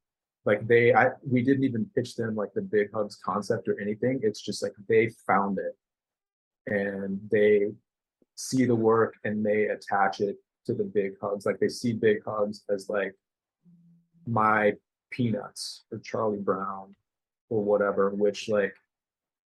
like 0.44 0.66
they 0.66 0.94
i 0.94 1.10
we 1.28 1.42
didn't 1.42 1.64
even 1.64 1.90
pitch 1.94 2.16
them 2.16 2.34
like 2.34 2.52
the 2.54 2.62
big 2.62 2.88
hugs 2.92 3.16
concept 3.16 3.68
or 3.68 3.78
anything 3.80 4.20
it's 4.22 4.40
just 4.40 4.62
like 4.62 4.72
they 4.88 5.10
found 5.26 5.58
it 5.58 5.76
and 6.66 7.20
they 7.30 7.70
see 8.36 8.64
the 8.64 8.74
work 8.74 9.14
and 9.24 9.44
they 9.44 9.64
attach 9.66 10.20
it 10.20 10.36
to 10.70 10.82
the 10.82 10.84
big 10.84 11.12
hugs 11.20 11.46
like 11.46 11.58
they 11.58 11.68
see 11.68 11.92
big 11.92 12.18
hugs 12.24 12.62
as 12.70 12.88
like 12.88 13.14
my 14.26 14.72
peanuts 15.10 15.84
or 15.90 15.98
charlie 15.98 16.38
brown 16.38 16.94
or 17.48 17.62
whatever 17.62 18.10
which 18.10 18.48
like 18.48 18.74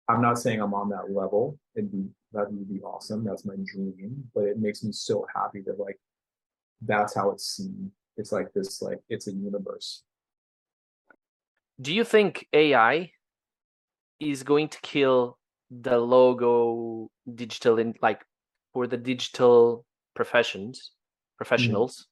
i'm 0.08 0.22
not 0.22 0.38
saying 0.38 0.60
i'm 0.60 0.74
on 0.74 0.88
that 0.88 1.10
level. 1.12 1.58
It'd 1.74 1.90
be 1.90 2.08
that 2.32 2.50
would 2.50 2.68
be 2.68 2.80
awesome. 2.82 3.24
That's 3.24 3.44
my 3.44 3.54
dream. 3.64 4.24
But 4.34 4.44
it 4.44 4.58
makes 4.58 4.82
me 4.82 4.92
so 4.92 5.26
happy 5.34 5.60
that 5.66 5.78
like 5.78 5.98
that's 6.80 7.14
how 7.14 7.30
it's 7.30 7.46
seen. 7.46 7.90
It's 8.16 8.32
like 8.32 8.52
this 8.52 8.82
like 8.82 9.00
it's 9.08 9.26
a 9.28 9.32
universe. 9.32 10.02
Do 11.80 11.94
you 11.94 12.04
think 12.04 12.46
AI 12.52 13.12
is 14.20 14.42
going 14.42 14.68
to 14.68 14.80
kill 14.80 15.38
the 15.70 15.98
logo 15.98 17.10
digital 17.34 17.78
in 17.78 17.94
like 18.02 18.22
for 18.72 18.86
the 18.86 18.96
digital 18.96 19.84
professions 20.14 20.92
professionals? 21.42 22.06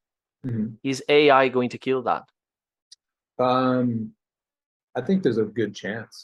Mhm. 0.45 0.79
Is 0.83 1.03
AI 1.09 1.49
going 1.49 1.71
to 1.71 1.79
kill 1.79 2.03
that? 2.11 2.25
Um, 3.39 4.13
I 4.99 5.01
think 5.07 5.23
there's 5.23 5.39
a 5.39 5.45
good 5.61 5.75
chance. 5.75 6.15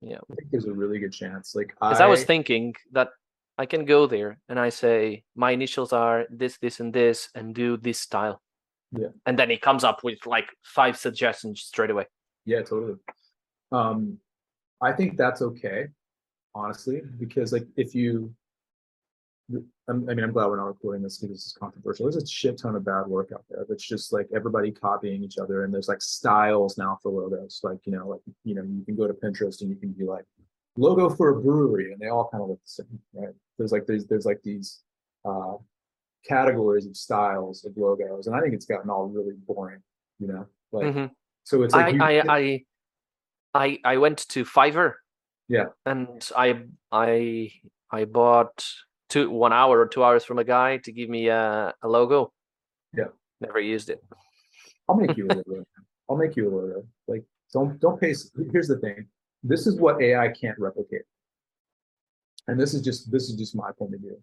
Yeah. 0.00 0.20
I 0.30 0.34
think 0.36 0.50
there's 0.50 0.70
a 0.74 0.78
really 0.82 0.98
good 0.98 1.12
chance. 1.12 1.54
Like 1.54 1.70
Because 1.80 2.00
I, 2.00 2.06
was 2.06 2.24
thinking 2.24 2.74
that 2.92 3.08
I 3.58 3.66
can 3.66 3.84
go 3.84 4.06
there 4.06 4.38
and 4.48 4.58
I 4.58 4.70
say 4.70 5.24
my 5.34 5.50
initials 5.50 5.92
are 5.92 6.26
this, 6.30 6.56
this, 6.58 6.80
and 6.80 6.92
this, 6.92 7.28
and 7.34 7.54
do 7.54 7.76
this 7.76 8.00
style. 8.00 8.40
Yeah. 8.92 9.12
And 9.26 9.38
then 9.38 9.50
it 9.50 9.60
comes 9.60 9.84
up 9.84 9.98
with 10.02 10.20
like 10.26 10.48
five 10.64 10.96
suggestions 10.96 11.60
straight 11.60 11.90
away. 11.90 12.06
yeah, 12.46 12.62
totally. 12.62 12.96
Um, 13.70 14.18
I 14.80 14.92
think 14.92 15.16
that's 15.16 15.42
okay, 15.42 15.88
honestly, 16.54 17.02
because 17.18 17.52
like 17.52 17.66
if 17.76 17.94
you, 17.94 18.34
I 19.88 19.92
mean, 19.92 20.20
I'm 20.20 20.32
glad 20.32 20.46
we're 20.46 20.56
not 20.56 20.66
recording 20.66 21.02
this 21.02 21.18
because 21.18 21.36
it's 21.36 21.52
controversial. 21.58 22.04
There's 22.10 22.22
a 22.22 22.26
shit 22.26 22.58
ton 22.58 22.76
of 22.76 22.84
bad 22.84 23.06
work 23.06 23.30
out 23.34 23.44
there. 23.50 23.64
That's 23.68 23.86
just 23.86 24.12
like 24.12 24.28
everybody 24.34 24.70
copying 24.70 25.22
each 25.24 25.38
other, 25.38 25.64
and 25.64 25.74
there's 25.74 25.88
like 25.88 26.00
styles 26.02 26.78
now 26.78 26.98
for 27.02 27.10
logos. 27.10 27.60
Like 27.62 27.78
you 27.84 27.92
know, 27.92 28.08
like 28.08 28.20
you 28.44 28.54
know, 28.54 28.62
you 28.62 28.84
can 28.84 28.96
go 28.96 29.06
to 29.08 29.14
Pinterest 29.14 29.60
and 29.62 29.70
you 29.70 29.76
can 29.76 29.90
be 29.92 30.04
like 30.04 30.24
logo 30.76 31.10
for 31.10 31.30
a 31.30 31.40
brewery, 31.40 31.92
and 31.92 32.00
they 32.00 32.08
all 32.08 32.28
kind 32.30 32.42
of 32.42 32.50
look 32.50 32.60
the 32.62 32.68
same, 32.70 33.00
right? 33.14 33.34
There's 33.58 33.72
like 33.72 33.86
there's 33.86 34.06
there's 34.06 34.26
like 34.26 34.40
these 34.44 34.80
uh, 35.24 35.54
categories 36.28 36.86
of 36.86 36.96
styles 36.96 37.64
of 37.64 37.76
logos, 37.76 38.26
and 38.26 38.36
I 38.36 38.40
think 38.40 38.54
it's 38.54 38.66
gotten 38.66 38.90
all 38.90 39.06
really 39.08 39.34
boring. 39.46 39.82
You 40.18 40.28
know, 40.28 40.46
like 40.70 40.94
Mhm. 40.94 41.10
so 41.44 41.62
it's 41.62 41.74
like 41.74 42.00
I, 42.00 42.10
you- 42.10 42.22
I, 42.28 42.36
I, 42.38 42.64
I, 43.54 43.78
I 43.84 43.96
went 43.96 44.18
to 44.28 44.44
Fiverr. 44.44 44.94
Yeah. 45.48 45.64
And 45.84 46.28
I, 46.36 46.62
I, 46.92 47.50
I 47.90 48.04
bought 48.04 48.64
two 49.10 49.28
one 49.30 49.52
hour 49.52 49.78
or 49.78 49.86
two 49.86 50.02
hours 50.02 50.24
from 50.24 50.38
a 50.38 50.44
guy 50.44 50.78
to 50.78 50.92
give 50.92 51.10
me 51.10 51.28
a, 51.28 51.74
a 51.82 51.88
logo. 51.88 52.32
Yeah. 52.96 53.08
Never 53.40 53.60
used 53.60 53.90
it. 53.90 54.02
I'll 54.88 54.96
make 54.96 55.16
you 55.16 55.26
a 55.28 55.34
logo. 55.34 55.64
I'll 56.08 56.16
make 56.16 56.36
you 56.36 56.48
a 56.48 56.52
logo. 56.54 56.84
Like, 57.06 57.24
don't 57.52 57.78
don't 57.80 58.00
pay. 58.00 58.14
Here's 58.52 58.68
the 58.68 58.78
thing. 58.78 59.06
This 59.42 59.66
is 59.66 59.78
what 59.78 60.00
AI 60.00 60.28
can't 60.28 60.58
replicate. 60.58 61.02
And 62.48 62.58
this 62.58 62.72
is 62.74 62.80
just 62.82 63.10
this 63.12 63.24
is 63.28 63.34
just 63.36 63.54
my 63.54 63.70
point 63.78 63.94
of 63.94 64.00
view. 64.00 64.20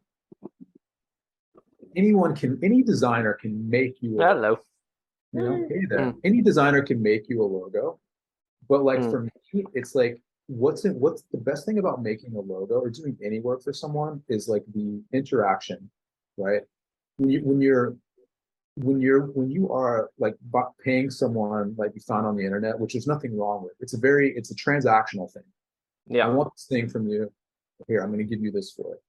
Anyone 1.95 2.35
can, 2.35 2.59
any 2.63 2.83
designer 2.83 3.33
can 3.41 3.69
make 3.69 3.95
you. 4.01 4.21
A, 4.21 4.27
Hello. 4.27 4.59
you 5.33 5.41
know, 5.41 5.55
hey 5.69 5.85
there. 5.89 5.99
Mm. 5.99 6.15
Any 6.23 6.41
designer 6.41 6.81
can 6.83 7.01
make 7.01 7.27
you 7.29 7.41
a 7.41 7.45
logo, 7.45 7.99
but 8.69 8.83
like 8.83 8.99
Mm. 8.99 9.11
for 9.11 9.19
me, 9.23 9.65
it's 9.73 9.95
like 9.95 10.21
what's 10.47 10.85
it? 10.85 10.95
What's 10.95 11.23
the 11.31 11.37
best 11.37 11.65
thing 11.65 11.77
about 11.77 12.01
making 12.01 12.35
a 12.35 12.39
logo 12.39 12.75
or 12.75 12.89
doing 12.89 13.17
any 13.23 13.39
work 13.39 13.61
for 13.63 13.73
someone 13.73 14.21
is 14.29 14.47
like 14.47 14.63
the 14.73 15.01
interaction, 15.13 15.89
right? 16.37 16.61
When 17.17 17.29
you 17.29 17.41
when 17.41 17.61
you're 17.61 17.95
when 18.75 19.01
you're 19.01 19.27
when 19.27 19.49
you 19.49 19.71
are 19.71 20.09
like 20.17 20.35
paying 20.83 21.09
someone 21.09 21.75
like 21.77 21.91
you 21.95 22.01
found 22.01 22.25
on 22.25 22.35
the 22.35 22.45
internet, 22.45 22.79
which 22.79 22.93
there's 22.93 23.07
nothing 23.07 23.37
wrong 23.37 23.63
with. 23.63 23.73
It's 23.79 23.93
a 23.93 23.99
very 23.99 24.33
it's 24.35 24.51
a 24.51 24.55
transactional 24.55 25.31
thing. 25.31 25.43
Yeah, 26.07 26.25
I 26.25 26.29
want 26.29 26.53
this 26.53 26.67
thing 26.69 26.89
from 26.89 27.07
you. 27.07 27.31
Here, 27.87 28.01
I'm 28.01 28.11
going 28.11 28.25
to 28.25 28.35
give 28.35 28.41
you 28.41 28.51
this 28.51 28.71
for 28.71 28.95
it. 28.95 29.01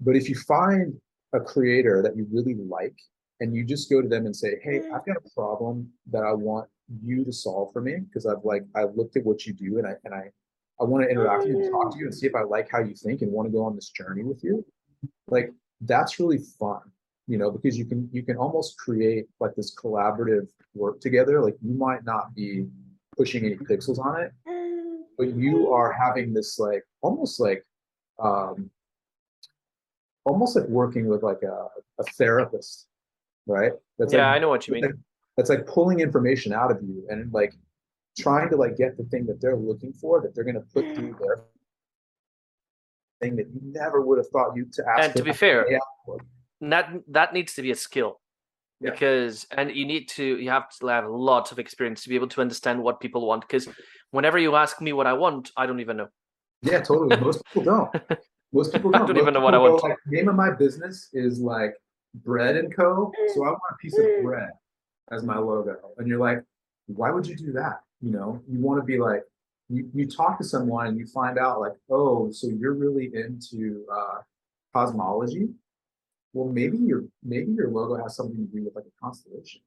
But 0.00 0.16
if 0.16 0.28
you 0.28 0.34
find 0.34 0.94
a 1.32 1.40
creator 1.40 2.02
that 2.02 2.16
you 2.16 2.26
really 2.30 2.54
like 2.54 2.96
and 3.40 3.54
you 3.54 3.64
just 3.64 3.88
go 3.88 4.02
to 4.02 4.08
them 4.08 4.26
and 4.26 4.36
say, 4.36 4.56
Hey, 4.62 4.80
mm. 4.80 4.92
I've 4.92 5.06
got 5.06 5.16
a 5.16 5.30
problem 5.34 5.90
that 6.10 6.22
I 6.22 6.32
want 6.32 6.68
you 7.02 7.24
to 7.24 7.32
solve 7.32 7.72
for 7.72 7.80
me 7.80 7.96
because 7.96 8.26
I've 8.26 8.44
like 8.44 8.64
I've 8.74 8.94
looked 8.94 9.16
at 9.16 9.24
what 9.24 9.46
you 9.46 9.52
do 9.52 9.78
and 9.78 9.86
I 9.86 9.94
and 10.04 10.14
I 10.14 10.30
I 10.80 10.84
want 10.84 11.04
to 11.04 11.10
interact 11.10 11.44
with 11.44 11.56
you 11.56 11.62
and 11.62 11.70
talk 11.70 11.92
to 11.92 11.98
you 11.98 12.06
and 12.06 12.14
see 12.14 12.26
if 12.26 12.34
I 12.34 12.42
like 12.42 12.68
how 12.70 12.80
you 12.80 12.94
think 12.94 13.22
and 13.22 13.30
want 13.30 13.46
to 13.46 13.52
go 13.52 13.64
on 13.64 13.74
this 13.74 13.90
journey 13.90 14.24
with 14.24 14.42
you. 14.42 14.64
Like 15.28 15.52
that's 15.80 16.18
really 16.18 16.38
fun, 16.58 16.80
you 17.26 17.38
know, 17.38 17.50
because 17.50 17.78
you 17.78 17.84
can 17.84 18.08
you 18.12 18.22
can 18.22 18.36
almost 18.36 18.78
create 18.78 19.26
like 19.40 19.54
this 19.54 19.74
collaborative 19.74 20.48
work 20.74 21.00
together. 21.00 21.40
Like 21.40 21.56
you 21.62 21.74
might 21.74 22.04
not 22.04 22.34
be 22.34 22.66
pushing 23.16 23.44
any 23.44 23.56
pixels 23.56 23.98
on 23.98 24.22
it, 24.22 24.32
but 25.18 25.34
you 25.34 25.72
are 25.72 25.92
having 25.92 26.32
this 26.32 26.58
like 26.58 26.82
almost 27.02 27.38
like 27.40 27.64
um 28.18 28.70
almost 30.24 30.56
like 30.56 30.66
working 30.68 31.06
with 31.08 31.22
like 31.22 31.42
a, 31.42 31.66
a 31.98 32.04
therapist 32.16 32.86
right 33.46 33.72
that's 33.98 34.12
yeah, 34.12 34.28
like 34.28 34.36
I 34.36 34.38
know 34.38 34.48
what 34.48 34.68
you 34.68 34.74
mean. 34.74 34.84
like- 34.84 34.94
that's 35.36 35.50
like 35.50 35.66
pulling 35.66 36.00
information 36.00 36.52
out 36.52 36.70
of 36.70 36.82
you 36.82 37.06
and 37.08 37.32
like 37.32 37.54
trying 38.18 38.48
to 38.50 38.56
like 38.56 38.76
get 38.76 38.96
the 38.96 39.04
thing 39.04 39.26
that 39.26 39.40
they're 39.40 39.56
looking 39.56 39.92
for 39.92 40.20
that 40.20 40.34
they're 40.34 40.44
going 40.44 40.54
to 40.54 40.66
put 40.74 40.84
through 40.94 41.16
their 41.20 41.44
thing 43.20 43.36
that 43.36 43.46
you 43.46 43.60
never 43.62 44.00
would 44.02 44.18
have 44.18 44.28
thought 44.28 44.54
you 44.54 44.66
to 44.72 44.84
ask 44.88 45.04
And 45.04 45.16
to 45.16 45.22
be 45.22 45.32
fair, 45.32 45.70
Yeah. 45.70 45.78
that 46.60 46.90
that 47.08 47.32
needs 47.32 47.54
to 47.54 47.62
be 47.62 47.70
a 47.70 47.74
skill 47.74 48.20
Yeah. 48.80 48.90
because 48.90 49.46
and 49.56 49.70
you 49.70 49.86
need 49.86 50.08
to 50.10 50.24
you 50.38 50.50
have 50.50 50.68
to 50.80 50.86
have 50.88 51.08
lots 51.08 51.52
of 51.52 51.58
experience 51.58 52.02
to 52.02 52.08
be 52.08 52.14
able 52.16 52.28
to 52.28 52.40
understand 52.40 52.82
what 52.82 53.00
people 53.00 53.26
want 53.26 53.42
because 53.42 53.68
whenever 54.10 54.38
you 54.38 54.54
ask 54.56 54.80
me 54.80 54.92
what 54.92 55.06
i 55.06 55.12
want 55.12 55.50
i 55.56 55.66
don't 55.66 55.80
even 55.80 55.96
know 55.96 56.08
Yeah, 56.62 56.80
totally. 56.80 57.16
Most 57.16 57.42
people 57.46 57.64
don't. 57.72 57.90
Most 58.52 58.72
people 58.72 58.90
don't. 58.92 59.06
don't 59.06 59.16
Most 59.16 59.22
even 59.22 59.34
know 59.34 59.40
what 59.40 59.54
I 59.54 59.58
go, 59.58 59.70
want. 59.72 59.82
Like, 59.82 59.98
name 60.06 60.28
of 60.28 60.36
my 60.36 60.50
business 60.64 61.08
is 61.12 61.40
like 61.40 61.74
bread 62.14 62.54
and 62.60 62.68
co. 62.76 63.10
So 63.34 63.38
I 63.46 63.48
want 63.48 63.74
a 63.74 63.76
piece 63.82 63.98
of 63.98 64.04
mm. 64.04 64.22
bread 64.22 64.50
as 65.10 65.22
my 65.22 65.38
logo. 65.38 65.76
And 65.98 66.06
you're 66.06 66.18
like, 66.20 66.42
why 66.86 67.10
would 67.10 67.26
you 67.26 67.36
do 67.36 67.52
that? 67.52 67.80
You 68.00 68.12
know, 68.12 68.42
you 68.48 68.60
want 68.60 68.80
to 68.80 68.84
be 68.84 68.98
like, 68.98 69.22
you, 69.68 69.88
you 69.94 70.06
talk 70.06 70.38
to 70.38 70.44
someone 70.44 70.88
and 70.88 70.98
you 70.98 71.06
find 71.06 71.38
out 71.38 71.60
like, 71.60 71.72
oh, 71.90 72.30
so 72.30 72.48
you're 72.48 72.74
really 72.74 73.10
into 73.14 73.84
uh, 73.92 74.20
cosmology. 74.74 75.48
Well, 76.32 76.48
maybe 76.48 76.78
your 76.78 77.04
maybe 77.22 77.52
your 77.52 77.70
logo 77.70 78.02
has 78.02 78.16
something 78.16 78.36
to 78.36 78.52
do 78.52 78.64
with 78.64 78.74
like 78.74 78.86
a 78.86 79.04
constellation. 79.04 79.60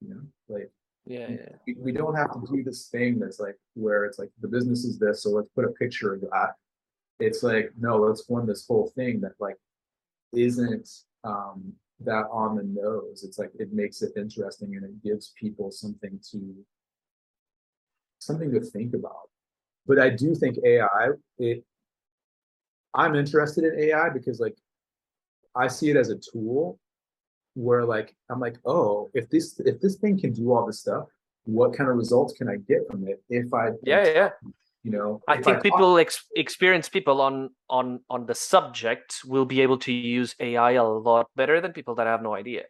You 0.00 0.10
know, 0.10 0.20
like 0.48 0.70
yeah 1.06 1.28
yeah 1.30 1.48
we, 1.66 1.74
we 1.78 1.92
don't 1.92 2.14
have 2.14 2.32
to 2.32 2.46
do 2.52 2.62
this 2.62 2.88
thing 2.88 3.18
that's 3.18 3.40
like 3.40 3.56
where 3.74 4.04
it's 4.04 4.18
like 4.18 4.30
the 4.40 4.48
business 4.48 4.84
is 4.84 4.98
this, 4.98 5.22
so 5.22 5.30
let's 5.30 5.48
put 5.50 5.64
a 5.64 5.68
picture 5.68 6.14
of 6.14 6.20
that. 6.22 6.54
It's 7.20 7.42
like 7.42 7.72
no, 7.78 7.96
let's 7.96 8.24
form 8.24 8.46
this 8.46 8.66
whole 8.66 8.92
thing 8.96 9.20
that 9.20 9.32
like 9.38 9.56
isn't 10.32 10.88
um 11.24 11.72
that 12.00 12.26
on 12.30 12.56
the 12.56 12.62
nose. 12.62 13.24
It's 13.24 13.38
like 13.38 13.50
it 13.58 13.72
makes 13.72 14.02
it 14.02 14.12
interesting 14.16 14.76
and 14.76 14.84
it 14.84 15.02
gives 15.02 15.32
people 15.38 15.70
something 15.70 16.18
to 16.30 16.54
something 18.18 18.52
to 18.52 18.60
think 18.60 18.94
about. 18.94 19.30
But 19.86 19.98
I 19.98 20.10
do 20.10 20.34
think 20.34 20.58
AI, 20.64 21.10
it 21.38 21.64
I'm 22.94 23.14
interested 23.14 23.64
in 23.64 23.78
AI 23.78 24.10
because 24.10 24.40
like 24.40 24.56
I 25.54 25.68
see 25.68 25.90
it 25.90 25.96
as 25.96 26.10
a 26.10 26.16
tool 26.16 26.78
where 27.54 27.84
like 27.84 28.14
I'm 28.30 28.40
like, 28.40 28.56
oh, 28.64 29.10
if 29.14 29.28
this 29.30 29.60
if 29.60 29.80
this 29.80 29.96
thing 29.96 30.18
can 30.18 30.32
do 30.32 30.52
all 30.52 30.66
this 30.66 30.80
stuff, 30.80 31.06
what 31.44 31.76
kind 31.76 31.90
of 31.90 31.96
results 31.96 32.34
can 32.34 32.48
I 32.48 32.56
get 32.56 32.86
from 32.90 33.08
it 33.08 33.22
if 33.28 33.52
I 33.52 33.70
yeah 33.82 34.04
yeah 34.04 34.30
you 34.88 34.96
know 34.96 35.20
i 35.28 35.34
think 35.34 35.56
talk- 35.56 35.62
people 35.68 35.98
ex- 35.98 36.26
experienced 36.44 36.90
people 36.98 37.20
on 37.28 37.36
on 37.78 37.86
on 38.08 38.26
the 38.30 38.34
subject 38.34 39.08
will 39.32 39.44
be 39.54 39.60
able 39.66 39.78
to 39.86 39.92
use 39.92 40.34
ai 40.48 40.72
a 40.72 40.84
lot 40.84 41.26
better 41.40 41.60
than 41.62 41.72
people 41.78 41.94
that 41.98 42.06
have 42.06 42.22
no 42.28 42.34
idea 42.42 42.64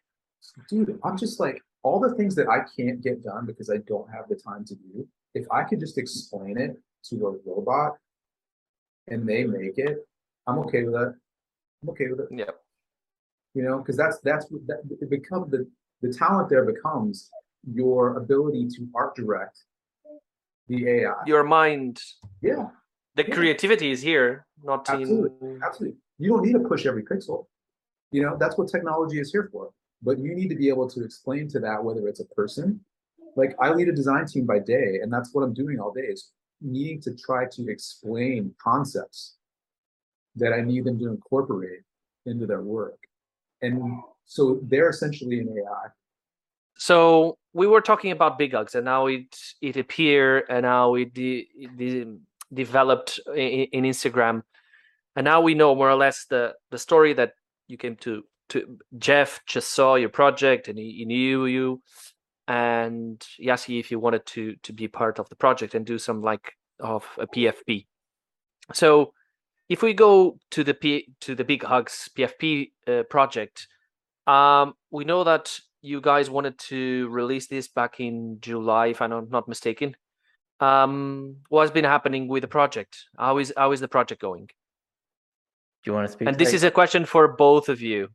dude, 0.71 0.99
I'm 1.05 1.17
just 1.19 1.41
like 1.41 1.59
all 1.83 1.99
the 2.01 2.15
things 2.19 2.35
that 2.39 2.49
I 2.49 2.61
can't 2.77 3.01
get 3.01 3.23
done 3.23 3.45
because 3.51 3.69
I 3.71 3.79
don't 3.93 4.09
have 4.17 4.29
the 4.29 4.37
time 4.37 4.65
to 4.71 4.75
do. 4.75 5.07
If 5.35 5.47
I 5.59 5.63
could 5.65 5.81
just 5.81 5.99
explain 5.99 6.57
it 6.59 6.73
to 7.09 7.15
a 7.29 7.33
robot 7.49 7.93
and 9.09 9.29
they 9.29 9.45
make 9.45 9.77
it, 9.79 9.97
I'm 10.47 10.59
okay 10.61 10.83
with 10.85 10.95
that. 10.95 11.11
I'm 11.83 11.91
okay 11.91 12.07
with 12.09 12.21
it. 12.21 12.29
yeah 12.31 12.55
you 13.55 13.63
know 13.63 13.79
because 13.79 13.97
that's 13.97 14.19
that's 14.21 14.47
what 14.51 14.67
that 14.67 14.81
it 15.01 15.11
becomes 15.11 15.51
the 15.51 15.67
the 16.03 16.13
talent 16.13 16.49
there 16.49 16.65
becomes 16.65 17.31
your 17.81 18.17
ability 18.23 18.69
to 18.69 18.87
art 18.95 19.15
direct 19.17 19.65
the 20.69 20.89
ai 20.89 21.15
your 21.27 21.45
mind. 21.45 22.01
Yeah. 22.41 22.69
The 23.17 23.25
Yeah. 23.27 23.35
creativity 23.35 23.91
is 23.91 24.01
here 24.01 24.47
not 24.63 24.89
Absolutely. 24.89 25.49
in 25.49 25.63
absolutely 25.63 25.99
you 26.19 26.29
don't 26.31 26.43
need 26.47 26.53
to 26.55 26.61
push 26.73 26.85
every 26.87 27.05
pixel. 27.05 27.47
You 28.13 28.23
know 28.23 28.37
that's 28.39 28.57
what 28.59 28.69
technology 28.69 29.19
is 29.21 29.31
here 29.33 29.49
for. 29.53 29.71
But 30.03 30.19
you 30.19 30.35
need 30.35 30.49
to 30.49 30.55
be 30.57 30.69
able 30.69 30.89
to 30.91 31.05
explain 31.05 31.49
to 31.49 31.59
that 31.61 31.83
whether 31.83 32.07
it's 32.09 32.21
a 32.21 32.27
person. 32.27 32.81
Like 33.37 33.55
i 33.61 33.71
lead 33.71 33.89
a 33.89 33.93
design 33.93 34.27
team 34.27 34.47
by 34.47 34.59
day 34.59 35.01
and 35.03 35.13
that's 35.13 35.31
what 35.35 35.43
i'm 35.45 35.55
doing 35.63 35.79
all 35.81 35.93
day 35.93 36.07
is 36.15 36.33
needing 36.61 37.01
to 37.03 37.15
try 37.15 37.47
to 37.57 37.69
explain 37.75 38.53
concepts 38.69 39.37
that 40.41 40.53
i 40.53 40.61
need 40.61 40.83
them 40.85 40.99
to 40.99 41.07
incorporate 41.09 41.83
into 42.27 42.47
their 42.47 42.63
work. 42.63 42.99
And 43.63 43.75
so 44.25 44.61
they're 44.71 44.91
essentially 44.91 45.39
an 45.41 45.49
ai 45.59 45.87
So 46.79 47.39
we 47.53 47.67
were 47.67 47.81
talking 47.81 48.13
about 48.13 48.39
big 48.39 48.55
hugs, 48.55 48.75
and 48.75 48.85
now 48.85 49.07
it 49.07 49.37
it 49.61 49.77
appeared, 49.77 50.45
and 50.49 50.63
now 50.63 50.95
it, 50.95 51.13
de- 51.13 51.49
de- 51.77 52.19
developed 52.55 53.19
in, 53.29 53.67
in 53.73 53.85
Instagram, 53.85 54.43
and 55.17 55.25
now 55.25 55.41
we 55.41 55.55
know 55.55 55.75
more 55.75 55.91
or 55.91 55.97
less 55.97 56.27
the 56.31 56.55
the 56.71 56.79
story 56.79 57.13
that 57.15 57.33
you 57.67 57.77
came 57.77 57.97
to 57.97 58.23
to 58.51 58.79
Jeff 58.97 59.41
just 59.47 59.75
saw 59.75 59.97
your 59.97 60.09
project 60.09 60.69
and 60.69 60.79
he, 60.79 60.93
he 60.99 61.05
knew 61.05 61.47
you, 61.47 61.83
and 62.47 63.27
he 63.37 63.51
asked 63.51 63.69
you 63.69 63.81
if 63.81 63.91
you 63.91 63.99
wanted 63.99 64.25
to 64.27 64.55
to 64.63 64.73
be 64.73 64.87
part 64.87 65.19
of 65.19 65.29
the 65.29 65.37
project 65.37 65.75
and 65.75 65.85
do 65.85 65.99
some 65.99 66.23
like 66.23 66.53
of 66.79 67.05
a 67.19 67.27
PFP. 67.27 67.87
So 68.73 69.13
if 69.69 69.83
we 69.83 69.95
go 69.95 70.39
to 70.53 70.63
the 70.63 70.75
P, 70.75 71.09
to 71.23 71.35
the 71.35 71.45
Big 71.45 71.65
Hugs 71.65 72.09
PFP 72.17 72.71
uh, 72.87 73.03
project, 73.11 73.67
um, 74.29 74.75
we 74.93 75.05
know 75.05 75.25
that 75.25 75.59
you 75.81 76.01
guys 76.01 76.29
wanted 76.29 76.59
to 76.59 77.09
release 77.09 77.47
this 77.47 77.69
back 77.69 78.01
in 78.01 78.39
July, 78.41 78.89
if 78.89 79.01
I'm 79.01 79.11
not- 79.11 79.31
not 79.31 79.49
mistaken. 79.49 79.97
Um, 80.61 81.37
what's 81.49 81.71
been 81.71 81.85
happening 81.85 82.27
with 82.27 82.43
the 82.43 82.49
project? 82.49 83.05
How 83.17 83.39
is 83.39 83.53
how 83.57 83.71
is 83.73 83.81
the 83.81 83.89
project 83.89 84.21
going? 84.21 84.47
Do 84.47 85.91
you 85.91 85.93
want 85.93 86.09
to 86.09 86.13
speak? 86.13 86.27
And 86.29 86.37
to 86.37 86.45
this 86.45 86.53
is 86.53 86.65
a 86.65 86.71
question 86.71 87.05
for 87.05 87.29
both 87.29 87.69
of 87.69 87.81
you. 87.81 88.09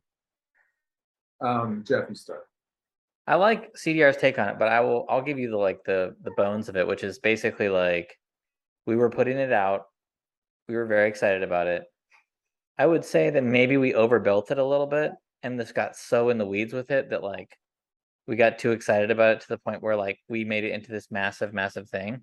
um 1.40 1.82
jeff 1.84 2.08
you 2.08 2.14
start 2.14 2.48
I 3.26 3.34
like 3.36 3.72
CDR's 3.74 4.16
take 4.18 4.38
on 4.38 4.48
it, 4.50 4.58
but 4.58 4.68
I 4.68 4.80
will 4.80 5.04
I'll 5.08 5.22
give 5.22 5.38
you 5.38 5.50
the 5.50 5.56
like 5.56 5.82
the 5.84 6.14
the 6.22 6.30
bones 6.32 6.68
of 6.68 6.76
it, 6.76 6.86
which 6.86 7.02
is 7.02 7.18
basically 7.18 7.68
like 7.70 8.18
we 8.86 8.94
were 8.96 9.08
putting 9.10 9.38
it 9.38 9.52
out. 9.52 9.86
We 10.68 10.76
were 10.76 10.86
very 10.86 11.08
excited 11.08 11.42
about 11.42 11.66
it. 11.66 11.84
I 12.78 12.86
would 12.86 13.04
say 13.04 13.30
that 13.30 13.42
maybe 13.42 13.76
we 13.78 13.94
overbuilt 13.94 14.50
it 14.50 14.58
a 14.58 14.64
little 14.64 14.86
bit 14.86 15.12
and 15.44 15.60
this 15.60 15.70
got 15.72 15.94
so 15.94 16.30
in 16.30 16.38
the 16.38 16.46
weeds 16.46 16.72
with 16.72 16.90
it 16.90 17.10
that 17.10 17.22
like 17.22 17.56
we 18.26 18.34
got 18.34 18.58
too 18.58 18.72
excited 18.72 19.10
about 19.10 19.36
it 19.36 19.40
to 19.42 19.48
the 19.48 19.58
point 19.58 19.82
where 19.82 19.94
like 19.94 20.18
we 20.28 20.44
made 20.44 20.64
it 20.64 20.72
into 20.72 20.90
this 20.90 21.10
massive 21.10 21.52
massive 21.52 21.88
thing. 21.88 22.22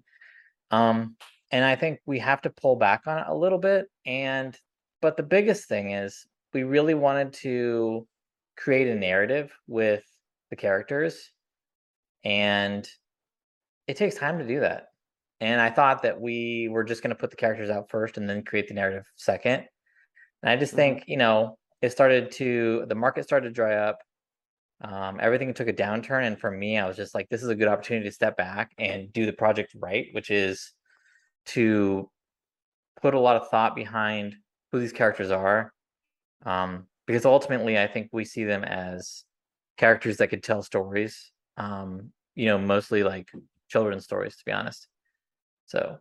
Um 0.71 1.15
and 1.51 1.63
I 1.63 1.75
think 1.75 1.99
we 2.05 2.19
have 2.19 2.41
to 2.41 2.49
pull 2.49 2.75
back 2.75 3.01
on 3.07 3.19
it 3.19 3.25
a 3.27 3.35
little 3.35 3.59
bit 3.59 3.85
and 4.05 4.57
but 5.01 5.15
the 5.15 5.23
biggest 5.23 5.69
thing 5.69 5.91
is 5.91 6.25
we 6.53 6.63
really 6.63 6.95
wanted 6.95 7.33
to 7.33 8.07
create 8.57 8.87
a 8.87 8.95
narrative 8.95 9.53
with 9.67 10.03
the 10.49 10.55
characters 10.55 11.31
and 12.23 12.87
it 13.87 13.97
takes 13.97 14.15
time 14.15 14.39
to 14.39 14.47
do 14.47 14.59
that 14.59 14.87
and 15.39 15.59
i 15.61 15.69
thought 15.69 16.03
that 16.03 16.19
we 16.19 16.67
were 16.69 16.83
just 16.83 17.01
going 17.01 17.09
to 17.09 17.19
put 17.19 17.31
the 17.31 17.37
characters 17.37 17.69
out 17.69 17.89
first 17.89 18.17
and 18.17 18.29
then 18.29 18.43
create 18.43 18.67
the 18.67 18.73
narrative 18.73 19.03
second 19.15 19.65
and 20.43 20.49
i 20.51 20.55
just 20.55 20.73
Mhm. 20.73 20.77
think 20.77 21.03
you 21.07 21.17
know 21.17 21.57
it 21.81 21.91
started 21.91 22.31
to 22.33 22.85
the 22.87 22.95
market 22.95 23.23
started 23.23 23.47
to 23.49 23.53
dry 23.53 23.75
up 23.75 23.99
Um, 24.83 25.19
everything 25.21 25.53
took 25.53 25.67
a 25.67 25.73
downturn, 25.73 26.25
and 26.25 26.39
for 26.39 26.49
me, 26.49 26.77
I 26.79 26.87
was 26.87 26.97
just 26.97 27.13
like, 27.13 27.29
this 27.29 27.43
is 27.43 27.49
a 27.49 27.55
good 27.55 27.67
opportunity 27.67 28.09
to 28.09 28.15
step 28.15 28.35
back 28.35 28.71
and 28.79 29.13
do 29.13 29.25
the 29.27 29.33
project 29.33 29.75
right, 29.79 30.07
which 30.13 30.31
is 30.31 30.73
to 31.53 32.09
put 33.01 33.13
a 33.13 33.19
lot 33.19 33.35
of 33.35 33.49
thought 33.49 33.75
behind 33.75 34.35
who 34.71 34.79
these 34.79 34.91
characters 34.93 35.29
are. 35.31 35.71
Um, 36.45 36.87
because 37.05 37.25
ultimately, 37.25 37.77
I 37.77 37.87
think 37.87 38.09
we 38.11 38.25
see 38.25 38.43
them 38.43 38.63
as 38.63 39.23
characters 39.77 40.17
that 40.17 40.29
could 40.29 40.43
tell 40.43 40.63
stories. 40.63 41.31
Um, 41.57 42.11
you 42.35 42.47
know, 42.47 42.57
mostly 42.57 43.03
like 43.03 43.29
children's 43.69 44.05
stories, 44.05 44.35
to 44.37 44.45
be 44.45 44.51
honest. 44.51 44.87
So, 45.67 45.99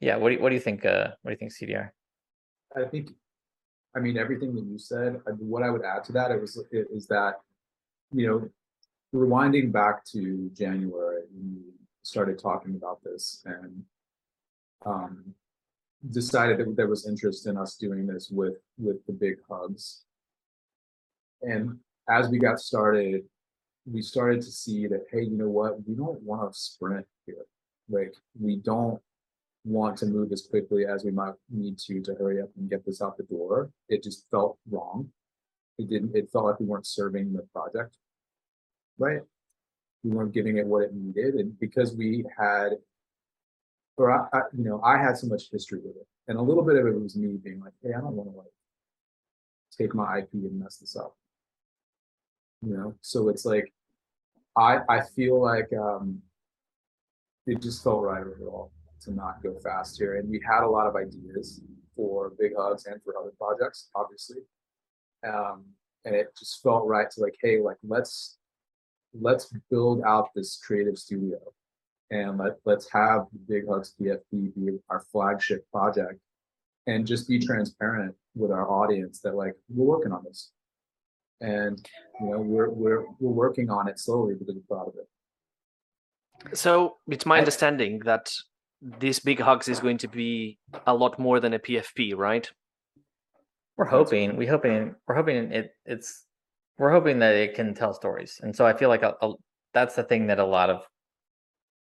yeah, 0.00 0.16
what 0.16 0.30
do 0.30 0.34
you, 0.34 0.40
what 0.42 0.48
do 0.48 0.56
you 0.56 0.60
think? 0.60 0.84
Uh, 0.84 1.10
what 1.22 1.30
do 1.30 1.32
you 1.32 1.38
think, 1.38 1.52
CDR? 1.52 1.90
I 2.74 2.88
think, 2.90 3.10
I 3.96 4.00
mean, 4.00 4.18
everything 4.18 4.54
that 4.54 4.64
you 4.64 4.78
said. 4.78 5.20
I, 5.26 5.30
what 5.30 5.62
I 5.62 5.70
would 5.70 5.82
add 5.82 6.04
to 6.04 6.12
that 6.12 6.30
is 6.30 6.62
is 6.70 7.06
that, 7.06 7.36
you 8.12 8.26
know, 8.26 8.50
rewinding 9.14 9.72
back 9.72 10.04
to 10.12 10.50
January, 10.52 11.22
we 11.34 11.62
started 12.02 12.38
talking 12.38 12.76
about 12.76 13.02
this 13.02 13.42
and 13.46 13.82
um, 14.84 15.34
decided 16.10 16.58
that 16.58 16.76
there 16.76 16.88
was 16.88 17.08
interest 17.08 17.46
in 17.46 17.56
us 17.56 17.76
doing 17.76 18.06
this 18.06 18.30
with 18.30 18.58
with 18.78 19.04
the 19.06 19.12
big 19.12 19.36
hugs. 19.48 20.04
And 21.40 21.78
as 22.08 22.28
we 22.28 22.38
got 22.38 22.60
started, 22.60 23.24
we 23.90 24.02
started 24.02 24.42
to 24.42 24.50
see 24.50 24.86
that 24.88 25.06
hey, 25.10 25.22
you 25.22 25.38
know 25.38 25.48
what? 25.48 25.86
We 25.88 25.94
don't 25.94 26.22
want 26.22 26.52
to 26.52 26.58
sprint 26.58 27.06
here. 27.24 27.46
Like 27.88 28.14
we 28.38 28.56
don't 28.56 29.00
want 29.66 29.98
to 29.98 30.06
move 30.06 30.30
as 30.32 30.46
quickly 30.48 30.86
as 30.86 31.04
we 31.04 31.10
might 31.10 31.34
need 31.50 31.76
to 31.76 32.00
to 32.00 32.14
hurry 32.14 32.40
up 32.40 32.48
and 32.56 32.70
get 32.70 32.86
this 32.86 33.02
out 33.02 33.16
the 33.16 33.24
door. 33.24 33.70
It 33.88 34.02
just 34.02 34.24
felt 34.30 34.58
wrong. 34.70 35.08
It 35.78 35.90
didn't. 35.90 36.14
It 36.14 36.30
felt 36.30 36.44
like 36.46 36.60
we 36.60 36.66
weren't 36.66 36.86
serving 36.86 37.32
the 37.32 37.42
project, 37.52 37.96
right? 38.96 39.20
We 40.04 40.10
weren't 40.10 40.32
giving 40.32 40.58
it 40.58 40.66
what 40.66 40.84
it 40.84 40.94
needed, 40.94 41.34
and 41.34 41.58
because 41.58 41.94
we 41.94 42.24
had, 42.38 42.70
or 43.96 44.12
I, 44.12 44.28
I, 44.32 44.40
you 44.56 44.64
know, 44.64 44.80
I 44.82 44.98
had 44.98 45.18
so 45.18 45.26
much 45.26 45.50
history 45.50 45.80
with 45.84 45.96
it, 45.96 46.06
and 46.28 46.38
a 46.38 46.42
little 46.42 46.62
bit 46.62 46.76
of 46.76 46.86
it 46.86 47.00
was 47.00 47.16
me 47.16 47.36
being 47.36 47.60
like, 47.60 47.72
"Hey, 47.82 47.92
I 47.92 48.00
don't 48.00 48.14
want 48.14 48.30
to 48.30 48.36
like 48.38 48.46
take 49.76 49.94
my 49.94 50.18
IP 50.20 50.28
and 50.34 50.60
mess 50.60 50.76
this 50.76 50.96
up." 50.96 51.16
You 52.62 52.74
know, 52.74 52.94
so 53.02 53.28
it's 53.28 53.44
like, 53.44 53.72
I 54.56 54.78
I 54.88 55.00
feel 55.02 55.42
like 55.42 55.68
um, 55.72 56.22
it 57.46 57.60
just 57.60 57.82
felt 57.82 58.02
right 58.02 58.22
overall 58.22 58.70
to 59.02 59.12
not 59.12 59.42
go 59.42 59.54
fast 59.62 59.98
here. 59.98 60.16
And 60.16 60.28
we 60.28 60.40
had 60.46 60.62
a 60.62 60.68
lot 60.68 60.86
of 60.86 60.96
ideas 60.96 61.60
for 61.94 62.32
Big 62.38 62.52
Hugs 62.56 62.86
and 62.86 63.00
for 63.02 63.16
other 63.18 63.32
projects, 63.38 63.88
obviously. 63.94 64.38
Um, 65.26 65.64
and 66.04 66.14
it 66.14 66.28
just 66.38 66.62
felt 66.62 66.86
right 66.86 67.10
to 67.10 67.20
like, 67.20 67.36
hey, 67.42 67.60
like 67.60 67.78
let's 67.82 68.38
let's 69.18 69.52
build 69.70 70.02
out 70.06 70.28
this 70.34 70.60
creative 70.64 70.98
studio 70.98 71.38
and 72.10 72.38
let 72.38 72.56
let's 72.64 72.88
have 72.92 73.26
Big 73.48 73.66
Hugs 73.68 73.94
PFP 74.00 74.54
be 74.54 74.78
our 74.90 75.00
flagship 75.00 75.68
project 75.70 76.20
and 76.86 77.06
just 77.06 77.28
be 77.28 77.38
transparent 77.38 78.14
with 78.34 78.50
our 78.50 78.70
audience 78.70 79.20
that 79.20 79.34
like 79.34 79.54
we're 79.68 79.86
working 79.86 80.12
on 80.12 80.22
this. 80.24 80.52
And 81.40 81.84
you 82.20 82.30
know, 82.30 82.38
we're 82.38 82.70
we're 82.70 83.04
we're 83.18 83.32
working 83.32 83.70
on 83.70 83.88
it 83.88 83.98
slowly 83.98 84.34
because 84.34 84.54
we're 84.54 84.76
proud 84.76 84.88
of 84.88 84.94
it. 84.96 86.56
So 86.56 86.98
it's 87.08 87.26
my 87.26 87.38
understanding 87.38 87.98
that 88.00 88.32
this 88.80 89.20
big 89.20 89.40
hugs 89.40 89.68
is 89.68 89.80
going 89.80 89.98
to 89.98 90.08
be 90.08 90.58
a 90.86 90.94
lot 90.94 91.18
more 91.18 91.40
than 91.40 91.54
a 91.54 91.58
PFP, 91.58 92.16
right? 92.16 92.50
We're 93.76 93.86
hoping. 93.86 94.36
We 94.36 94.46
hoping. 94.46 94.94
We're 95.06 95.14
hoping 95.14 95.52
it. 95.52 95.70
It's. 95.84 96.24
We're 96.78 96.92
hoping 96.92 97.18
that 97.20 97.34
it 97.34 97.54
can 97.54 97.74
tell 97.74 97.94
stories, 97.94 98.38
and 98.42 98.54
so 98.54 98.66
I 98.66 98.74
feel 98.74 98.90
like 98.90 99.02
a, 99.02 99.14
a, 99.22 99.32
that's 99.72 99.94
the 99.94 100.02
thing 100.02 100.26
that 100.26 100.38
a 100.38 100.44
lot 100.44 100.68
of 100.68 100.82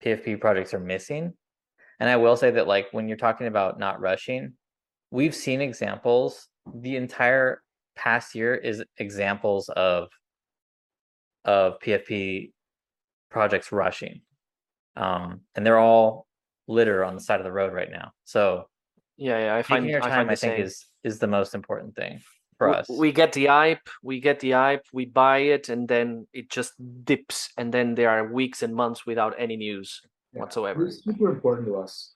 PFP 0.04 0.40
projects 0.40 0.74
are 0.74 0.80
missing. 0.80 1.32
And 1.98 2.08
I 2.08 2.16
will 2.16 2.36
say 2.36 2.50
that, 2.52 2.66
like 2.68 2.88
when 2.92 3.08
you're 3.08 3.16
talking 3.16 3.46
about 3.46 3.78
not 3.78 4.00
rushing, 4.00 4.52
we've 5.10 5.34
seen 5.34 5.60
examples. 5.60 6.48
The 6.72 6.96
entire 6.96 7.62
past 7.96 8.34
year 8.34 8.54
is 8.54 8.82
examples 8.98 9.68
of 9.70 10.08
of 11.44 11.78
PFP 11.80 12.50
projects 13.30 13.72
rushing, 13.72 14.20
um, 14.96 15.40
and 15.54 15.64
they're 15.64 15.78
all 15.78 16.25
litter 16.68 17.04
on 17.04 17.14
the 17.14 17.20
side 17.20 17.40
of 17.40 17.44
the 17.44 17.52
road 17.52 17.72
right 17.72 17.90
now. 17.90 18.12
So 18.24 18.68
yeah, 19.16 19.38
yeah, 19.46 19.56
I 19.56 19.62
find 19.62 19.82
taking 19.84 19.90
your 19.90 20.04
I, 20.04 20.08
time, 20.08 20.18
find 20.26 20.30
I, 20.30 20.34
think, 20.36 20.56
same. 20.56 20.64
is 20.64 20.86
is 21.04 21.18
the 21.18 21.26
most 21.26 21.54
important 21.54 21.94
thing 21.96 22.20
for 22.58 22.68
us. 22.74 22.88
we 22.88 23.12
get 23.12 23.32
the 23.32 23.46
hype, 23.46 23.88
we 24.02 24.20
get 24.20 24.40
the 24.40 24.52
hype, 24.52 24.84
we 24.92 25.04
buy 25.06 25.38
it, 25.38 25.68
and 25.68 25.88
then 25.88 26.26
it 26.32 26.50
just 26.50 26.72
dips, 27.04 27.50
and 27.56 27.72
then 27.72 27.94
there 27.94 28.10
are 28.10 28.32
weeks 28.32 28.62
and 28.62 28.74
months 28.74 29.06
without 29.06 29.34
any 29.38 29.56
news 29.56 30.00
Yeah. 30.32 30.40
whatsoever. 30.40 30.86
It's 30.86 31.04
super 31.04 31.30
important 31.30 31.66
to 31.68 31.76
us. 31.76 32.14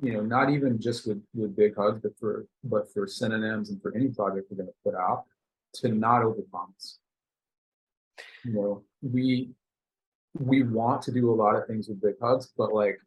You 0.00 0.14
know, 0.14 0.22
not 0.22 0.50
even 0.50 0.80
just 0.80 1.06
with 1.06 1.22
with 1.34 1.54
big 1.54 1.76
hugs, 1.76 2.00
but 2.02 2.12
for 2.18 2.46
but 2.64 2.92
for 2.92 3.06
synonyms 3.06 3.70
and 3.70 3.80
for 3.82 3.94
any 3.94 4.08
project 4.08 4.46
we're 4.50 4.56
going 4.56 4.68
to 4.68 4.74
put 4.84 4.94
out, 4.94 5.24
to 5.74 5.88
not 5.88 6.22
overpromise. 6.22 6.96
You 8.44 8.52
know, 8.54 8.84
we 9.02 9.50
we 10.38 10.62
want 10.62 11.02
to 11.02 11.12
do 11.12 11.30
a 11.30 11.36
lot 11.42 11.56
of 11.56 11.66
things 11.66 11.88
with 11.88 12.00
big 12.00 12.14
hugs, 12.20 12.52
but 12.56 12.72
like 12.72 12.98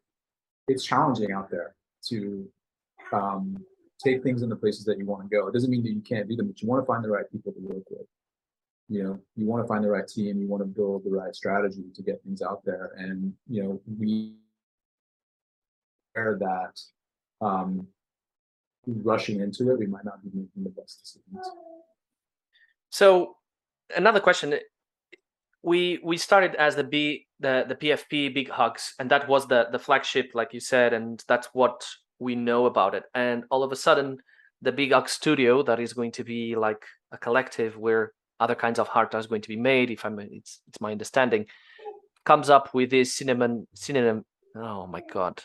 it's 0.68 0.84
challenging 0.84 1.32
out 1.32 1.50
there 1.50 1.74
to 2.08 2.48
um, 3.12 3.56
take 4.02 4.22
things 4.22 4.42
in 4.42 4.48
the 4.48 4.56
places 4.56 4.84
that 4.84 4.98
you 4.98 5.06
want 5.06 5.22
to 5.22 5.28
go. 5.28 5.48
It 5.48 5.52
doesn't 5.52 5.70
mean 5.70 5.82
that 5.84 5.92
you 5.92 6.00
can't 6.00 6.28
do 6.28 6.36
them, 6.36 6.48
but 6.48 6.60
you 6.60 6.68
want 6.68 6.82
to 6.82 6.86
find 6.86 7.04
the 7.04 7.10
right 7.10 7.30
people 7.30 7.52
to 7.52 7.60
work 7.60 7.84
with. 7.90 8.06
You 8.88 9.02
know, 9.02 9.20
you 9.34 9.46
want 9.46 9.64
to 9.64 9.68
find 9.68 9.82
the 9.82 9.90
right 9.90 10.06
team, 10.06 10.40
you 10.40 10.46
want 10.46 10.62
to 10.62 10.66
build 10.66 11.04
the 11.04 11.10
right 11.10 11.34
strategy 11.34 11.84
to 11.94 12.02
get 12.02 12.22
things 12.22 12.40
out 12.40 12.64
there. 12.64 12.92
And, 12.96 13.32
you 13.48 13.62
know, 13.62 13.80
we 13.98 14.34
aware 16.16 16.38
that 16.38 17.44
um, 17.44 17.86
rushing 18.86 19.40
into 19.40 19.70
it, 19.72 19.78
we 19.78 19.86
might 19.86 20.04
not 20.04 20.22
be 20.22 20.30
making 20.32 20.62
the 20.62 20.70
best 20.70 21.00
decisions. 21.00 21.46
So 22.90 23.36
another 23.94 24.20
question: 24.20 24.54
we 25.62 26.00
we 26.02 26.16
started 26.16 26.54
as 26.54 26.76
the 26.76 26.84
B 26.84 27.25
the 27.40 27.64
the 27.68 27.74
PFP 27.74 28.32
Big 28.34 28.48
Hugs, 28.50 28.94
and 28.98 29.10
that 29.10 29.28
was 29.28 29.46
the 29.46 29.68
the 29.70 29.78
flagship, 29.78 30.30
like 30.34 30.52
you 30.54 30.60
said, 30.60 30.92
and 30.92 31.22
that's 31.28 31.48
what 31.52 31.86
we 32.18 32.34
know 32.34 32.66
about 32.66 32.94
it. 32.94 33.04
And 33.14 33.44
all 33.50 33.62
of 33.62 33.72
a 33.72 33.76
sudden, 33.76 34.18
the 34.62 34.72
Big 34.72 34.92
Hugs 34.92 35.12
Studio, 35.12 35.62
that 35.64 35.78
is 35.80 35.92
going 35.92 36.12
to 36.12 36.24
be 36.24 36.56
like 36.56 36.82
a 37.12 37.18
collective 37.18 37.76
where 37.76 38.12
other 38.40 38.54
kinds 38.54 38.78
of 38.78 38.88
art 38.94 39.14
are 39.14 39.22
going 39.26 39.42
to 39.42 39.48
be 39.48 39.56
made. 39.56 39.90
If 39.90 40.04
I'm, 40.04 40.18
it's 40.18 40.60
it's 40.68 40.80
my 40.80 40.92
understanding, 40.92 41.46
comes 42.24 42.48
up 42.50 42.72
with 42.74 42.90
this 42.90 43.14
cinnamon 43.14 43.66
synonym. 43.74 44.24
Oh 44.56 44.86
my 44.86 45.02
god, 45.12 45.42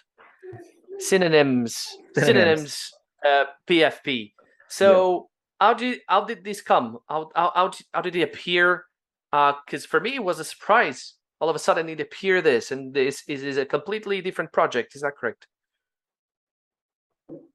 synonyms 0.99 1.87
synonyms, 2.15 2.27
Synonyms. 2.27 2.91
uh, 3.25 3.45
PFP. 3.67 4.33
So 4.69 5.29
how 5.59 5.73
did 5.73 5.99
how 6.07 6.23
did 6.25 6.43
this 6.43 6.61
come? 6.61 6.99
How 7.09 7.29
how 7.35 7.51
how 7.55 7.67
did, 7.69 7.85
how 7.93 8.01
did 8.01 8.15
it 8.15 8.21
appear? 8.23 8.85
Uh 9.33 9.53
because 9.65 9.85
for 9.85 9.99
me, 9.99 10.15
it 10.15 10.23
was 10.23 10.39
a 10.39 10.43
surprise. 10.45 11.15
All 11.41 11.49
of 11.49 11.55
a 11.55 11.59
sudden, 11.59 11.89
it 11.89 11.99
appeared 11.99 12.43
this, 12.43 12.71
and 12.71 12.93
this 12.93 13.23
is, 13.27 13.43
is 13.43 13.57
a 13.57 13.65
completely 13.65 14.21
different 14.21 14.53
project. 14.53 14.95
Is 14.95 15.01
that 15.01 15.17
correct? 15.17 15.47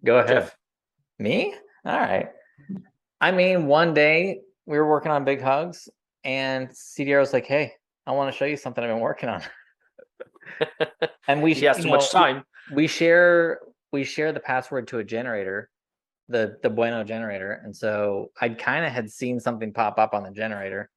Go 0.05 0.19
ahead. 0.19 0.29
Jeff. 0.29 0.57
Me? 1.21 1.55
All 1.85 1.99
right. 1.99 2.29
I 3.21 3.31
mean, 3.31 3.67
one 3.67 3.95
day 3.95 4.41
we 4.67 4.77
were 4.77 4.89
working 4.89 5.13
on 5.13 5.25
big 5.25 5.41
hugs, 5.41 5.89
and 6.25 6.69
CDR 6.69 7.21
was 7.21 7.33
like, 7.33 7.47
"Hey, 7.47 7.75
I 8.07 8.11
want 8.11 8.33
to 8.33 8.37
show 8.37 8.45
you 8.45 8.57
something 8.57 8.83
I've 8.83 8.91
been 8.91 9.01
working 9.01 9.29
on." 9.29 9.43
and 11.29 11.41
we, 11.41 11.55
He 11.55 11.65
has 11.67 11.77
too 11.77 11.85
know, 11.85 11.91
much 11.91 12.11
time. 12.11 12.45
We 12.73 12.89
share 12.89 13.61
we 13.93 14.05
share 14.05 14.33
the 14.33 14.41
password 14.41 14.89
to 14.89 14.99
a 14.99 15.05
generator, 15.05 15.71
the 16.29 16.59
the 16.63 16.71
Bueno 16.71 17.05
generator, 17.05 17.61
and 17.65 17.75
so 17.75 18.31
I 18.41 18.49
kind 18.51 18.85
of 18.85 18.93
had 18.93 19.11
seen 19.11 19.39
something 19.39 19.73
pop 19.73 19.99
up 19.99 20.13
on 20.13 20.25
the 20.25 20.33
generator, 20.33 20.91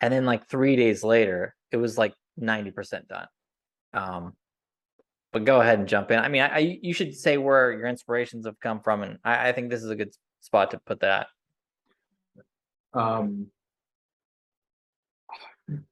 and 0.00 0.12
then 0.12 0.26
like 0.26 0.48
three 0.48 0.76
days 0.76 1.04
later, 1.04 1.54
it 1.72 1.76
was 1.76 1.98
like 1.98 2.14
ninety 2.36 2.70
percent 2.70 3.08
done. 3.08 3.26
Um, 3.92 4.34
but 5.32 5.44
go 5.44 5.60
ahead 5.60 5.78
and 5.78 5.88
jump 5.88 6.10
in. 6.10 6.18
I 6.18 6.28
mean, 6.28 6.42
I, 6.42 6.48
I 6.48 6.78
you 6.82 6.92
should 6.92 7.14
say 7.14 7.36
where 7.36 7.72
your 7.72 7.86
inspirations 7.86 8.46
have 8.46 8.58
come 8.60 8.80
from, 8.80 9.02
and 9.02 9.18
I, 9.24 9.48
I 9.48 9.52
think 9.52 9.70
this 9.70 9.82
is 9.82 9.90
a 9.90 9.96
good 9.96 10.12
spot 10.40 10.72
to 10.72 10.78
put 10.78 11.00
that. 11.00 11.28
Um, 12.92 13.46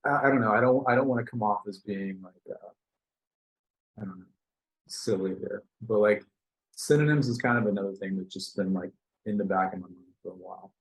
I, 0.05 0.11
I 0.11 0.29
don't 0.29 0.41
know. 0.41 0.53
I 0.53 0.61
don't. 0.61 0.89
I 0.89 0.95
don't 0.95 1.07
want 1.07 1.25
to 1.25 1.31
come 1.31 1.43
off 1.43 1.63
as 1.69 1.79
being 1.79 2.21
like, 2.23 2.35
uh, 2.51 2.69
I 3.99 4.05
don't 4.05 4.19
know, 4.19 4.25
silly 4.89 5.37
here. 5.39 5.63
But 5.83 5.99
like, 5.99 6.25
synonyms 6.73 7.29
is 7.29 7.39
kind 7.39 7.59
of 7.59 7.67
another 7.67 7.93
thing 7.93 8.17
that's 8.17 8.33
just 8.33 8.57
been 8.57 8.75
like 8.75 8.91
in 9.27 9.39
the 9.39 9.45
back 9.45 9.73
of 9.73 9.81
my 9.81 9.87
mind 9.87 10.15
for 10.23 10.33
a 10.33 10.35
while. 10.35 10.73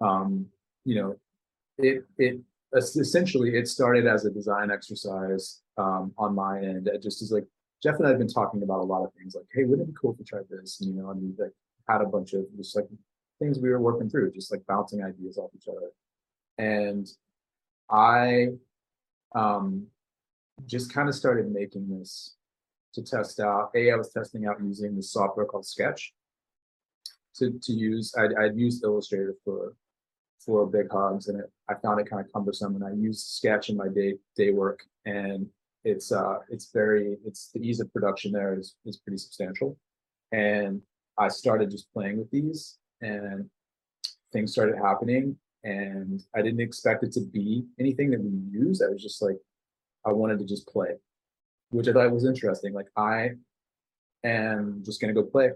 Um, 0.00 0.46
you 0.84 0.94
know, 0.94 1.16
it 1.76 2.04
it 2.16 2.40
essentially 2.74 3.56
it 3.56 3.68
started 3.68 4.06
as 4.06 4.24
a 4.24 4.30
design 4.30 4.70
exercise 4.70 5.62
um, 5.76 6.12
on 6.18 6.34
my 6.34 6.58
end. 6.58 6.88
It 6.88 7.02
just 7.02 7.22
is 7.22 7.32
like 7.32 7.44
Jeff 7.82 7.96
and 7.96 8.06
I 8.06 8.10
have 8.10 8.18
been 8.18 8.28
talking 8.28 8.62
about 8.62 8.80
a 8.80 8.84
lot 8.84 9.04
of 9.04 9.12
things. 9.14 9.34
Like, 9.34 9.46
hey, 9.52 9.64
wouldn't 9.64 9.88
it 9.88 9.92
be 9.92 9.98
cool 10.00 10.12
if 10.12 10.18
we 10.18 10.24
tried 10.24 10.48
this? 10.50 10.80
And, 10.80 10.94
You 10.94 11.02
know, 11.02 11.10
and 11.10 11.22
we 11.22 11.42
like 11.42 11.52
had 11.88 12.02
a 12.02 12.06
bunch 12.06 12.32
of 12.34 12.44
just 12.56 12.76
like 12.76 12.88
things 13.38 13.58
we 13.58 13.70
were 13.70 13.80
working 13.80 14.10
through, 14.10 14.32
just 14.32 14.52
like 14.52 14.66
bouncing 14.66 15.02
ideas 15.02 15.38
off 15.38 15.50
each 15.56 15.68
other. 15.68 15.90
And 16.58 17.08
I 17.90 18.48
um, 19.34 19.86
just 20.66 20.92
kind 20.92 21.08
of 21.08 21.14
started 21.14 21.50
making 21.50 21.88
this 21.88 22.34
to 22.94 23.02
test 23.02 23.40
out. 23.40 23.70
A, 23.76 23.92
I 23.92 23.96
was 23.96 24.10
testing 24.10 24.46
out 24.46 24.56
using 24.60 24.96
this 24.96 25.12
software 25.12 25.46
called 25.46 25.66
Sketch 25.66 26.12
to, 27.36 27.58
to 27.62 27.72
use. 27.72 28.12
I'd, 28.18 28.34
I'd 28.34 28.56
used 28.56 28.82
Illustrator 28.82 29.34
for 29.44 29.74
for 30.44 30.66
Big 30.66 30.90
Hugs 30.90 31.28
and 31.28 31.40
it, 31.40 31.50
I 31.68 31.74
found 31.74 32.00
it 32.00 32.08
kind 32.08 32.24
of 32.24 32.32
cumbersome 32.32 32.76
and 32.76 32.84
I 32.84 32.92
use 32.92 33.24
Sketch 33.24 33.70
in 33.70 33.76
my 33.76 33.88
day 33.88 34.14
day 34.36 34.50
work 34.50 34.80
and 35.04 35.46
it's 35.84 36.12
uh 36.12 36.38
it's 36.48 36.70
very 36.72 37.16
it's 37.24 37.50
the 37.52 37.60
ease 37.60 37.80
of 37.80 37.92
production 37.92 38.32
there 38.32 38.58
is 38.58 38.74
is 38.84 38.98
pretty 38.98 39.18
substantial 39.18 39.76
and 40.32 40.80
I 41.18 41.28
started 41.28 41.70
just 41.70 41.92
playing 41.92 42.18
with 42.18 42.30
these 42.30 42.78
and 43.00 43.48
things 44.32 44.52
started 44.52 44.76
happening 44.76 45.36
and 45.64 46.22
I 46.34 46.42
didn't 46.42 46.60
expect 46.60 47.02
it 47.02 47.12
to 47.12 47.20
be 47.20 47.64
anything 47.78 48.10
that 48.10 48.20
we 48.20 48.30
use. 48.50 48.82
I 48.82 48.88
was 48.88 49.02
just 49.02 49.20
like, 49.20 49.36
I 50.06 50.12
wanted 50.12 50.38
to 50.38 50.44
just 50.44 50.68
play, 50.68 50.90
which 51.70 51.88
I 51.88 51.92
thought 51.92 52.12
was 52.12 52.24
interesting. 52.24 52.72
Like 52.72 52.88
I 52.96 53.30
am 54.24 54.82
just 54.84 55.00
gonna 55.00 55.12
go 55.12 55.24
play 55.24 55.50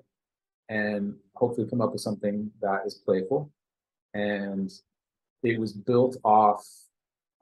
and 0.68 1.14
hopefully 1.34 1.68
come 1.68 1.80
up 1.80 1.92
with 1.92 2.00
something 2.00 2.50
that 2.60 2.82
is 2.86 2.94
playful. 2.94 3.50
And 4.14 4.70
it 5.42 5.58
was 5.58 5.72
built 5.72 6.16
off 6.24 6.66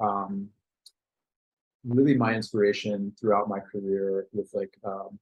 um, 0.00 0.48
really 1.84 2.14
my 2.14 2.34
inspiration 2.34 3.12
throughout 3.20 3.48
my 3.48 3.60
career 3.60 4.26
with 4.32 4.50
like 4.54 4.76
um, 4.84 5.18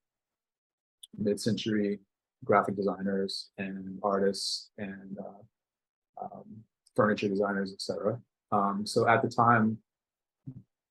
mid-century 1.17 2.01
graphic 2.45 2.77
designers 2.77 3.51
and 3.59 3.99
artists 4.03 4.71
and 4.79 5.19
uh, 5.19 6.25
um, 6.25 6.45
furniture 6.95 7.29
designers, 7.29 7.73
etc. 7.73 8.19
Um, 8.53 8.87
so 8.87 9.09
at 9.09 9.23
the 9.23 9.29
time 9.29 9.79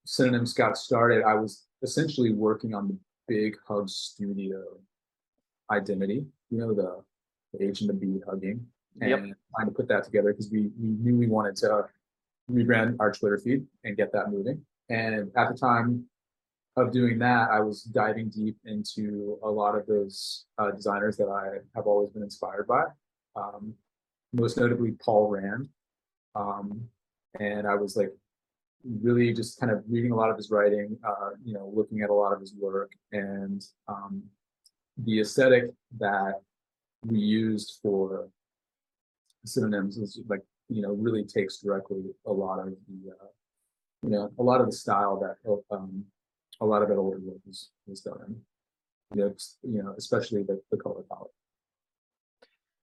Synonyms 0.06 0.54
got 0.54 0.78
started, 0.78 1.24
I 1.24 1.34
was 1.36 1.66
essentially 1.82 2.34
working 2.34 2.74
on 2.74 2.88
the 2.88 2.98
big 3.28 3.58
hug 3.68 3.90
studio 3.90 4.64
identity, 5.72 6.26
you 6.50 6.58
know, 6.58 6.74
the, 6.74 7.04
the 7.54 7.66
H 7.66 7.82
and 7.82 7.90
the 7.90 7.94
B 7.94 8.22
hugging, 8.26 8.66
and 9.02 9.10
Yep. 9.10 9.37
Trying 9.56 9.68
to 9.68 9.74
put 9.74 9.88
that 9.88 10.04
together 10.04 10.32
because 10.32 10.50
we, 10.52 10.70
we 10.80 10.90
knew 10.90 11.18
we 11.18 11.28
wanted 11.28 11.56
to 11.58 11.86
rebrand 12.52 12.96
our 13.00 13.12
Twitter 13.12 13.38
feed 13.38 13.66
and 13.84 13.98
get 13.98 14.12
that 14.14 14.32
moving. 14.32 14.62
And 14.90 15.32
at 15.36 15.50
the 15.50 15.58
time 15.58 16.06
of 16.78 16.92
doing 16.92 17.20
that, 17.20 17.50
I 17.50 17.60
was 17.60 17.84
diving 17.84 18.30
deep 18.30 18.58
into 18.66 19.40
a 19.44 19.50
lot 19.50 19.76
of 19.76 19.86
those 19.88 20.46
uh, 20.58 20.72
designers 20.72 21.18
that 21.18 21.28
I 21.28 21.60
have 21.76 21.88
always 21.88 22.10
been 22.12 22.24
inspired 22.24 22.68
by. 22.68 22.84
Um, 23.36 23.74
most 24.34 24.58
notably 24.58 24.92
Paul 24.92 25.30
Rand. 25.30 25.70
Um, 26.36 26.88
and 27.40 27.68
I 27.68 27.76
was 27.76 27.96
like 27.96 28.14
really 28.84 29.34
just 29.34 29.60
kind 29.60 29.72
of 29.72 29.84
reading 29.90 30.12
a 30.12 30.16
lot 30.16 30.30
of 30.30 30.38
his 30.38 30.52
writing, 30.52 30.98
uh, 31.06 31.32
you 31.44 31.54
know, 31.54 31.72
looking 31.74 32.02
at 32.02 32.10
a 32.10 32.14
lot 32.14 32.34
of 32.34 32.40
his 32.40 32.54
work 32.56 32.92
and 33.12 33.64
um, 33.88 34.24
the 34.98 35.20
aesthetic 35.22 35.72
that 36.00 36.36
we 37.06 37.20
used 37.20 37.80
for 37.82 38.30
synonyms 39.48 39.98
is 39.98 40.20
like, 40.28 40.42
you 40.70 40.82
know, 40.82 40.94
really 40.94 41.24
takes 41.24 41.60
directly 41.60 42.04
a 42.26 42.32
lot 42.32 42.60
of 42.60 42.66
the, 42.66 43.12
uh, 43.12 43.28
you 44.04 44.10
know, 44.10 44.30
a 44.38 44.44
lot 44.44 44.60
of 44.62 44.68
the 44.68 44.74
style 44.74 45.20
that 45.20 45.38
um, 45.76 46.04
a 46.62 46.66
lot 46.66 46.82
of 46.82 46.90
that 46.90 46.98
older 46.98 47.20
work 47.20 47.38
was, 47.46 47.70
was 47.88 48.02
done 48.02 48.20
in. 48.28 48.36
You 49.16 49.24
know, 49.24 49.36
you 49.64 49.84
know, 49.84 49.96
especially 49.98 50.44
the, 50.44 50.62
the 50.70 50.78
color 50.78 51.02
palette. 51.10 51.32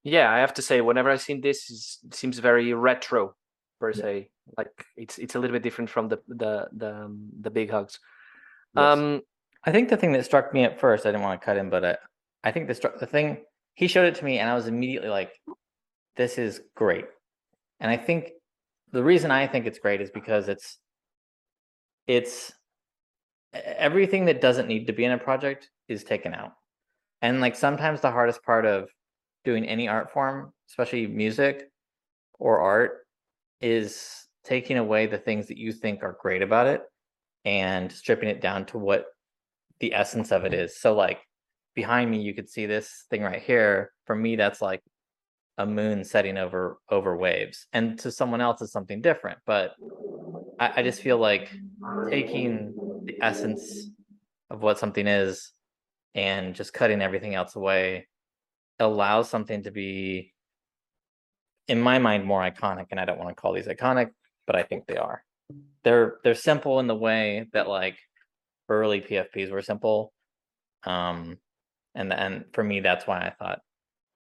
Yeah, 0.05 0.31
I 0.31 0.38
have 0.38 0.55
to 0.55 0.62
say, 0.62 0.81
whenever 0.81 1.11
I've 1.11 1.20
seen 1.20 1.40
this, 1.40 2.00
it 2.05 2.14
seems 2.14 2.38
very 2.38 2.72
retro 2.72 3.35
per 3.81 3.90
Yeah. 3.90 4.03
se. 4.03 4.31
Like 4.57 4.72
it's 4.96 5.18
it's 5.18 5.35
a 5.35 5.38
little 5.38 5.55
bit 5.55 5.62
different 5.62 5.90
from 5.90 6.09
the 6.09 6.18
the 6.29 6.68
the 6.72 6.94
um, 6.94 7.31
the 7.40 7.50
big 7.50 7.70
hugs. 7.70 7.98
Yes. 8.77 8.85
Um, 8.85 9.22
I 9.64 9.72
think 9.72 9.88
the 9.88 9.96
thing 9.96 10.12
that 10.12 10.24
struck 10.24 10.53
me 10.53 10.64
at 10.64 10.79
first, 10.79 11.07
I 11.07 11.11
didn't 11.11 11.22
want 11.22 11.40
to 11.40 11.44
cut 11.44 11.57
him, 11.57 11.70
but 11.70 11.85
I, 11.85 11.96
I 12.42 12.53
think 12.53 12.68
the 12.68 12.74
struck 12.74 12.98
the 12.98 13.07
thing 13.07 13.44
he 13.74 13.88
showed 13.88 14.07
it 14.07 14.14
to 14.16 14.24
me, 14.24 14.38
and 14.38 14.48
I 14.50 14.55
was 14.55 14.66
immediately 14.66 15.09
like, 15.09 15.33
"This 16.16 16.38
is 16.38 16.61
great." 16.74 17.07
And 17.81 17.90
I 17.90 17.96
think 17.96 18.31
the 18.92 19.05
reason 19.05 19.31
I 19.31 19.46
think 19.46 19.66
it's 19.66 19.79
great 19.79 20.00
is 20.00 20.11
because 20.11 20.48
it's 20.48 20.79
it's 22.07 22.53
everything 23.53 24.24
that 24.27 24.40
doesn't 24.40 24.68
need 24.68 24.87
to 24.87 24.92
be 24.92 25.05
in 25.05 25.12
a 25.12 25.18
project 25.18 25.70
is 25.88 26.05
taken 26.05 26.35
out, 26.35 26.53
and 27.22 27.40
like 27.40 27.57
sometimes 27.57 28.00
the 28.00 28.11
hardest 28.11 28.42
part 28.42 28.66
of 28.66 28.88
doing 29.44 29.66
any 29.66 29.88
art 29.88 30.11
form, 30.12 30.53
especially 30.68 31.07
music 31.07 31.70
or 32.38 32.61
art, 32.61 33.07
is 33.61 34.27
taking 34.44 34.79
away 34.79 35.07
the 35.07 35.18
things 35.18 35.46
that 35.48 35.59
you 35.59 35.72
think 35.72 36.03
are 36.03 36.18
great 36.20 36.42
about 36.42 36.66
it 36.66 36.83
and 37.44 37.90
stripping 37.92 38.29
it 38.29 38.40
down 38.40 38.64
to 38.66 38.79
what 38.79 39.07
the 39.81 39.94
essence 39.94 40.33
of 40.33 40.44
it 40.44 40.55
is. 40.55 40.79
So 40.79 40.94
like 40.94 41.20
behind 41.74 42.11
me, 42.11 42.20
you 42.20 42.35
could 42.35 42.48
see 42.48 42.66
this 42.66 43.05
thing 43.11 43.22
right 43.22 43.42
here. 43.42 43.92
For 44.07 44.14
me, 44.14 44.37
that's 44.37 44.62
like 44.62 44.83
a 45.58 45.66
moon 45.66 46.04
setting 46.04 46.36
over 46.38 46.78
over 46.90 47.16
waves, 47.16 47.66
and 47.72 47.98
to 48.00 48.10
someone 48.12 48.40
else, 48.40 48.62
is 48.62 48.72
something 48.72 49.00
different. 49.00 49.38
But 49.46 49.72
I, 50.58 50.72
I 50.78 50.82
just 50.82 51.00
feel 51.02 51.18
like 51.18 51.50
taking 52.10 52.76
the 53.06 53.16
essence 53.22 53.90
of 54.50 54.62
what 54.62 54.78
something 54.78 55.06
is 55.06 55.52
and 56.14 56.54
just 56.54 56.74
cutting 56.74 57.02
everything 57.02 57.34
else 57.34 57.56
away 57.56 58.08
allows 58.80 59.28
something 59.30 59.62
to 59.64 59.70
be, 59.70 60.32
in 61.68 61.80
my 61.80 61.98
mind, 61.98 62.24
more 62.24 62.42
iconic. 62.42 62.86
And 62.90 63.00
I 63.00 63.04
don't 63.04 63.18
want 63.18 63.30
to 63.30 63.40
call 63.40 63.52
these 63.52 63.66
iconic, 63.66 64.10
but 64.46 64.56
I 64.56 64.62
think 64.62 64.86
they 64.86 64.96
are. 64.96 65.24
They're 65.84 66.18
they're 66.24 66.34
simple 66.34 66.80
in 66.80 66.86
the 66.86 66.94
way 66.96 67.46
that 67.52 67.68
like 67.68 67.98
early 68.68 69.00
PFPs 69.00 69.50
were 69.50 69.62
simple. 69.62 70.12
Um, 70.84 71.38
and 71.94 72.12
and 72.12 72.44
for 72.54 72.64
me, 72.64 72.80
that's 72.80 73.06
why 73.06 73.18
I 73.20 73.34
thought 73.38 73.60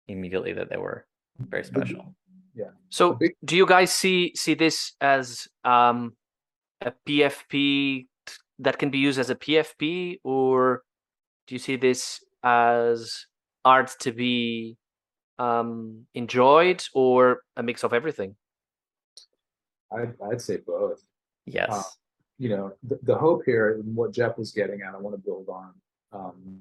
immediately 0.08 0.54
that 0.54 0.70
they 0.70 0.76
were 0.78 1.06
very 1.38 1.64
special. 1.64 2.14
Yeah. 2.54 2.70
So 2.88 3.18
do 3.44 3.56
you 3.56 3.66
guys 3.66 3.92
see 3.92 4.32
see 4.36 4.54
this 4.54 4.92
as 5.00 5.48
um, 5.64 6.14
a 6.80 6.92
PFP 7.06 8.06
that 8.60 8.78
can 8.78 8.90
be 8.90 8.98
used 8.98 9.18
as 9.18 9.30
a 9.30 9.34
PFP, 9.34 10.20
or 10.22 10.82
do 11.46 11.54
you 11.54 11.58
see 11.58 11.76
this 11.76 12.20
as 12.42 13.26
art 13.64 13.92
to 14.00 14.12
be 14.12 14.76
um, 15.38 16.06
enjoyed, 16.14 16.84
or 16.94 17.42
a 17.56 17.62
mix 17.62 17.82
of 17.82 17.92
everything? 17.92 18.36
I'd, 19.92 20.14
I'd 20.30 20.40
say 20.40 20.58
both. 20.58 21.02
Yes. 21.46 21.96
you 22.38 22.48
know, 22.48 22.72
the, 22.82 22.98
the 23.02 23.14
hope 23.14 23.42
here 23.44 23.74
and 23.74 23.94
what 23.94 24.12
Jeff 24.12 24.38
was 24.38 24.52
getting 24.52 24.82
at, 24.82 24.94
I 24.94 24.98
want 24.98 25.14
to 25.14 25.22
build 25.22 25.48
on. 25.48 25.72
Um, 26.12 26.60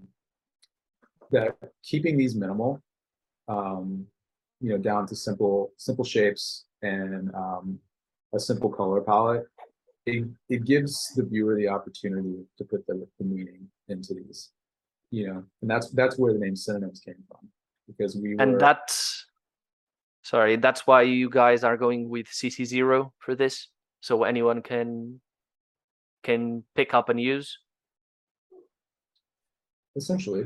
that 1.31 1.55
keeping 1.83 2.17
these 2.17 2.35
minimal, 2.35 2.81
um, 3.47 4.05
you 4.63 4.69
know, 4.69 4.77
down 4.77 5.05
to 5.05 5.15
simple, 5.15 5.73
simple 5.75 6.05
shapes 6.05 6.65
and 6.81 7.35
um, 7.35 7.77
a 8.33 8.39
simple 8.39 8.69
color 8.69 9.01
palette, 9.01 9.45
it, 10.05 10.25
it 10.49 10.63
gives 10.63 11.11
the 11.17 11.23
viewer 11.23 11.55
the 11.55 11.67
opportunity 11.67 12.45
to 12.57 12.63
put 12.63 12.87
the, 12.87 13.05
the 13.19 13.25
meaning 13.25 13.67
into 13.89 14.13
these, 14.13 14.51
you 15.11 15.27
know, 15.27 15.43
and 15.61 15.69
that's 15.69 15.89
that's 15.91 16.17
where 16.17 16.31
the 16.31 16.39
name 16.39 16.55
synonyms 16.55 17.01
came 17.01 17.21
from 17.27 17.49
because 17.87 18.15
we 18.15 18.35
were 18.35 18.41
and 18.41 18.59
that's 18.59 19.25
sorry 20.21 20.55
that's 20.55 20.87
why 20.87 21.01
you 21.01 21.29
guys 21.29 21.65
are 21.65 21.75
going 21.75 22.07
with 22.07 22.27
cc0 22.27 23.11
for 23.19 23.35
this? 23.35 23.67
So 23.99 24.23
anyone 24.23 24.61
can 24.61 25.19
can 26.23 26.63
pick 26.73 26.93
up 26.93 27.09
and 27.09 27.19
use? 27.19 27.59
Essentially. 29.95 30.45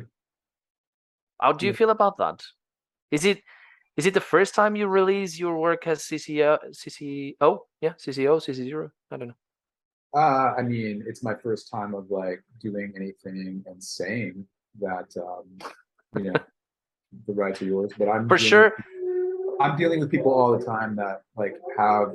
How 1.40 1.54
do 1.54 1.68
you 1.68 1.72
Yeah. 1.72 1.78
feel 1.78 1.90
about 1.92 2.18
that? 2.18 2.44
Is 3.12 3.24
it 3.24 3.44
is 3.98 4.06
it 4.06 4.14
the 4.14 4.22
first 4.22 4.54
time 4.56 4.76
you 4.76 4.88
release 4.88 5.40
your 5.40 5.58
work 5.58 5.88
as 5.88 6.00
cco 6.04 6.58
cco 6.82 7.60
yeah 7.82 7.94
cco 8.04 8.38
cc0 8.46 8.90
i 9.12 9.18
don't 9.18 9.30
know 9.30 9.40
Uh, 10.16 10.54
I 10.60 10.62
mean, 10.64 11.04
it's 11.10 11.22
my 11.30 11.36
first 11.46 11.64
time 11.76 11.92
of 12.00 12.04
like 12.10 12.40
doing 12.68 12.88
anything 12.96 13.62
and 13.70 13.78
saying 13.98 14.36
that, 14.86 15.10
um, 15.28 15.46
you 16.16 16.24
know, 16.32 16.40
the 17.28 17.34
rights 17.44 17.62
are 17.62 17.66
yours, 17.76 17.92
but 18.00 18.08
I'm 18.14 18.26
for 18.32 18.38
dealing 18.38 18.50
sure 18.52 18.70
with- 18.78 19.60
I'm 19.64 19.76
dealing 19.82 20.00
with 20.02 20.10
people 20.16 20.32
all 20.38 20.52
the 20.58 20.64
time 20.76 20.92
that 21.02 21.18
like 21.42 21.56
have 21.78 22.08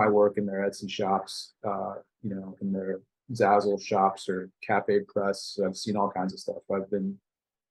my 0.00 0.06
work 0.08 0.34
in 0.40 0.44
their 0.46 0.60
Etsy 0.68 0.88
shops, 0.98 1.32
uh, 1.70 1.94
you 2.28 2.34
know, 2.38 2.48
in 2.62 2.68
their 2.76 3.00
Zazzle 3.32 3.80
shops 3.90 4.28
or 4.32 4.38
Cafe 4.68 4.94
Press. 5.12 5.58
I've 5.64 5.76
seen 5.84 5.96
all 5.96 6.10
kinds 6.18 6.32
of 6.34 6.38
stuff. 6.44 6.62
I've 6.74 6.90
been, 6.94 7.08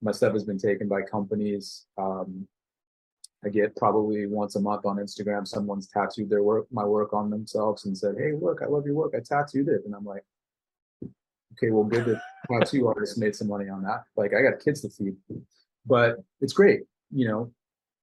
my 0.07 0.11
stuff 0.11 0.33
has 0.33 0.43
been 0.51 0.61
taken 0.69 0.87
by 0.95 1.01
companies. 1.17 1.85
Um, 1.97 2.29
I 3.43 3.49
get 3.49 3.75
probably 3.75 4.27
once 4.27 4.55
a 4.55 4.59
month 4.61 4.85
on 4.85 4.97
Instagram, 4.97 5.47
someone's 5.47 5.87
tattooed 5.87 6.29
their 6.29 6.43
work, 6.43 6.67
my 6.71 6.85
work 6.85 7.13
on 7.13 7.29
themselves 7.29 7.85
and 7.85 7.97
said, 7.97 8.15
Hey, 8.17 8.33
look, 8.39 8.61
I 8.61 8.67
love 8.67 8.85
your 8.85 8.95
work. 8.95 9.13
I 9.15 9.19
tattooed 9.19 9.67
it. 9.67 9.81
And 9.85 9.95
I'm 9.95 10.05
like, 10.05 10.23
okay, 11.53 11.71
well, 11.71 11.83
good 11.83 12.05
that 12.05 12.21
tattoo 12.49 12.87
artists 12.87 13.17
made 13.17 13.35
some 13.35 13.47
money 13.47 13.67
on 13.69 13.81
that. 13.83 14.03
Like 14.15 14.33
I 14.33 14.41
got 14.41 14.59
kids 14.63 14.81
to 14.81 14.89
feed, 14.89 15.15
but 15.85 16.17
it's 16.39 16.53
great. 16.53 16.81
You 17.11 17.27
know, 17.27 17.51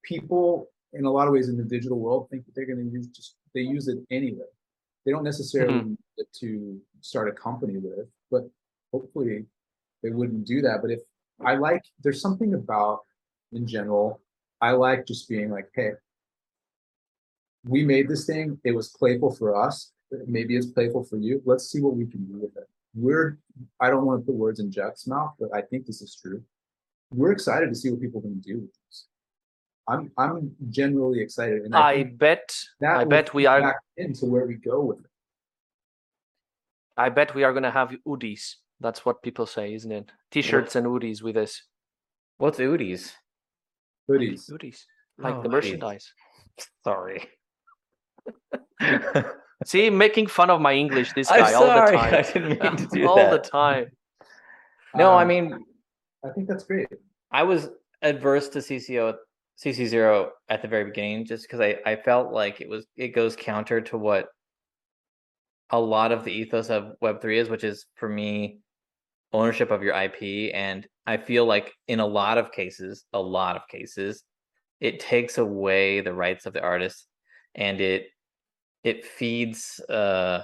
people 0.03 0.69
in 0.93 1.05
a 1.05 1.11
lot 1.11 1.29
of 1.29 1.33
ways 1.35 1.49
in 1.49 1.57
the 1.57 1.65
digital 1.65 1.99
world 2.01 2.29
think 2.31 2.45
that 2.47 2.53
they're 2.55 2.67
going 2.67 2.85
to 2.85 2.93
use 2.93 3.07
just, 3.09 3.37
they 3.55 3.61
use 3.61 3.89
it 3.89 3.99
anyway. 4.11 4.45
they 5.07 5.13
don't 5.13 5.25
necessarily 5.25 5.79
Mhm. 5.79 5.89
need 5.91 5.99
it 6.19 6.29
to 6.41 6.79
start 7.01 7.29
a 7.29 7.33
company 7.33 7.79
with, 7.79 8.07
but 8.31 8.43
hopefully 8.93 9.47
they 10.03 10.11
wouldn't 10.11 10.45
do 10.47 10.61
that. 10.61 10.83
But 10.83 10.91
if 10.91 11.01
I 11.41 11.55
like, 11.55 11.83
there's 12.03 12.21
something 12.21 12.53
about 12.53 13.07
in 13.53 13.67
general, 13.67 14.21
I 14.61 14.73
like 14.73 15.07
just 15.07 15.29
being 15.29 15.51
like, 15.51 15.69
hey, 15.75 15.93
we 17.65 17.85
made 17.85 18.09
this 18.09 18.27
thing. 18.27 18.59
It 18.65 18.73
was 18.73 18.89
playful 18.89 19.35
for 19.35 19.55
us. 19.61 19.93
Maybe 20.27 20.57
it's 20.57 20.67
playful 20.67 21.05
for 21.05 21.17
you. 21.17 21.43
Let's 21.45 21.71
see 21.71 21.81
what 21.81 21.97
we 21.97 22.07
can 22.07 22.25
do 22.25 22.39
with 22.39 22.57
it. 22.57 22.69
We're, 22.95 23.39
I 23.81 23.91
don't 23.91 24.07
want 24.07 24.23
to 24.23 24.27
put 24.27 24.35
words 24.35 24.61
in 24.61 24.73
Jeff's 24.73 25.07
mouth, 25.07 25.35
but 25.39 25.51
I 25.55 25.63
think 25.63 25.87
this 25.87 26.01
is 26.01 26.17
true. 26.21 26.43
We're 27.13 27.33
excited 27.33 27.69
to 27.69 27.75
see 27.75 27.91
what 27.91 28.01
people 28.01 28.21
can 28.21 28.41
do 28.41 28.61
with 28.61 28.71
this. 28.87 29.07
I'm, 29.87 30.11
I'm 30.19 30.55
generally 30.71 31.21
excited. 31.21 31.63
And 31.63 31.75
I 31.75 32.05
think 32.05 32.19
bet 32.19 32.55
that 32.81 32.97
I 32.97 33.05
bet 33.05 33.33
we 33.33 33.47
are 33.47 33.81
into 33.97 34.27
where 34.27 34.47
we 34.47 34.55
go 34.55 34.81
with 34.81 35.01
it. 35.01 35.07
I 36.97 37.09
bet 37.09 37.35
we 37.35 37.45
are 37.45 37.53
gonna 37.53 37.71
have 37.71 37.95
hoodies. 38.07 38.57
That's 38.81 39.05
what 39.07 39.23
people 39.23 39.47
say, 39.47 39.75
isn't 39.75 39.91
it? 39.91 40.11
T-shirts 40.31 40.77
and 40.77 40.87
hoodies 40.87 41.23
with 41.23 41.37
this. 41.37 41.63
What's 42.37 42.59
Udis? 42.59 43.13
Hoodies. 44.09 44.51
Hoodies. 44.51 44.85
Like 45.19 45.35
Oh, 45.35 45.43
the 45.43 45.49
merchandise. 45.49 46.13
Sorry. 46.85 47.27
See, 49.65 49.91
making 49.91 50.29
fun 50.29 50.51
of 50.51 50.61
my 50.61 50.73
English, 50.73 51.13
this 51.15 51.29
guy 51.29 51.53
all 51.53 51.67
the 51.67 51.93
time. 51.97 52.15
I 52.15 52.23
didn't 52.23 52.63
mean 52.63 52.77
to 52.77 52.87
do 52.87 53.07
all 53.09 53.17
that. 53.17 53.31
the 53.43 53.49
time. 53.51 53.91
No, 54.95 55.11
I 55.13 55.23
Um, 55.23 55.29
mean, 55.29 55.65
I 56.25 56.31
think 56.31 56.49
that's 56.49 56.65
great. 56.65 56.89
I 57.31 57.43
was 57.43 57.69
adverse 58.03 58.49
to 58.51 58.61
CCO 58.61 59.17
CC 59.63 59.87
zero 59.87 60.31
at 60.49 60.63
the 60.63 60.69
very 60.69 60.85
beginning 60.85 61.25
just 61.27 61.43
because 61.45 61.61
I, 61.61 61.79
I 61.85 61.97
felt 61.97 62.33
like 62.33 62.61
it 62.61 62.69
was 62.69 62.87
it 62.97 63.09
goes 63.09 63.35
counter 63.35 63.81
to 63.83 63.99
what 63.99 64.29
a 65.71 65.79
lot 65.81 66.13
of 66.13 66.23
the 66.25 66.31
ethos 66.33 66.71
of 66.71 66.93
Web 67.01 67.21
three 67.21 67.39
is, 67.39 67.49
which 67.49 67.65
is 67.65 67.87
for 67.97 68.09
me 68.09 68.61
ownership 69.33 69.71
of 69.71 69.83
your 69.83 69.95
IP. 69.95 70.53
And 70.55 70.87
I 71.07 71.17
feel 71.17 71.45
like 71.45 71.73
in 71.87 72.01
a 72.01 72.07
lot 72.07 72.39
of 72.39 72.53
cases, 72.53 73.05
a 73.13 73.21
lot 73.21 73.57
of 73.57 73.63
cases, 73.69 74.25
it 74.81 75.01
takes 75.01 75.39
away 75.39 76.01
the 76.01 76.15
rights 76.15 76.47
of 76.47 76.53
the 76.53 76.63
artist 76.63 77.07
and 77.55 77.81
it 77.81 78.07
it 78.85 79.05
feeds 79.05 79.81
uh 79.89 80.43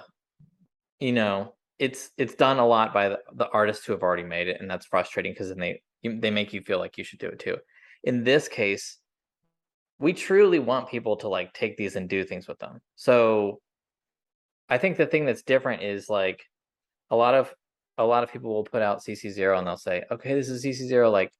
you 1.01 1.13
know 1.13 1.55
it's 1.79 2.11
it's 2.17 2.35
done 2.35 2.59
a 2.59 2.67
lot 2.67 2.93
by 2.93 3.09
the, 3.09 3.19
the 3.35 3.49
artists 3.51 3.85
who 3.85 3.93
have 3.93 4.03
already 4.03 4.23
made 4.23 4.49
it 4.49 4.61
and 4.61 4.71
that's 4.71 4.87
frustrating 4.87 5.33
because 5.33 5.49
then 5.49 5.59
they 5.59 5.81
they 6.03 6.31
make 6.31 6.53
you 6.53 6.61
feel 6.61 6.79
like 6.79 6.99
you 6.99 7.05
should 7.05 7.19
do 7.19 7.29
it 7.29 7.39
too 7.39 7.57
in 8.03 8.25
this 8.25 8.49
case 8.49 8.99
we 9.99 10.13
truly 10.13 10.59
want 10.59 10.89
people 10.89 11.17
to 11.17 11.29
like 11.29 11.53
take 11.53 11.77
these 11.77 11.97
and 11.97 12.09
do 12.09 12.25
things 12.25 12.49
with 12.49 12.59
them 12.59 12.81
so 12.97 13.61
i 14.69 14.79
think 14.79 14.97
the 14.97 15.07
thing 15.07 15.25
that's 15.25 15.43
different 15.43 15.83
is 15.83 16.09
like 16.09 16.43
a 17.11 17.17
lot 17.17 17.35
of 17.35 17.53
a 17.99 18.05
lot 18.05 18.23
of 18.23 18.33
people 18.33 18.53
will 18.53 18.65
put 18.65 18.83
out 18.83 19.01
cc0 19.01 19.59
and 19.59 19.67
they'll 19.67 19.77
say 19.77 20.05
okay 20.11 20.35
this 20.35 20.49
is 20.49 20.65
cc0 20.65 21.11
like 21.11 21.33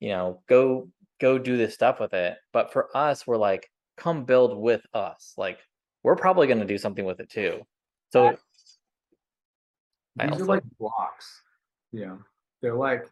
you 0.00 0.10
know 0.10 0.42
go 0.48 0.88
go 1.20 1.38
do 1.38 1.56
this 1.56 1.74
stuff 1.74 2.00
with 2.00 2.12
it 2.14 2.36
but 2.52 2.72
for 2.72 2.88
us 2.96 3.26
we're 3.26 3.36
like 3.36 3.70
come 3.96 4.24
build 4.24 4.56
with 4.56 4.84
us 4.94 5.34
like 5.36 5.58
we're 6.02 6.16
probably 6.16 6.46
going 6.46 6.60
to 6.60 6.66
do 6.66 6.78
something 6.78 7.04
with 7.04 7.20
it 7.20 7.30
too 7.30 7.60
so 8.12 8.36
I 10.18 10.28
These 10.28 10.40
are 10.40 10.46
like 10.46 10.62
blocks. 10.78 11.42
Know, 11.92 12.18
they're 12.62 12.74
like 12.74 13.04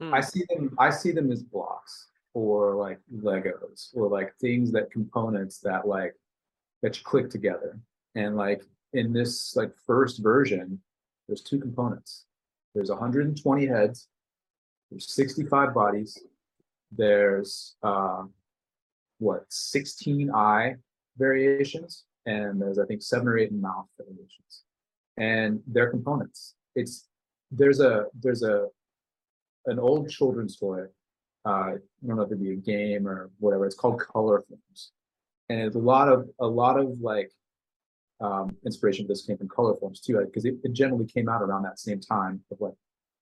Hmm. 0.00 0.14
I 0.14 0.20
see 0.20 0.44
them 0.48 0.74
I 0.78 0.90
see 0.90 1.12
them 1.12 1.32
as 1.32 1.42
blocks 1.42 2.08
or 2.34 2.74
like 2.74 3.00
Legos 3.12 3.88
or 3.94 4.08
like 4.08 4.34
things 4.36 4.70
that 4.72 4.90
components 4.90 5.58
that 5.60 5.86
like 5.88 6.14
that 6.82 6.96
you 6.96 7.04
click 7.04 7.30
together. 7.30 7.78
And 8.14 8.36
like 8.36 8.62
in 8.92 9.12
this 9.12 9.56
like 9.56 9.72
first 9.86 10.22
version, 10.22 10.80
there's 11.28 11.42
two 11.42 11.58
components. 11.58 12.24
There's 12.74 12.90
120 12.90 13.66
heads, 13.66 14.08
there's 14.90 15.12
65 15.12 15.74
bodies, 15.74 16.18
there's 16.90 17.76
um 17.82 18.32
what 19.18 19.44
16 19.50 20.30
eye 20.32 20.76
variations, 21.18 22.04
and 22.26 22.60
there's 22.60 22.78
I 22.78 22.86
think 22.86 23.02
seven 23.02 23.28
or 23.28 23.38
eight 23.38 23.52
mouth 23.52 23.86
variations. 23.98 24.64
And 25.16 25.60
they're 25.66 25.90
components. 25.90 26.54
It's 26.74 27.08
there's 27.50 27.80
a 27.80 28.06
there's 28.18 28.42
a 28.42 28.68
an 29.66 29.78
old 29.78 30.08
children's 30.08 30.56
toy. 30.56 30.84
Uh, 31.44 31.50
I 31.50 31.76
don't 32.06 32.16
know 32.16 32.22
if 32.22 32.28
it'd 32.28 32.42
be 32.42 32.52
a 32.52 32.56
game 32.56 33.06
or 33.06 33.30
whatever. 33.38 33.66
It's 33.66 33.74
called 33.74 34.00
Colorforms, 34.00 34.90
and 35.48 35.60
it's 35.60 35.76
a 35.76 35.80
lot 35.80 36.08
of 36.08 36.28
a 36.40 36.46
lot 36.46 36.78
of 36.78 37.00
like 37.00 37.32
um, 38.20 38.56
inspiration. 38.64 39.04
for 39.06 39.12
This 39.12 39.24
came 39.26 39.36
from 39.38 39.48
Colorforms 39.48 40.00
too, 40.02 40.20
because 40.24 40.44
it, 40.44 40.56
it 40.64 40.72
generally 40.72 41.06
came 41.06 41.28
out 41.28 41.42
around 41.42 41.62
that 41.64 41.78
same 41.78 42.00
time 42.00 42.40
of 42.50 42.60
like 42.60 42.74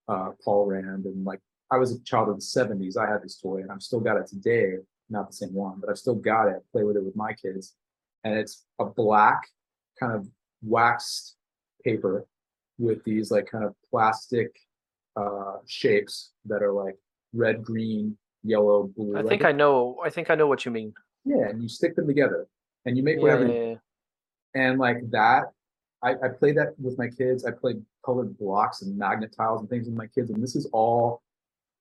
uh, 0.08 0.30
Paul 0.44 0.66
Rand 0.66 1.04
and 1.04 1.24
like 1.24 1.40
I 1.70 1.78
was 1.78 1.92
a 1.92 2.00
child 2.04 2.28
of 2.28 2.36
the 2.36 2.40
'70s. 2.42 2.96
I 2.96 3.10
had 3.10 3.22
this 3.22 3.38
toy, 3.40 3.58
and 3.58 3.70
I've 3.72 3.82
still 3.82 4.00
got 4.00 4.16
it 4.16 4.26
today. 4.26 4.74
Not 5.10 5.28
the 5.28 5.34
same 5.36 5.52
one, 5.54 5.78
but 5.80 5.90
I've 5.90 5.98
still 5.98 6.14
got 6.14 6.48
it. 6.48 6.62
Play 6.72 6.84
with 6.84 6.96
it 6.96 7.04
with 7.04 7.16
my 7.16 7.32
kids, 7.32 7.74
and 8.24 8.34
it's 8.38 8.64
a 8.78 8.84
black 8.84 9.42
kind 10.00 10.12
of 10.12 10.28
waxed 10.62 11.36
paper 11.84 12.26
with 12.78 13.02
these 13.04 13.30
like 13.30 13.46
kind 13.50 13.64
of 13.64 13.74
plastic 13.90 14.54
uh 15.16 15.54
shapes 15.66 16.32
that 16.44 16.62
are 16.62 16.72
like 16.72 16.96
red, 17.32 17.62
green, 17.64 18.16
yellow, 18.42 18.90
blue. 18.96 19.16
I 19.16 19.20
like 19.20 19.28
think 19.28 19.42
a- 19.44 19.48
I 19.48 19.52
know. 19.52 19.98
I 20.04 20.10
think 20.10 20.30
I 20.30 20.34
know 20.34 20.46
what 20.46 20.64
you 20.64 20.70
mean. 20.70 20.92
yeah, 21.24 21.48
and 21.48 21.62
you 21.62 21.68
stick 21.68 21.96
them 21.96 22.06
together 22.06 22.46
and 22.84 22.96
you 22.96 23.02
make 23.02 23.16
Yeah, 23.16 23.22
whatever. 23.22 23.46
yeah, 23.46 23.52
yeah. 23.70 23.74
And 24.56 24.78
like 24.78 25.10
that, 25.10 25.52
I, 26.02 26.12
I 26.12 26.28
play 26.28 26.52
that 26.52 26.74
with 26.80 26.96
my 26.96 27.08
kids. 27.08 27.44
I 27.44 27.50
play 27.50 27.74
colored 28.04 28.38
blocks 28.38 28.80
and 28.80 28.96
magnet 28.96 29.34
tiles 29.36 29.60
and 29.60 29.68
things 29.68 29.86
with 29.86 29.96
my 29.96 30.06
kids, 30.06 30.30
and 30.30 30.42
this 30.42 30.56
is 30.56 30.66
all 30.72 31.22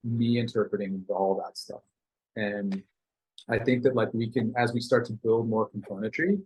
me 0.03 0.39
interpreting 0.39 1.03
all 1.07 1.41
that 1.43 1.57
stuff. 1.57 1.82
And 2.36 2.84
I 3.47 3.59
think 3.59 3.84
that 3.84 3.95
like 3.95 4.13
we 4.13 4.30
can, 4.30 4.53
as 4.57 4.73
we 4.73 4.82
start 4.82 5.05
to 5.05 5.13
build 5.13 5.47
more 5.47 5.69
componentry, 5.69 6.41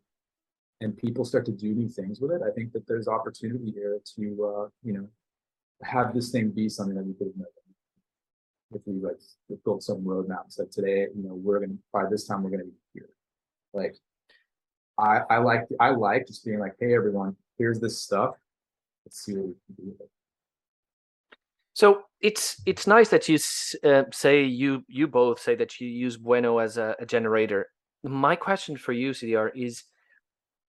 and 0.81 0.95
people 0.95 1.25
start 1.25 1.45
to 1.47 1.51
do 1.51 1.73
new 1.73 1.89
things 1.89 2.21
with 2.21 2.31
it, 2.31 2.41
I 2.47 2.51
think 2.51 2.73
that 2.73 2.87
there's 2.87 3.07
opportunity 3.07 3.71
here 3.71 3.99
to 4.15 4.23
uh, 4.45 4.67
you 4.83 4.93
know 4.93 5.07
have 5.81 6.13
this 6.13 6.29
thing 6.29 6.51
be 6.51 6.69
something 6.69 6.95
that 6.95 7.05
we 7.05 7.13
could 7.13 7.27
have 7.27 7.37
never. 7.37 7.49
If 8.71 8.81
we 8.85 8.93
like 9.01 9.19
built 9.65 9.81
some 9.81 10.03
roadmap 10.03 10.43
and 10.43 10.53
said 10.53 10.71
today, 10.71 11.07
you 11.15 11.23
know, 11.23 11.33
we're 11.33 11.59
gonna 11.59 11.79
by 11.91 12.03
this 12.07 12.27
time 12.27 12.43
we're 12.43 12.51
gonna 12.51 12.65
be 12.65 12.77
here. 12.93 13.09
Like 13.73 13.95
I 14.99 15.21
I 15.29 15.37
like 15.37 15.67
I 15.79 15.89
like 15.91 16.27
just 16.27 16.45
being 16.45 16.59
like, 16.59 16.75
hey 16.79 16.93
everyone, 16.93 17.35
here's 17.57 17.79
this 17.79 18.01
stuff. 18.01 18.35
Let's 19.05 19.23
see 19.23 19.33
what 19.33 19.47
we 19.47 19.55
can 19.65 19.75
do 19.77 19.91
with 19.91 20.01
it. 20.01 20.09
So 21.73 22.03
it's 22.19 22.61
it's 22.65 22.87
nice 22.87 23.09
that 23.09 23.29
you 23.29 23.37
uh, 23.89 24.03
say 24.11 24.43
you 24.43 24.83
you 24.87 25.07
both 25.07 25.39
say 25.39 25.55
that 25.55 25.79
you 25.79 25.87
use 25.87 26.17
Bueno 26.17 26.57
as 26.57 26.77
a, 26.77 26.95
a 26.99 27.05
generator. 27.05 27.67
My 28.03 28.35
question 28.35 28.75
for 28.77 28.91
you, 28.91 29.11
CDR, 29.11 29.51
is 29.55 29.83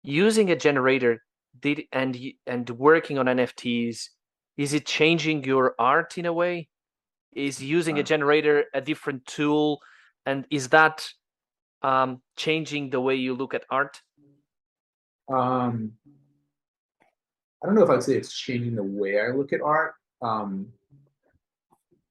using 0.03 0.51
a 0.51 0.55
generator 0.55 1.23
did 1.59 1.83
and 1.93 2.17
and 2.45 2.69
working 2.71 3.17
on 3.17 3.27
NFTs. 3.27 4.09
Is 4.57 4.73
it 4.73 4.85
changing 4.85 5.43
your 5.45 5.75
art 5.79 6.17
in 6.17 6.25
a 6.25 6.33
way? 6.33 6.67
Is 7.33 7.61
using 7.63 7.97
a 7.97 8.01
Uh. 8.01 8.03
generator 8.03 8.65
a 8.73 8.81
different 8.81 9.25
tool, 9.25 9.79
and 10.25 10.45
is 10.49 10.69
that 10.69 11.07
um, 11.83 12.21
changing 12.35 12.89
the 12.89 12.99
way 12.99 13.15
you 13.15 13.33
look 13.33 13.53
at 13.53 13.63
art? 13.69 14.01
Um, 15.29 15.93
I 17.61 17.65
don't 17.65 17.75
know 17.75 17.83
if 17.83 17.89
I'd 17.89 18.03
say 18.03 18.15
it's 18.15 18.37
changing 18.37 18.75
the 18.75 18.83
way 18.83 19.19
I 19.19 19.29
look 19.29 19.51
at 19.53 19.61
art. 19.61 19.93
Um, 20.21 20.67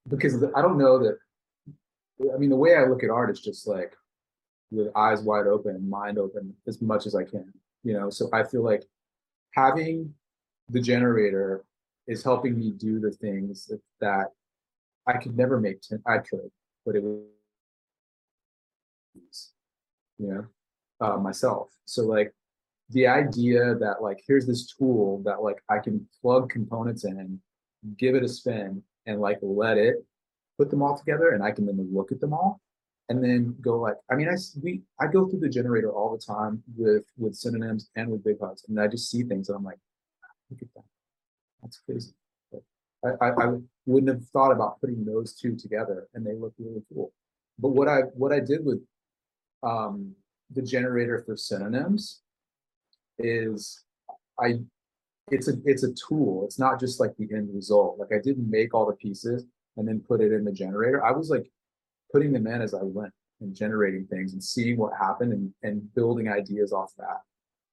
because 0.09 0.43
I 0.55 0.63
don't 0.63 0.79
know 0.79 0.99
that. 0.99 1.19
I 2.35 2.39
mean, 2.39 2.51
the 2.51 2.57
way 2.57 2.75
I 2.75 2.85
look 2.85 3.03
at 3.03 3.11
art 3.11 3.31
is 3.31 3.41
just 3.41 3.67
like 3.67 3.95
with 4.71 4.89
eyes 4.97 5.23
wide 5.23 5.47
open 5.47 5.89
mind 5.89 6.19
open 6.19 6.55
as 6.67 6.81
much 6.81 7.07
as 7.07 7.15
I 7.15 7.25
can. 7.25 7.53
You 7.85 7.95
know, 7.95 8.11
so 8.11 8.29
I 8.33 8.43
feel 8.45 8.63
like 8.63 8.85
having 9.53 10.15
the 10.69 10.81
generator 10.81 11.65
is 12.07 12.23
helping 12.23 12.59
me 12.59 12.71
do 12.71 13.01
the 13.01 13.11
things 13.11 13.71
that, 14.01 14.27
I 15.09 15.19
could 15.19 15.37
never 15.37 15.61
make. 15.61 15.79
I 16.05 16.19
could, 16.19 16.51
but 16.85 16.97
it 16.97 17.03
would. 17.05 17.23
You 20.19 20.29
know, 20.29 20.47
uh, 21.01 21.17
myself. 21.19 21.69
So 21.85 22.03
like 22.03 22.35
the 22.91 23.07
idea 23.07 23.75
that 23.75 24.03
like 24.03 24.23
here's 24.27 24.47
this 24.47 24.67
tool 24.67 25.23
that 25.25 25.43
like 25.43 25.63
I 25.69 25.79
can 25.79 26.07
plug 26.23 26.51
components 26.51 27.05
in, 27.05 27.41
give 27.97 28.15
it 28.15 28.23
a 28.23 28.29
spin, 28.29 28.83
and 29.07 29.21
like 29.21 29.39
let 29.43 29.77
it 29.79 29.97
put 30.59 30.71
them 30.71 30.83
all 30.83 30.97
together, 30.97 31.31
and 31.31 31.43
I 31.43 31.51
can 31.51 31.67
then 31.67 31.89
look 31.93 32.13
at 32.13 32.21
them 32.21 32.33
all, 32.33 32.61
and 33.09 33.23
then 33.23 33.57
go 33.61 33.79
like 33.79 33.97
I 34.11 34.15
mean 34.15 34.29
I 34.29 34.37
we 34.63 34.83
I 35.01 35.07
go 35.09 35.27
through 35.27 35.41
the 35.41 35.49
generator 35.49 35.91
all 35.91 36.17
the 36.17 36.23
time 36.23 36.63
with 36.77 37.05
with 37.19 37.35
synonyms 37.35 37.91
and 37.97 38.09
with 38.09 38.25
big 38.25 38.41
hugs, 38.41 38.65
and 38.69 38.81
I 38.81 38.87
just 38.87 39.11
see 39.11 39.23
things 39.23 39.49
and 39.49 39.57
I'm 39.57 39.65
like, 39.65 39.79
look 40.51 40.63
at 40.63 40.69
that, 40.77 40.85
that's 41.63 41.81
crazy. 41.85 42.13
But 42.53 42.63
I, 43.05 43.27
I 43.27 43.31
I 43.31 43.57
wouldn't 43.87 44.13
have 44.13 44.29
thought 44.29 44.53
about 44.53 44.81
putting 44.81 45.05
those 45.05 45.35
two 45.35 45.57
together, 45.57 46.09
and 46.15 46.25
they 46.25 46.35
look 46.35 46.55
really 46.59 46.83
cool. 46.93 47.13
But 47.59 47.71
what 47.71 47.89
I 47.89 48.03
what 48.15 48.33
I 48.33 48.39
did 48.39 48.65
with 48.65 48.81
um, 49.65 50.15
the 50.53 50.63
generator 50.63 51.25
for 51.27 51.37
synonyms 51.37 52.21
is 53.19 53.85
I, 54.39 54.61
it's 55.31 55.49
a, 55.49 55.55
it's 55.65 55.83
a 55.83 55.93
tool. 55.93 56.45
It's 56.45 56.59
not 56.59 56.79
just 56.79 57.01
like 57.01 57.17
the 57.17 57.29
end 57.35 57.51
result. 57.55 57.99
Like 57.99 58.13
I 58.13 58.21
didn't 58.23 58.51
make 58.51 58.75
all 58.75 58.87
the 58.87 58.95
pieces 58.95 59.45
and 59.77 59.87
then 59.87 60.01
put 60.01 60.21
it 60.21 60.33
in 60.33 60.45
the 60.45 60.53
generator. 60.53 61.05
I 61.05 61.13
was 61.13 61.31
like 61.31 61.51
putting 62.13 62.33
them 62.33 62.47
in 62.47 62.63
as 62.63 62.75
I 62.75 62.83
went 62.83 63.13
and 63.41 63.55
generating 63.55 64.07
things 64.07 64.33
and 64.33 64.43
seeing 64.43 64.77
what 64.77 64.93
happened 64.99 65.33
and, 65.33 65.53
and 65.63 65.95
building 65.95 66.29
ideas 66.29 66.73
off 66.73 66.93
that. 66.99 67.21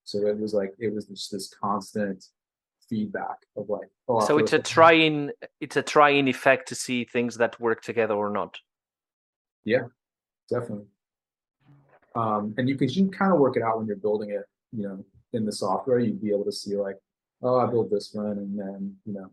So 0.04 0.26
it 0.28 0.38
was 0.38 0.54
like, 0.54 0.74
it 0.80 0.94
was 0.94 1.06
just 1.06 1.32
this 1.32 1.54
constant 1.62 2.26
feedback 2.90 3.38
of 3.56 3.70
like, 3.70 3.88
oh, 4.08 4.20
So 4.26 4.38
it's 4.38 4.54
a 4.54 4.60
trying 4.60 5.32
it's 5.62 5.78
a 5.78 5.82
trying 5.82 6.28
effect 6.28 6.68
to 6.70 6.76
see 6.76 7.06
things 7.06 7.38
that 7.38 7.60
work 7.60 7.82
together 7.82 8.16
or 8.16 8.30
not. 8.30 8.58
Yeah, 9.64 9.84
definitely. 10.50 10.88
Um, 12.16 12.54
and 12.58 12.68
you 12.68 12.76
can, 12.76 12.90
you 12.90 13.04
can 13.04 13.12
kind 13.12 13.32
of 13.32 13.40
work 13.40 13.56
it 13.56 13.64
out 13.64 13.78
when 13.78 13.88
you're 13.88 13.96
building 13.96 14.32
it, 14.32 14.44
you 14.72 14.84
know, 14.84 15.06
in 15.34 15.46
the 15.46 15.52
software, 15.52 16.00
you'd 16.00 16.22
be 16.22 16.30
able 16.30 16.46
to 16.46 16.52
see 16.52 16.76
like, 16.76 16.96
oh, 17.42 17.60
I 17.60 17.66
built 17.70 17.92
this 17.92 18.12
one 18.14 18.38
and 18.38 18.58
then, 18.58 18.96
you 19.06 19.14
know. 19.14 19.30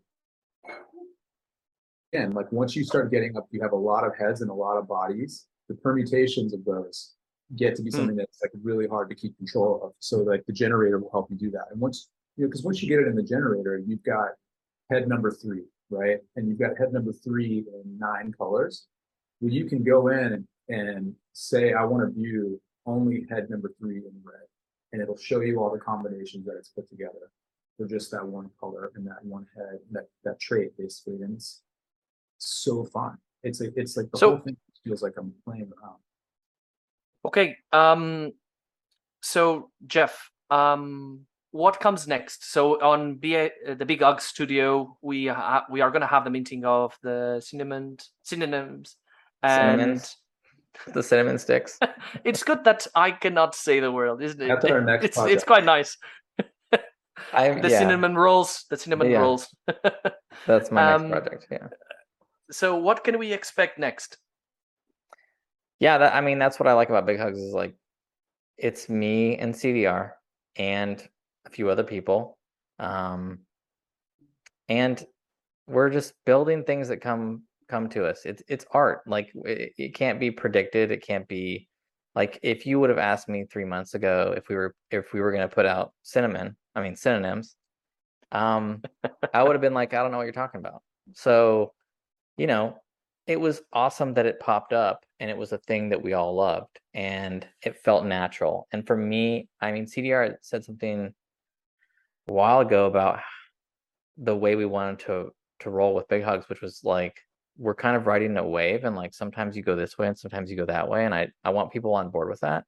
Again, 2.13 2.33
like 2.33 2.51
once 2.51 2.75
you 2.75 2.83
start 2.83 3.11
getting 3.13 3.37
up, 3.37 3.47
you 3.51 3.61
have 3.63 3.73
a 3.73 3.77
lot 3.77 4.05
of 4.05 4.17
heads 4.19 4.41
and 4.41 4.51
a 4.51 4.55
lot 4.55 4.77
of 4.77 4.89
bodies, 4.89 5.47
the 5.69 5.77
permutations 5.77 6.53
of 6.53 6.65
those 6.65 7.15
get 7.57 7.77
to 7.77 7.83
be 7.83 7.91
Hmm. 7.91 7.97
something 7.97 8.17
that's 8.17 8.41
like 8.43 8.51
really 8.63 8.87
hard 8.89 9.09
to 9.11 9.15
keep 9.15 9.37
control 9.37 9.81
of. 9.83 9.93
So 10.01 10.19
like 10.19 10.45
the 10.47 10.53
generator 10.53 10.99
will 10.99 11.11
help 11.11 11.31
you 11.31 11.37
do 11.37 11.51
that. 11.53 11.67
And 11.71 11.81
once, 11.81 12.09
you 12.37 12.45
know, 12.45 12.49
because 12.49 12.65
once 12.65 12.83
you 12.83 12.89
get 12.89 13.01
it 13.01 13.07
in 13.07 13.15
the 13.15 13.23
generator, 13.23 13.79
you've 13.79 14.03
got 14.03 14.31
head 14.91 15.07
number 15.09 15.31
three, 15.31 15.65
right? 15.91 16.19
And 16.37 16.49
you've 16.49 16.59
got 16.59 16.79
head 16.79 16.93
number 16.93 17.13
three 17.13 17.65
in 17.73 17.99
nine 17.99 18.33
colors. 18.37 18.87
Well, 19.41 19.53
you 19.53 19.67
can 19.67 19.83
go 19.85 20.09
in 20.09 20.33
and, 20.33 20.47
and 20.69 21.15
say, 21.33 21.73
I 21.73 21.85
want 21.85 22.07
to 22.07 22.13
view 22.13 22.61
only 22.87 23.27
head 23.31 23.51
number 23.51 23.73
three 23.79 23.99
in 23.99 24.13
red. 24.25 24.47
And 24.93 25.01
it'll 25.01 25.17
show 25.17 25.41
you 25.41 25.61
all 25.61 25.71
the 25.71 25.79
combinations 25.79 26.47
that 26.47 26.57
it's 26.57 26.69
put 26.71 26.89
together 26.91 27.31
for 27.77 27.87
just 27.87 28.11
that 28.11 28.27
one 28.27 28.51
color 28.59 28.91
and 28.95 29.07
that 29.07 29.25
one 29.25 29.47
head, 29.57 29.79
that, 29.93 30.09
that 30.25 30.41
trait 30.41 30.77
basically. 30.77 31.23
And 31.23 31.35
it's 31.37 31.63
so 32.39 32.85
fun. 32.85 33.17
It's 33.43 33.61
like, 33.61 33.73
it's 33.77 33.97
like 33.97 34.11
the 34.11 34.19
So- 34.19 34.31
whole 34.31 34.39
thing 34.41 34.57
feels 34.85 35.03
like 35.03 35.15
I'm 35.17 35.33
playing 35.45 35.71
around. 35.83 35.99
Okay. 37.25 37.57
Um 37.73 38.33
so 39.23 39.71
Jeff, 39.87 40.31
um 40.51 41.27
what 41.53 41.81
comes 41.81 42.07
next? 42.07 42.51
So 42.53 42.81
on 42.81 43.17
BA, 43.17 43.51
uh, 43.69 43.75
the 43.75 43.85
Big 43.85 44.03
Ugg 44.03 44.21
studio, 44.21 44.97
we 45.03 45.27
ha- 45.27 45.67
we 45.69 45.81
are 45.81 45.91
going 45.91 46.01
to 46.01 46.07
have 46.07 46.23
the 46.23 46.31
meeting 46.31 46.65
of 46.65 46.97
the 47.03 47.43
cinnamon 47.45 47.97
synonyms 48.23 48.97
and 49.43 49.81
Cinnamons. 49.81 50.17
The 50.95 51.03
cinnamon 51.03 51.39
sticks. 51.39 51.79
it's 52.25 52.43
good 52.43 52.65
that 52.65 52.87
I 52.95 53.11
cannot 53.11 53.55
say 53.55 53.81
the 53.81 53.93
word, 53.93 54.23
isn't 54.23 54.41
it? 54.41 54.49
That's 54.49 54.65
our 54.65 54.81
next 54.93 55.05
it's 55.05 55.19
it's 55.19 55.45
quite 55.45 55.65
nice. 55.65 55.97
I 57.33 57.61
The 57.61 57.69
yeah, 57.69 57.79
cinnamon 57.79 58.15
rolls, 58.17 58.65
the 58.71 58.77
cinnamon 58.77 59.11
Yeah. 59.11 59.21
rolls. 59.21 59.55
that's 60.47 60.71
my 60.71 60.95
um, 60.95 61.11
next 61.11 61.13
project. 61.13 61.47
Yeah. 61.51 61.69
so 62.51 62.77
what 62.77 63.05
can 63.05 63.19
we 63.19 63.33
expect 63.33 63.79
next? 63.79 64.19
Yeah, 65.81 65.99
that 65.99 66.15
I 66.15 66.21
mean 66.21 66.39
that's 66.39 66.59
what 66.59 66.69
I 66.69 66.73
like 66.75 66.89
about 66.89 67.07
Big 67.07 67.19
Hugs 67.19 67.39
is 67.39 67.53
like 67.53 67.75
it's 68.57 68.89
me 68.89 69.37
and 69.39 69.55
CDR 69.55 70.13
and 70.57 71.03
a 71.47 71.51
few 71.51 71.69
other 71.71 71.85
people. 71.85 72.39
Um 72.79 73.41
and 74.69 75.05
we're 75.67 75.91
just 75.91 76.15
building 76.25 76.65
things 76.65 76.89
that 76.89 76.99
come 76.99 77.43
come 77.71 77.89
to 77.91 78.07
us. 78.07 78.23
It's 78.25 78.43
it's 78.49 78.67
art. 78.73 79.03
Like 79.07 79.31
it, 79.45 79.73
it 79.79 79.95
can't 79.95 80.21
be 80.21 80.31
predicted. 80.31 80.91
It 80.91 81.07
can't 81.07 81.27
be 81.29 81.69
like 82.15 82.39
if 82.43 82.67
you 82.67 82.81
would 82.81 82.91
have 82.91 82.99
asked 82.99 83.29
me 83.29 83.45
3 83.45 83.65
months 83.65 83.95
ago 83.95 84.35
if 84.37 84.49
we 84.49 84.57
were 84.57 84.75
if 84.91 85.13
we 85.13 85.21
were 85.21 85.33
going 85.33 85.49
to 85.49 85.55
put 85.55 85.67
out 85.67 85.93
cinnamon, 86.03 86.57
I 86.75 86.83
mean 86.83 86.97
synonyms, 86.97 87.57
um 88.33 88.83
I 89.35 89.43
would 89.43 89.53
have 89.53 89.63
been 89.63 89.75
like 89.75 89.95
I 89.95 90.03
don't 90.03 90.11
know 90.11 90.19
what 90.19 90.25
you're 90.25 90.33
talking 90.33 90.61
about. 90.61 90.83
So, 91.15 91.73
you 92.37 92.47
know, 92.47 92.79
it 93.27 93.41
was 93.41 93.63
awesome 93.73 94.15
that 94.15 94.27
it 94.27 94.41
popped 94.41 94.73
up 94.73 95.05
and 95.21 95.31
it 95.31 95.37
was 95.37 95.53
a 95.53 95.59
thing 95.59 95.91
that 95.91 96.03
we 96.03 96.15
all 96.15 96.35
loved 96.35 96.81
and 96.95 97.47
it 97.63 97.77
felt 97.85 98.05
natural. 98.05 98.67
And 98.73 98.87
for 98.87 98.97
me, 98.97 99.49
I 99.61 99.73
mean, 99.73 99.87
CDR 99.87 100.35
said 100.43 100.65
something 100.65 101.15
a 102.29 102.33
while 102.33 102.61
ago 102.61 102.87
about 102.87 103.21
the 104.17 104.37
way 104.37 104.57
we 104.57 104.67
wanted 104.67 104.99
to 105.01 105.31
to 105.61 105.71
roll 105.71 105.95
with 105.95 106.09
big 106.09 106.25
hugs, 106.25 106.49
which 106.49 106.63
was 106.63 106.81
like 106.83 107.21
we're 107.61 107.75
kind 107.75 107.95
of 107.95 108.07
riding 108.07 108.37
a 108.39 108.47
wave 108.47 108.85
and 108.85 108.97
like 108.97 109.13
sometimes 109.13 109.55
you 109.55 109.63
go 109.63 109.77
this 109.77 109.99
way 109.99 110.07
and 110.07 110.19
sometimes 110.19 110.51
you 110.51 110.57
go 110.57 110.65
that 110.65 110.89
way. 110.89 111.05
And 111.05 111.15
I 111.15 111.29
I 111.45 111.51
want 111.51 111.73
people 111.73 111.95
on 111.95 112.11
board 112.11 112.31
with 112.31 112.41
that. 112.41 112.65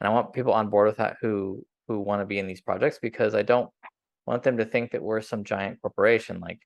And 0.00 0.08
I 0.08 0.12
want 0.12 0.34
people 0.34 0.52
on 0.52 0.68
board 0.68 0.86
with 0.86 0.98
that 0.98 1.16
who 1.20 1.64
who 1.88 2.00
want 2.00 2.20
to 2.20 2.26
be 2.26 2.38
in 2.38 2.46
these 2.46 2.60
projects 2.60 2.98
because 3.00 3.34
I 3.34 3.42
don't 3.42 3.70
want 4.26 4.42
them 4.42 4.58
to 4.58 4.66
think 4.66 4.92
that 4.92 5.02
we're 5.02 5.22
some 5.22 5.44
giant 5.44 5.80
corporation. 5.80 6.40
Like 6.40 6.60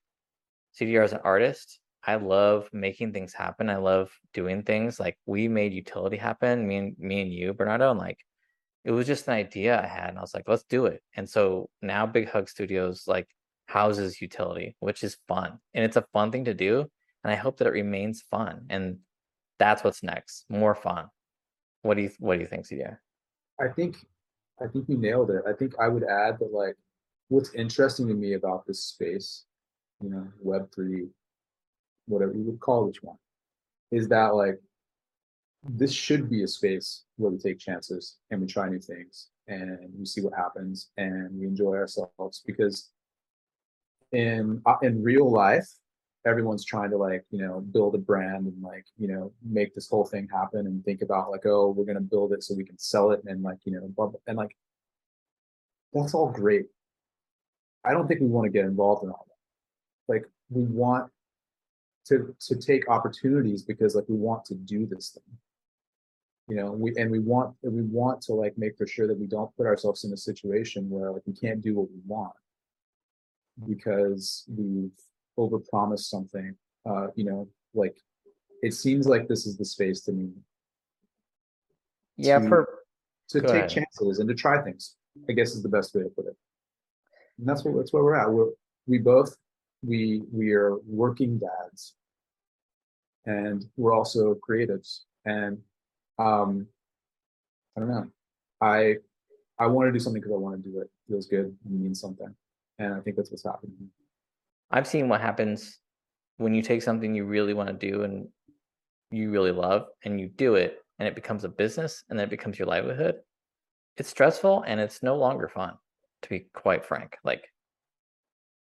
CDR 0.77 1.05
is 1.05 1.13
an 1.13 1.21
artist. 1.23 1.79
I 2.05 2.15
love 2.15 2.67
making 2.73 3.13
things 3.13 3.33
happen. 3.33 3.69
I 3.69 3.77
love 3.77 4.11
doing 4.33 4.63
things. 4.63 4.99
Like 4.99 5.17
we 5.25 5.47
made 5.47 5.73
utility 5.73 6.17
happen, 6.17 6.67
me 6.67 6.77
and 6.77 6.99
me 6.99 7.21
and 7.21 7.31
you, 7.31 7.53
Bernardo, 7.53 7.91
and 7.91 7.99
like 7.99 8.19
it 8.83 8.91
was 8.91 9.07
just 9.07 9.27
an 9.29 9.35
idea 9.35 9.81
I 9.81 9.87
had, 9.87 10.09
and 10.09 10.17
I 10.17 10.21
was 10.21 10.33
like, 10.33 10.47
let's 10.47 10.63
do 10.63 10.87
it. 10.87 11.01
And 11.15 11.29
so 11.29 11.69
now 11.81 12.05
Big 12.05 12.29
Hug 12.29 12.49
Studios 12.49 13.05
like 13.07 13.29
houses 13.67 14.21
utility, 14.21 14.75
which 14.79 15.03
is 15.03 15.17
fun. 15.27 15.59
And 15.73 15.85
it's 15.85 15.95
a 15.95 16.05
fun 16.13 16.31
thing 16.31 16.45
to 16.45 16.53
do. 16.53 16.87
And 17.23 17.31
I 17.31 17.35
hope 17.35 17.57
that 17.57 17.67
it 17.67 17.73
remains 17.73 18.21
fun. 18.21 18.65
And 18.69 18.99
that's 19.59 19.83
what's 19.83 20.03
next. 20.03 20.45
More 20.49 20.75
fun. 20.75 21.07
What 21.83 21.95
do 21.95 22.03
you 22.03 22.11
what 22.19 22.35
do 22.35 22.41
you 22.41 22.47
think, 22.47 22.65
CDR? 22.65 22.97
I 23.59 23.67
think 23.67 23.97
I 24.61 24.67
think 24.67 24.87
you 24.87 24.97
nailed 24.97 25.31
it. 25.31 25.43
I 25.47 25.53
think 25.53 25.73
I 25.79 25.87
would 25.87 26.03
add 26.03 26.39
that 26.39 26.51
like 26.53 26.75
what's 27.29 27.53
interesting 27.53 28.07
to 28.07 28.13
me 28.13 28.33
about 28.33 28.65
this 28.65 28.83
space, 28.83 29.45
you 30.01 30.09
know, 30.09 30.27
web 30.39 30.69
three, 30.73 31.07
whatever 32.07 32.33
you 32.33 32.43
would 32.43 32.59
call 32.59 32.85
which 32.85 33.03
one, 33.03 33.17
is 33.91 34.07
that 34.09 34.35
like 34.35 34.59
this 35.63 35.93
should 35.93 36.29
be 36.29 36.43
a 36.43 36.47
space 36.47 37.03
where 37.17 37.31
we 37.31 37.37
take 37.37 37.59
chances 37.59 38.17
and 38.29 38.41
we 38.41 38.47
try 38.47 38.67
new 38.67 38.79
things 38.79 39.29
and 39.47 39.89
we 39.97 40.05
see 40.05 40.21
what 40.21 40.33
happens 40.33 40.89
and 40.97 41.29
we 41.37 41.47
enjoy 41.47 41.75
ourselves 41.75 42.43
because 42.45 42.89
in 44.11 44.61
uh, 44.65 44.75
in 44.81 45.01
real 45.01 45.29
life 45.31 45.67
everyone's 46.25 46.63
trying 46.63 46.89
to 46.89 46.97
like 46.97 47.25
you 47.31 47.39
know 47.39 47.59
build 47.59 47.95
a 47.95 47.97
brand 47.97 48.47
and 48.47 48.61
like 48.63 48.85
you 48.97 49.07
know 49.07 49.31
make 49.43 49.73
this 49.75 49.89
whole 49.89 50.05
thing 50.05 50.27
happen 50.31 50.67
and 50.67 50.83
think 50.85 51.01
about 51.01 51.31
like 51.31 51.45
oh 51.45 51.69
we're 51.71 51.85
going 51.85 51.95
to 51.95 52.01
build 52.01 52.31
it 52.33 52.43
so 52.43 52.55
we 52.55 52.63
can 52.63 52.77
sell 52.77 53.11
it 53.11 53.21
and 53.25 53.43
like 53.43 53.57
you 53.65 53.73
know 53.73 54.13
and 54.27 54.37
like 54.37 54.55
that's 55.93 56.13
all 56.13 56.29
great. 56.29 56.65
I 57.85 57.91
don't 57.91 58.07
think 58.07 58.21
we 58.21 58.27
want 58.27 58.45
to 58.45 58.51
get 58.51 58.65
involved 58.65 59.03
in 59.03 59.09
all 59.09 59.27
that. 59.27 60.13
Like 60.13 60.25
we 60.49 60.63
want 60.63 61.11
to 62.07 62.35
to 62.47 62.55
take 62.55 62.89
opportunities 62.89 63.63
because 63.63 63.95
like 63.95 64.05
we 64.07 64.15
want 64.15 64.45
to 64.45 64.55
do 64.55 64.85
this 64.85 65.11
thing. 65.11 65.37
You 66.49 66.55
know 66.55 66.71
we 66.71 66.93
and 66.97 67.09
we 67.09 67.19
want 67.19 67.55
we 67.61 67.83
want 67.83 68.21
to 68.23 68.33
like 68.33 68.57
make 68.57 68.77
for 68.77 68.87
sure 68.87 69.07
that 69.07 69.17
we 69.17 69.27
don't 69.27 69.55
put 69.55 69.65
ourselves 69.65 70.03
in 70.03 70.11
a 70.13 70.17
situation 70.17 70.89
where 70.89 71.11
like 71.11 71.23
we 71.25 71.33
can't 71.33 71.61
do 71.61 71.75
what 71.75 71.89
we 71.89 71.99
want 72.05 72.33
because 73.65 74.45
we've 74.49 74.91
overpromised 75.37 76.05
something 76.15 76.55
uh 76.89 77.07
you 77.15 77.23
know 77.23 77.47
like 77.73 77.95
it 78.61 78.73
seems 78.73 79.07
like 79.07 79.27
this 79.27 79.45
is 79.45 79.57
the 79.57 79.65
space 79.65 80.01
to 80.01 80.11
me. 80.13 80.31
Yeah, 82.17 82.39
to- 82.39 82.47
for 82.47 82.79
to 83.29 83.41
Go 83.41 83.47
take 83.47 83.57
ahead. 83.65 83.69
chances 83.69 84.19
and 84.19 84.27
to 84.29 84.35
try 84.35 84.61
things 84.61 84.95
i 85.29 85.31
guess 85.31 85.53
is 85.55 85.63
the 85.63 85.69
best 85.69 85.93
way 85.95 86.03
to 86.03 86.09
put 86.09 86.25
it. 86.27 86.35
And 87.37 87.47
that's 87.47 87.63
what 87.63 87.75
that's 87.77 87.91
where 87.93 88.03
we're 88.03 88.15
at. 88.15 88.31
We're 88.31 88.51
we 88.87 88.97
both 88.99 89.35
we 89.83 90.21
we 90.31 90.51
are 90.53 90.77
working 90.87 91.39
dads. 91.39 91.95
And 93.25 93.65
we're 93.77 93.93
also 93.93 94.35
creatives. 94.47 95.01
And 95.25 95.59
um 96.19 96.67
i 97.75 97.79
don't 97.79 97.89
know. 97.89 98.07
I 98.61 98.97
i 99.59 99.65
want 99.67 99.87
to 99.87 99.91
do 99.91 99.99
something 99.99 100.21
because 100.21 100.33
i 100.35 100.37
want 100.37 100.63
to 100.63 100.69
do 100.69 100.79
it. 100.81 100.89
Feels 101.07 101.27
good 101.27 101.55
and 101.65 101.81
means 101.81 101.99
something. 101.99 102.33
And 102.79 102.93
i 102.93 102.99
think 103.01 103.15
that's 103.17 103.31
what's 103.31 103.43
happening 103.45 103.89
I've 104.71 104.87
seen 104.87 105.09
what 105.09 105.21
happens 105.21 105.79
when 106.37 106.53
you 106.55 106.61
take 106.61 106.81
something 106.81 107.13
you 107.13 107.25
really 107.25 107.53
want 107.53 107.69
to 107.69 107.91
do 107.91 108.03
and 108.03 108.27
you 109.11 109.31
really 109.31 109.51
love 109.51 109.87
and 110.03 110.19
you 110.19 110.27
do 110.29 110.55
it 110.55 110.79
and 110.99 111.07
it 111.07 111.15
becomes 111.15 111.43
a 111.43 111.49
business 111.49 112.03
and 112.09 112.17
then 112.17 112.27
it 112.27 112.31
becomes 112.31 112.57
your 112.57 112.67
livelihood. 112.67 113.15
It's 113.97 114.09
stressful 114.09 114.63
and 114.65 114.79
it's 114.79 115.03
no 115.03 115.15
longer 115.15 115.47
fun, 115.47 115.75
to 116.23 116.29
be 116.29 116.47
quite 116.53 116.85
frank. 116.85 117.17
Like, 117.23 117.47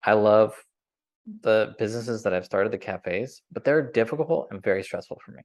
I 0.03 0.15
love 0.15 0.55
the 1.43 1.75
businesses 1.79 2.23
that 2.25 2.33
I've 2.35 2.45
started, 2.45 2.73
the 2.73 2.79
cafes, 2.79 3.43
but 3.53 3.65
they're 3.65 3.93
difficult 3.93 4.49
and 4.51 4.63
very 4.63 4.83
stressful 4.83 5.21
for 5.25 5.33
me. 5.33 5.43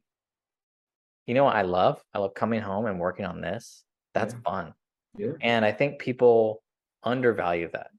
You 1.27 1.33
know 1.33 1.43
what 1.43 1.55
I 1.55 1.63
love? 1.63 2.01
I 2.13 2.19
love 2.19 2.33
coming 2.33 2.61
home 2.61 2.85
and 2.85 2.99
working 2.99 3.25
on 3.25 3.41
this. 3.41 3.83
That's 4.13 4.33
Yeah. 4.33 4.39
fun. 4.45 4.73
yeah 5.17 5.31
And 5.41 5.65
I 5.65 5.71
think 5.71 5.99
people 5.99 6.63
undervalue 7.03 7.69
that. 7.73 7.91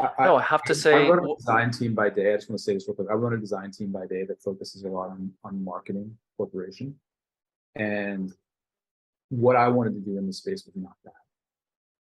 I, 0.00 0.24
No, 0.24 0.36
I 0.36 0.42
have 0.42 0.62
to 0.64 0.72
I 0.72 0.76
say, 0.76 1.06
I 1.06 1.08
run 1.08 1.24
a 1.24 1.34
design 1.36 1.70
team 1.70 1.94
by 1.94 2.10
day. 2.10 2.32
I 2.32 2.36
just 2.36 2.48
want 2.48 2.58
to 2.58 2.62
say 2.62 2.74
this 2.74 2.86
real 2.88 2.94
quick. 2.94 3.08
I 3.10 3.14
run 3.14 3.32
a 3.32 3.38
design 3.38 3.70
team 3.70 3.92
by 3.92 4.06
day 4.06 4.24
that 4.24 4.40
focuses 4.42 4.84
a 4.84 4.88
lot 4.88 5.10
on, 5.10 5.32
on 5.44 5.62
marketing 5.62 6.16
corporation. 6.36 6.94
And 7.74 8.32
what 9.30 9.56
I 9.56 9.68
wanted 9.68 9.94
to 9.94 10.00
do 10.00 10.18
in 10.18 10.26
the 10.26 10.32
space 10.32 10.64
was 10.66 10.76
not 10.76 10.96
that. 11.04 11.12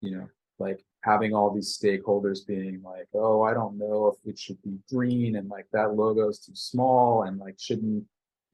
You 0.01 0.17
know, 0.17 0.29
like 0.59 0.85
having 1.03 1.35
all 1.35 1.55
these 1.55 1.79
stakeholders 1.79 2.47
being 2.47 2.83
like, 2.83 3.09
oh, 3.15 3.43
I 3.43 3.55
don't 3.55 3.79
know 3.79 4.09
if 4.09 4.31
it 4.31 4.39
should 4.39 4.61
be 4.63 4.79
green 4.93 5.37
and 5.37 5.49
like 5.49 5.67
that 5.73 5.95
logo 5.95 6.29
is 6.29 6.39
too 6.39 6.55
small 6.55 7.23
and 7.23 7.39
like 7.39 7.57
shouldn't 7.59 8.05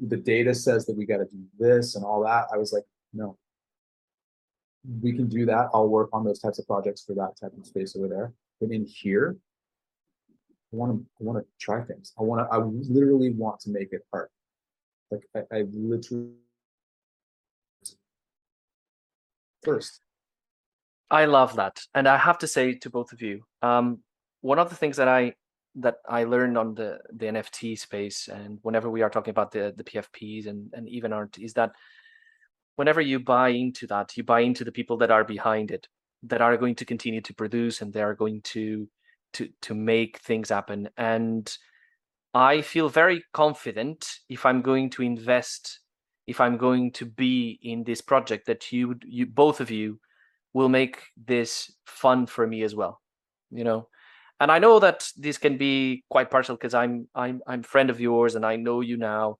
the 0.00 0.16
data 0.16 0.54
says 0.54 0.84
that 0.86 0.96
we 0.96 1.06
got 1.06 1.18
to 1.18 1.24
do 1.26 1.44
this 1.58 1.94
and 1.94 2.04
all 2.04 2.22
that. 2.24 2.46
I 2.52 2.58
was 2.58 2.72
like, 2.72 2.84
no. 3.12 3.38
We 5.00 5.12
can 5.12 5.28
do 5.28 5.46
that. 5.46 5.68
I'll 5.72 5.88
work 5.88 6.10
on 6.12 6.24
those 6.24 6.40
types 6.40 6.58
of 6.58 6.66
projects 6.66 7.04
for 7.04 7.14
that 7.14 7.34
type 7.40 7.52
of 7.56 7.64
space 7.66 7.94
over 7.96 8.08
there. 8.08 8.32
But 8.62 8.70
in 8.70 8.84
here, 8.84 9.36
I 10.72 10.76
want 10.76 10.92
to 10.92 11.04
I 11.20 11.24
want 11.24 11.38
to 11.44 11.44
try 11.58 11.82
things. 11.82 12.12
I 12.16 12.22
want 12.22 12.48
to 12.48 12.54
I 12.54 12.58
literally 12.58 13.30
want 13.30 13.58
to 13.62 13.70
make 13.70 13.92
it 13.92 14.06
art. 14.12 14.30
Like 15.10 15.24
I, 15.34 15.40
I 15.58 15.62
literally 15.72 16.30
first. 19.64 20.00
I 21.10 21.24
love 21.24 21.56
that, 21.56 21.82
and 21.92 22.06
I 22.06 22.16
have 22.16 22.38
to 22.38 22.46
say 22.46 22.74
to 22.74 22.88
both 22.88 23.12
of 23.12 23.20
you, 23.20 23.42
um, 23.62 23.98
one 24.42 24.60
of 24.60 24.70
the 24.70 24.76
things 24.76 24.96
that 24.96 25.08
I 25.08 25.34
that 25.74 25.96
I 26.08 26.22
learned 26.22 26.56
on 26.56 26.74
the 26.74 27.00
the 27.12 27.26
NFT 27.26 27.76
space, 27.76 28.28
and 28.28 28.60
whenever 28.62 28.88
we 28.88 29.02
are 29.02 29.10
talking 29.10 29.32
about 29.32 29.50
the 29.50 29.74
the 29.76 29.82
PFPs 29.82 30.46
and 30.46 30.72
and 30.72 30.88
even 30.88 31.12
art, 31.12 31.36
is 31.36 31.54
that 31.54 31.72
whenever 32.76 33.00
you 33.00 33.18
buy 33.18 33.48
into 33.48 33.88
that, 33.88 34.16
you 34.16 34.22
buy 34.22 34.40
into 34.40 34.62
the 34.62 34.72
people 34.72 34.98
that 34.98 35.10
are 35.10 35.24
behind 35.24 35.72
it, 35.72 35.88
that 36.24 36.40
are 36.40 36.56
going 36.56 36.74
to 36.76 36.84
continue 36.84 37.20
to 37.22 37.34
produce, 37.34 37.82
and 37.82 37.92
they 37.92 38.02
are 38.02 38.14
going 38.14 38.42
to 38.42 38.88
to 39.34 39.48
to 39.62 39.74
make 39.74 40.18
things 40.18 40.50
happen. 40.50 40.88
And 40.96 41.50
I 42.34 42.62
feel 42.62 42.88
very 42.88 43.24
confident 43.32 44.06
if 44.28 44.46
I'm 44.46 44.62
going 44.62 44.90
to 44.90 45.02
invest, 45.02 45.80
if 46.26 46.40
I'm 46.40 46.56
going 46.56 46.92
to 46.92 47.06
be 47.06 47.58
in 47.62 47.84
this 47.84 48.00
project, 48.00 48.46
that 48.46 48.72
you 48.72 48.96
you 49.04 49.26
both 49.26 49.60
of 49.60 49.70
you 49.70 50.00
will 50.54 50.68
make 50.68 51.02
this 51.16 51.72
fun 51.86 52.26
for 52.26 52.46
me 52.46 52.62
as 52.62 52.74
well. 52.74 53.00
You 53.50 53.64
know, 53.64 53.88
and 54.40 54.50
I 54.50 54.58
know 54.58 54.78
that 54.80 55.08
this 55.16 55.38
can 55.38 55.56
be 55.56 56.04
quite 56.10 56.30
partial 56.30 56.56
because 56.56 56.74
I'm 56.74 57.08
I'm 57.14 57.40
I'm 57.46 57.62
friend 57.62 57.90
of 57.90 58.00
yours 58.00 58.34
and 58.34 58.44
I 58.44 58.56
know 58.56 58.80
you 58.80 58.96
now, 58.96 59.38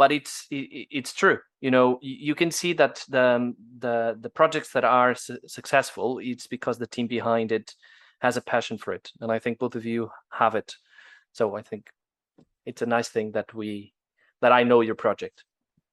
but 0.00 0.12
it's 0.12 0.46
it, 0.50 0.88
it's 0.90 1.12
true. 1.12 1.38
You 1.60 1.70
know, 1.70 1.98
you 2.00 2.34
can 2.34 2.50
see 2.50 2.72
that 2.72 3.04
the 3.06 3.22
um, 3.22 3.54
the 3.78 4.16
the 4.18 4.30
projects 4.30 4.72
that 4.72 4.82
are 4.82 5.14
su 5.14 5.36
successful, 5.46 6.20
it's 6.22 6.46
because 6.46 6.78
the 6.78 6.92
team 6.94 7.06
behind 7.06 7.52
it 7.52 7.74
has 8.20 8.38
a 8.38 8.46
passion 8.52 8.78
for 8.78 8.94
it, 8.94 9.10
and 9.20 9.30
I 9.30 9.38
think 9.38 9.58
both 9.58 9.74
of 9.74 9.84
you 9.84 10.10
have 10.30 10.54
it. 10.54 10.74
So 11.32 11.54
I 11.54 11.62
think 11.68 11.82
it's 12.64 12.80
a 12.80 12.92
nice 12.96 13.10
thing 13.10 13.32
that 13.32 13.52
we 13.52 13.92
that 14.40 14.52
I 14.52 14.62
know 14.62 14.80
your 14.80 14.98
project. 15.04 15.44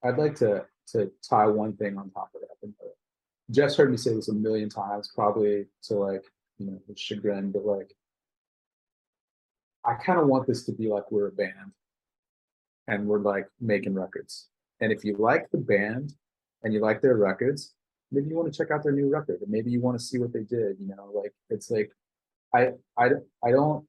I'd 0.06 0.18
like 0.24 0.36
to 0.36 0.52
to 0.94 1.12
tie 1.30 1.48
one 1.64 1.74
thing 1.76 1.98
on 1.98 2.10
top 2.12 2.30
of 2.34 2.42
that. 2.46 2.58
Uh, 2.64 2.96
Jeff's 3.52 3.76
heard 3.76 3.92
me 3.92 3.98
say 3.98 4.14
this 4.14 4.30
a 4.30 4.34
million 4.34 4.70
times, 4.70 5.12
probably 5.14 5.66
to 5.88 5.94
like 5.96 6.24
you 6.60 6.66
know 6.68 6.80
his 6.88 6.98
chagrin, 6.98 7.52
but 7.52 7.66
like 7.66 7.92
I 9.84 9.96
kind 9.96 10.18
of 10.22 10.28
want 10.28 10.48
this 10.48 10.64
to 10.68 10.72
be 10.72 10.88
like 10.96 11.12
we're 11.12 11.28
a 11.28 11.38
band 11.44 11.74
and 12.88 13.06
we're 13.06 13.20
like 13.20 13.48
making 13.60 13.94
records. 13.94 14.48
And 14.80 14.92
if 14.92 15.04
you 15.04 15.16
like 15.18 15.50
the 15.52 15.58
band 15.58 16.14
and 16.64 16.74
you 16.74 16.80
like 16.82 17.02
their 17.02 17.18
records, 17.18 17.74
maybe 18.12 18.30
you 18.30 18.36
want 18.36 18.52
to 18.52 18.58
check 18.58 18.72
out 18.72 18.84
their 18.84 18.94
new 18.94 19.10
record, 19.10 19.42
or 19.42 19.48
maybe 19.48 19.72
you 19.72 19.82
want 19.82 20.00
to 20.00 20.04
see 20.04 20.18
what 20.18 20.34
they 20.34 20.44
did. 20.44 20.78
You 20.80 20.88
know, 20.88 21.12
like 21.14 21.34
it's 21.50 21.70
like 21.70 21.92
I 22.54 22.72
I 22.98 23.10
I 23.44 23.52
don't 23.52 23.86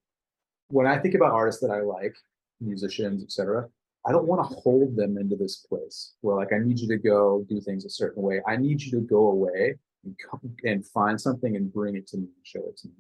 when 0.69 0.87
I 0.87 0.99
think 0.99 1.15
about 1.15 1.33
artists 1.33 1.61
that 1.63 1.71
I 1.71 1.81
like, 1.81 2.15
musicians, 2.61 3.23
etc. 3.23 3.69
I 4.07 4.13
don't 4.13 4.27
want 4.27 4.49
to 4.49 4.57
hold 4.57 4.97
them 4.97 5.19
into 5.19 5.37
this 5.37 5.57
place 5.57 6.15
where 6.21 6.37
like 6.37 6.53
I 6.53 6.59
need 6.59 6.79
you 6.79 6.89
to 6.89 6.97
go 6.97 7.45
do 7.49 7.61
things 7.61 7.85
a 7.85 7.91
certain 7.91 8.23
way. 8.23 8.41
I 8.47 8.57
need 8.57 8.81
you 8.83 8.91
to 8.93 9.01
go 9.01 9.29
away 9.29 9.75
and 10.05 10.17
come 10.31 10.41
and 10.65 10.87
find 10.87 11.21
something 11.21 11.57
and 11.57 11.73
bring 11.73 11.97
it 11.97 12.07
to 12.09 12.17
me 12.17 12.25
and 12.25 12.45
show 12.45 12.61
it 12.69 12.77
to 12.79 12.89
me. 12.89 12.95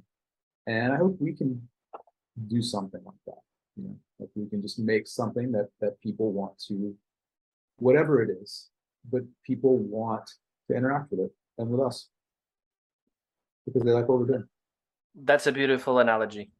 And 0.66 0.92
I 0.92 0.96
hope 0.96 1.16
we 1.20 1.32
can 1.32 1.66
do 2.46 2.62
something 2.62 3.00
like 3.04 3.22
that. 3.26 3.40
You 3.76 3.84
know, 3.84 3.96
like 4.18 4.30
we 4.34 4.48
can 4.48 4.62
just 4.62 4.78
make 4.78 5.06
something 5.06 5.52
that 5.52 5.68
that 5.80 6.00
people 6.00 6.32
want 6.32 6.58
to, 6.68 6.94
whatever 7.78 8.22
it 8.22 8.30
is, 8.30 8.68
but 9.10 9.22
people 9.44 9.78
want 9.78 10.28
to 10.68 10.76
interact 10.76 11.10
with 11.10 11.20
it 11.20 11.32
and 11.58 11.70
with 11.70 11.80
us 11.80 12.08
because 13.64 13.82
they 13.82 13.92
like 13.92 14.08
what 14.08 14.20
we're 14.20 14.26
doing. 14.26 14.48
That's 15.14 15.46
a 15.46 15.52
beautiful 15.52 15.98
analogy. 15.98 16.50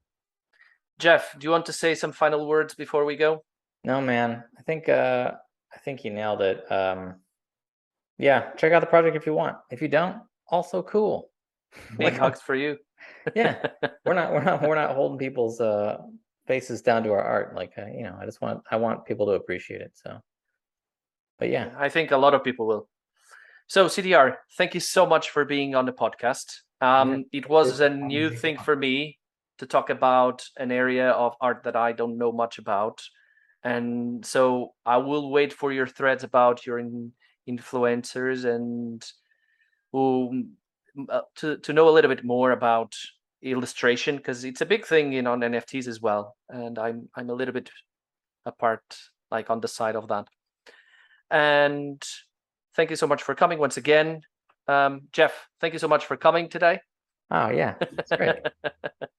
Jeff, 0.99 1.35
do 1.39 1.45
you 1.45 1.51
want 1.51 1.67
to 1.67 1.73
say 1.73 1.95
some 1.95 2.13
final 2.13 2.47
words 2.47 2.75
before 2.75 3.05
we 3.05 3.17
go? 3.17 3.45
No, 3.85 4.01
man. 4.01 4.43
I 4.59 4.63
think 4.63 4.89
uh 4.89 5.33
I 5.73 5.79
think 5.79 6.05
you 6.05 6.11
nailed 6.11 6.43
it. 6.43 6.71
Um 6.71 7.17
yeah, 8.19 8.51
check 8.57 8.73
out 8.73 8.81
the 8.81 8.87
project 8.87 9.17
if 9.17 9.27
you 9.27 9.35
want. 9.35 9.57
If 9.71 9.81
you 9.81 9.89
don't, 9.89 10.17
also 10.49 10.83
cool. 10.83 11.31
Big 11.97 12.17
hugs 12.17 12.41
for 12.41 12.57
you. 12.57 12.79
yeah. 13.37 13.65
We're 14.05 14.15
not 14.15 14.33
we're 14.33 14.43
not 14.43 14.63
we're 14.63 14.75
not 14.75 14.95
holding 14.95 15.19
people's 15.19 15.61
uh 15.61 15.99
faces 16.49 16.83
down 16.83 17.05
to 17.05 17.13
our 17.13 17.23
art 17.23 17.55
like 17.55 17.73
uh, 17.79 17.87
you 17.87 18.03
know, 18.03 18.17
I 18.21 18.25
just 18.25 18.41
want 18.41 18.63
I 18.71 18.77
want 18.77 19.05
people 19.05 19.27
to 19.27 19.33
appreciate 19.33 19.81
it. 19.81 19.93
So 19.95 20.19
But 21.39 21.51
yeah. 21.51 21.71
I 21.79 21.89
think 21.89 22.11
a 22.11 22.17
lot 22.17 22.35
of 22.35 22.43
people 22.43 22.67
will. 22.67 22.89
So 23.69 23.87
CDR, 23.87 24.37
thank 24.57 24.75
you 24.75 24.81
so 24.81 25.07
much 25.07 25.31
for 25.31 25.45
being 25.45 25.77
on 25.77 25.87
the 25.87 25.93
podcast. 25.93 26.47
Um 26.81 27.09
yeah. 27.11 27.41
it 27.41 27.49
was 27.49 27.81
a 27.81 27.91
new 27.91 28.31
thing 28.43 28.59
for 28.59 28.75
me 28.75 29.19
to 29.59 29.67
talk 29.67 29.91
about 29.91 30.45
an 30.57 30.73
area 30.73 31.11
of 31.11 31.37
art 31.41 31.63
that 31.65 31.77
I 31.77 31.93
don't 31.93 32.19
know 32.19 32.33
much 32.33 32.59
about 32.59 33.03
and 33.65 34.25
so 34.25 34.73
i 34.87 34.97
will 34.97 35.31
wait 35.31 35.53
for 35.53 35.73
your 35.73 35.87
threads 35.87 36.25
about 36.25 36.65
your 36.65 36.79
in, 36.79 37.13
influencers 37.49 38.45
and 38.45 39.05
um, 39.95 40.53
to, 41.37 41.57
to 41.59 41.73
know 41.73 41.89
a 41.89 41.91
little 41.91 42.09
bit 42.09 42.25
more 42.25 42.53
about 42.53 42.95
illustration 43.43 44.17
because 44.17 44.45
it's 44.45 44.61
a 44.61 44.67
big 44.67 44.85
thing 44.85 45.13
in 45.13 45.27
on 45.27 45.41
nfts 45.41 45.87
as 45.87 46.01
well 46.01 46.37
and 46.49 46.79
i'm 46.79 47.09
i'm 47.17 47.31
a 47.31 47.35
little 47.35 47.55
bit 47.55 47.71
apart 48.47 48.83
like 49.31 49.51
on 49.51 49.61
the 49.61 49.69
side 49.69 49.97
of 49.97 50.09
that 50.09 50.27
and 51.31 52.03
thank 52.75 52.91
you 52.91 52.97
so 52.97 53.07
much 53.07 53.23
for 53.23 53.35
coming 53.35 53.59
once 53.59 53.77
again 53.77 54.21
um, 54.67 55.03
jeff 55.13 55.49
thank 55.61 55.73
you 55.73 55.79
so 55.79 55.89
much 55.89 56.05
for 56.05 56.17
coming 56.17 56.49
today 56.49 56.81
oh 57.31 57.51
yeah 57.51 57.75
that's 57.93 58.11
great 58.11 58.41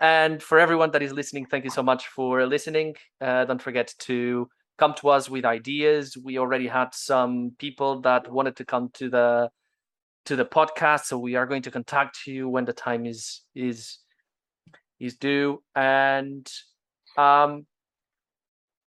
and 0.00 0.42
for 0.42 0.58
everyone 0.58 0.90
that 0.92 1.02
is 1.02 1.12
listening, 1.12 1.46
thank 1.46 1.64
you 1.64 1.70
so 1.70 1.82
much 1.82 2.08
for 2.08 2.46
listening. 2.46 2.94
Uh, 3.20 3.44
don't 3.44 3.62
forget 3.62 3.92
to 4.00 4.48
come 4.78 4.94
to 4.94 5.08
us 5.08 5.28
with 5.28 5.44
ideas. 5.44 6.16
We 6.16 6.38
already 6.38 6.66
had 6.66 6.94
some 6.94 7.52
people 7.58 8.00
that 8.02 8.30
wanted 8.30 8.56
to 8.56 8.64
come 8.64 8.90
to 8.94 9.10
the 9.10 9.50
to 10.26 10.36
the 10.36 10.44
podcast, 10.44 11.04
so 11.04 11.18
we 11.18 11.34
are 11.34 11.46
going 11.46 11.62
to 11.62 11.70
contact 11.70 12.26
you 12.26 12.48
when 12.48 12.64
the 12.64 12.72
time 12.72 13.06
is 13.06 13.42
is 13.54 13.98
is 15.00 15.16
due. 15.16 15.62
And 15.74 16.50
um, 17.16 17.66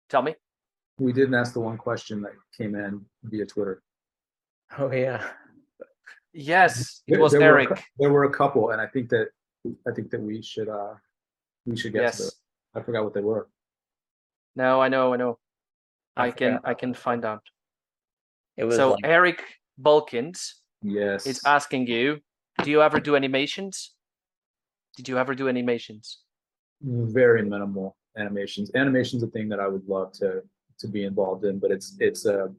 tell 0.08 0.22
me. 0.22 0.34
We 0.98 1.12
didn't 1.12 1.34
ask 1.34 1.54
the 1.54 1.60
one 1.60 1.78
question 1.78 2.20
that 2.22 2.32
came 2.56 2.74
in 2.74 3.04
via 3.24 3.46
Twitter. 3.46 3.82
Oh 4.78 4.90
yeah. 4.90 5.24
Yes, 6.32 7.02
it 7.06 7.18
was 7.18 7.32
there 7.32 7.42
Eric. 7.42 7.70
Were 7.70 7.76
a, 7.76 7.82
there 7.98 8.12
were 8.12 8.24
a 8.24 8.32
couple, 8.32 8.70
and 8.70 8.80
I 8.80 8.86
think 8.86 9.08
that 9.10 9.28
I 9.86 9.92
think 9.92 10.10
that 10.10 10.20
we 10.20 10.42
should 10.42 10.68
uh 10.68 10.94
we 11.66 11.76
should 11.76 11.92
get 11.92 12.12
to 12.12 12.22
Yes. 12.22 12.32
I 12.74 12.82
forgot 12.82 13.02
what 13.02 13.14
they 13.14 13.20
were. 13.20 13.48
No, 14.54 14.80
I 14.80 14.88
know, 14.88 15.12
I 15.12 15.16
know. 15.16 15.38
I 16.16 16.26
I 16.26 16.30
can. 16.30 16.58
I 16.64 16.74
can 16.74 16.94
find 16.94 17.24
out. 17.24 17.42
It 18.56 18.64
was 18.64 18.76
So 18.76 18.92
like, 18.92 19.00
Eric 19.04 19.42
Bulkins 19.78 20.59
Yes. 20.82 21.26
is 21.26 21.40
asking 21.44 21.86
you, 21.86 22.20
do 22.62 22.70
you 22.70 22.82
ever 22.82 23.00
do 23.00 23.16
animations? 23.16 23.94
Did 24.96 25.08
you 25.08 25.18
ever 25.18 25.34
do 25.34 25.48
animations? 25.48 26.20
very 26.82 27.42
minimal 27.42 27.96
animations. 28.16 28.70
Animation's 28.74 29.22
a 29.22 29.26
thing 29.28 29.48
that 29.48 29.60
I 29.60 29.68
would 29.68 29.86
love 29.86 30.12
to 30.14 30.42
to 30.78 30.88
be 30.88 31.04
involved 31.04 31.44
in, 31.44 31.58
but 31.58 31.70
it's 31.70 31.96
it's 32.00 32.26
a 32.26 32.52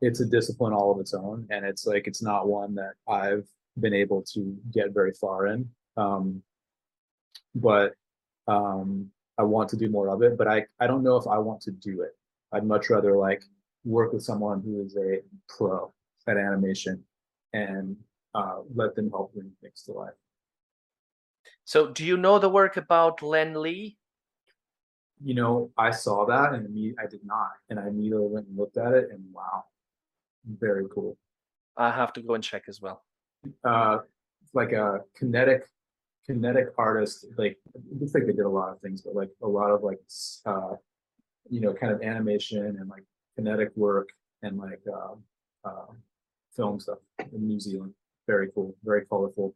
it's 0.00 0.20
a 0.20 0.26
discipline 0.26 0.72
all 0.72 0.92
of 0.92 1.00
its 1.00 1.14
own, 1.14 1.46
and 1.50 1.64
it's 1.64 1.86
like 1.86 2.06
it's 2.06 2.22
not 2.22 2.48
one 2.48 2.74
that 2.76 2.94
I've 3.06 3.46
been 3.78 3.94
able 3.94 4.22
to 4.34 4.56
get 4.72 4.92
very 4.92 5.12
far 5.12 5.48
in. 5.48 5.68
Um, 5.96 6.42
but 7.54 7.94
um, 8.46 9.10
I 9.36 9.42
want 9.42 9.68
to 9.70 9.76
do 9.76 9.90
more 9.90 10.08
of 10.08 10.22
it, 10.22 10.38
but 10.38 10.48
I 10.48 10.64
I 10.80 10.86
don't 10.86 11.02
know 11.02 11.16
if 11.16 11.26
I 11.26 11.38
want 11.38 11.60
to 11.62 11.70
do 11.70 12.02
it. 12.02 12.16
I'd 12.52 12.64
much 12.64 12.88
rather 12.88 13.16
like 13.16 13.42
work 13.84 14.12
with 14.12 14.22
someone 14.22 14.62
who 14.62 14.82
is 14.82 14.96
a 14.96 15.20
pro 15.48 15.92
at 16.26 16.36
animation 16.36 17.02
and 17.52 17.96
uh, 18.34 18.60
let 18.74 18.94
them 18.94 19.10
help 19.10 19.34
bring 19.34 19.50
things 19.62 19.82
to 19.82 19.92
life. 19.92 20.14
So 21.64 21.88
do 21.88 22.04
you 22.04 22.16
know 22.16 22.38
the 22.38 22.48
work 22.48 22.76
about 22.76 23.22
Len 23.22 23.54
Lye? 23.54 23.96
you 25.22 25.34
know, 25.34 25.70
I 25.76 25.90
saw 25.90 26.24
that 26.26 26.52
and 26.54 26.94
I 26.98 27.06
did 27.06 27.24
not, 27.24 27.50
and 27.70 27.78
I 27.78 27.88
immediately 27.88 28.26
went 28.26 28.46
and 28.46 28.56
looked 28.56 28.76
at 28.76 28.92
it, 28.92 29.08
and 29.10 29.22
wow, 29.32 29.64
very 30.46 30.84
cool. 30.92 31.16
I 31.76 31.90
have 31.90 32.12
to 32.14 32.22
go 32.22 32.34
and 32.34 32.44
check 32.44 32.64
as 32.68 32.80
well. 32.80 33.04
Uh, 33.64 33.98
like 34.52 34.72
a 34.72 35.00
kinetic, 35.16 35.64
kinetic 36.26 36.68
artist. 36.76 37.26
Like 37.36 37.58
it 37.74 38.00
looks 38.00 38.14
like 38.14 38.26
they 38.26 38.32
did 38.32 38.44
a 38.44 38.48
lot 38.48 38.70
of 38.70 38.80
things, 38.80 39.02
but 39.02 39.14
like 39.14 39.30
a 39.42 39.48
lot 39.48 39.70
of 39.70 39.82
like, 39.82 40.00
uh, 40.46 40.74
you 41.48 41.60
know, 41.60 41.72
kind 41.72 41.92
of 41.92 42.02
animation 42.02 42.64
and 42.64 42.88
like 42.88 43.04
kinetic 43.36 43.70
work 43.76 44.08
and 44.42 44.58
like 44.58 44.80
uh, 44.92 45.14
uh, 45.68 45.86
film 46.58 46.78
stuff 46.80 46.98
in 47.32 47.40
New 47.52 47.60
Zealand. 47.60 47.92
Very 48.26 48.48
cool, 48.54 48.74
very 48.84 49.06
colorful. 49.06 49.54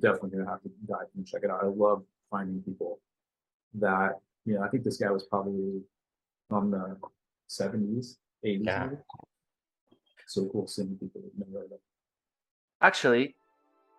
definitely 0.00 0.30
gonna 0.34 0.48
have 0.54 0.62
to 0.62 0.70
dive 0.92 1.08
and 1.16 1.26
check 1.30 1.42
it 1.46 1.50
out. 1.50 1.60
I 1.62 1.66
love 1.66 2.00
finding 2.30 2.58
people 2.62 2.92
that, 3.84 4.12
you 4.46 4.54
know, 4.54 4.62
I 4.66 4.68
think 4.70 4.82
this 4.82 4.96
guy 5.02 5.10
was 5.10 5.24
probably 5.32 5.82
on 6.50 6.70
the 6.70 6.84
seventies, 7.48 8.06
eighties. 8.44 8.64
Yeah. 8.66 8.88
So 10.26 10.48
cool 10.52 10.66
seeing 10.74 10.96
people 11.02 11.20
that 11.24 11.32
never 11.42 11.56
heard 11.64 11.72
of. 11.76 11.80
Actually, 12.80 13.24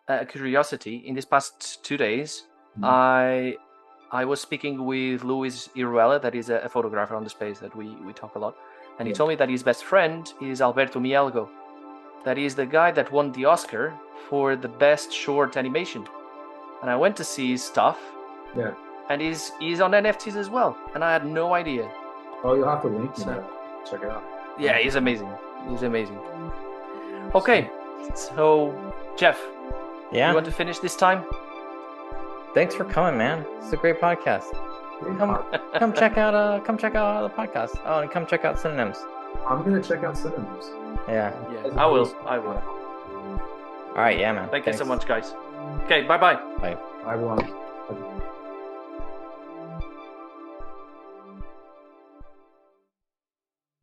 a 0.07 0.25
curiosity. 0.25 0.95
In 1.07 1.13
these 1.17 1.29
past 1.35 1.83
two 1.87 1.97
days, 1.97 2.29
Mhm. 2.77 2.83
I 2.83 3.57
I 4.21 4.23
was 4.31 4.39
speaking 4.47 4.75
with 4.91 5.23
Luis 5.31 5.57
Iruela, 5.81 6.17
that 6.25 6.33
is 6.41 6.47
a, 6.49 6.57
a 6.67 6.69
photographer 6.75 7.15
on 7.19 7.23
the 7.27 7.33
space 7.39 7.57
that 7.63 7.73
we 7.79 7.87
we 8.07 8.11
talk 8.21 8.33
a 8.39 8.39
lot, 8.45 8.55
and 8.97 9.03
he 9.09 9.13
told 9.19 9.29
me 9.33 9.35
that 9.41 9.49
his 9.55 9.63
best 9.69 9.83
friend 9.91 10.21
is 10.49 10.57
Alberto 10.67 10.99
Mielgo. 10.99 11.43
That 12.25 12.37
is 12.37 12.55
the 12.55 12.65
guy 12.65 12.91
that 12.91 13.11
won 13.11 13.31
the 13.31 13.45
Oscar 13.45 13.93
for 14.29 14.55
the 14.55 14.67
best 14.67 15.11
short 15.13 15.57
animation. 15.57 16.07
And 16.81 16.89
I 16.89 16.95
went 16.95 17.15
to 17.17 17.23
see 17.23 17.51
his 17.51 17.63
stuff, 17.63 17.97
Yeah. 18.55 18.71
and 19.09 19.21
he's 19.21 19.51
he's 19.59 19.79
on 19.81 19.91
NFTs 19.91 20.35
as 20.35 20.49
well, 20.49 20.75
and 20.93 21.03
I 21.03 21.11
had 21.13 21.25
no 21.25 21.53
idea. 21.53 21.89
Oh, 22.43 22.53
you'll 22.55 22.67
have 22.69 22.81
to 22.81 22.87
link 22.87 23.17
me 23.17 23.23
So- 23.23 23.33
to 23.33 23.43
check 23.91 24.03
it 24.03 24.09
out. 24.09 24.23
Yeah, 24.59 24.77
he's 24.77 24.95
amazing. 24.95 25.29
He's 25.69 25.83
amazing. 25.83 26.17
Okay, 27.33 27.69
so 28.13 28.73
Jeff, 29.17 29.39
Yeah. 30.11 30.29
you 30.29 30.33
want 30.35 30.45
to 30.45 30.51
finish 30.51 30.79
this 30.79 30.95
time? 30.95 31.23
Thanks 32.53 32.73
for 32.75 32.85
coming, 32.85 33.17
man. 33.17 33.45
It's 33.59 33.73
a 33.73 33.77
great 33.77 33.99
podcast. 33.99 34.51
Come, 35.17 35.43
come 35.77 35.93
check 35.93 36.17
out 36.17 36.33
uh, 36.33 36.59
come 36.61 36.77
check 36.77 36.95
out 36.95 37.21
the 37.27 37.35
podcast. 37.35 37.75
Oh, 37.85 37.99
and 37.99 38.09
come 38.09 38.25
check 38.25 38.45
out 38.45 38.57
synonyms. 38.59 38.97
I'm 39.47 39.61
gonna 39.63 39.81
check 39.81 40.03
out 40.03 40.17
synonyms. 40.17 40.65
Yeah. 41.07 41.33
Yeah, 41.51 41.81
I 41.81 41.85
will. 41.85 42.15
I 42.25 42.37
will. 42.39 42.61
All 43.95 44.01
right. 44.01 44.17
Yeah, 44.19 44.33
man. 44.33 44.49
Thank 44.49 44.65
you 44.65 44.73
so 44.73 44.85
much, 44.85 45.05
guys. 45.07 45.33
Okay, 45.85 46.03
bye 46.03 46.17
bye. 46.17 46.35
Bye. 46.59 46.77
I 47.05 47.15
will. 47.15 47.64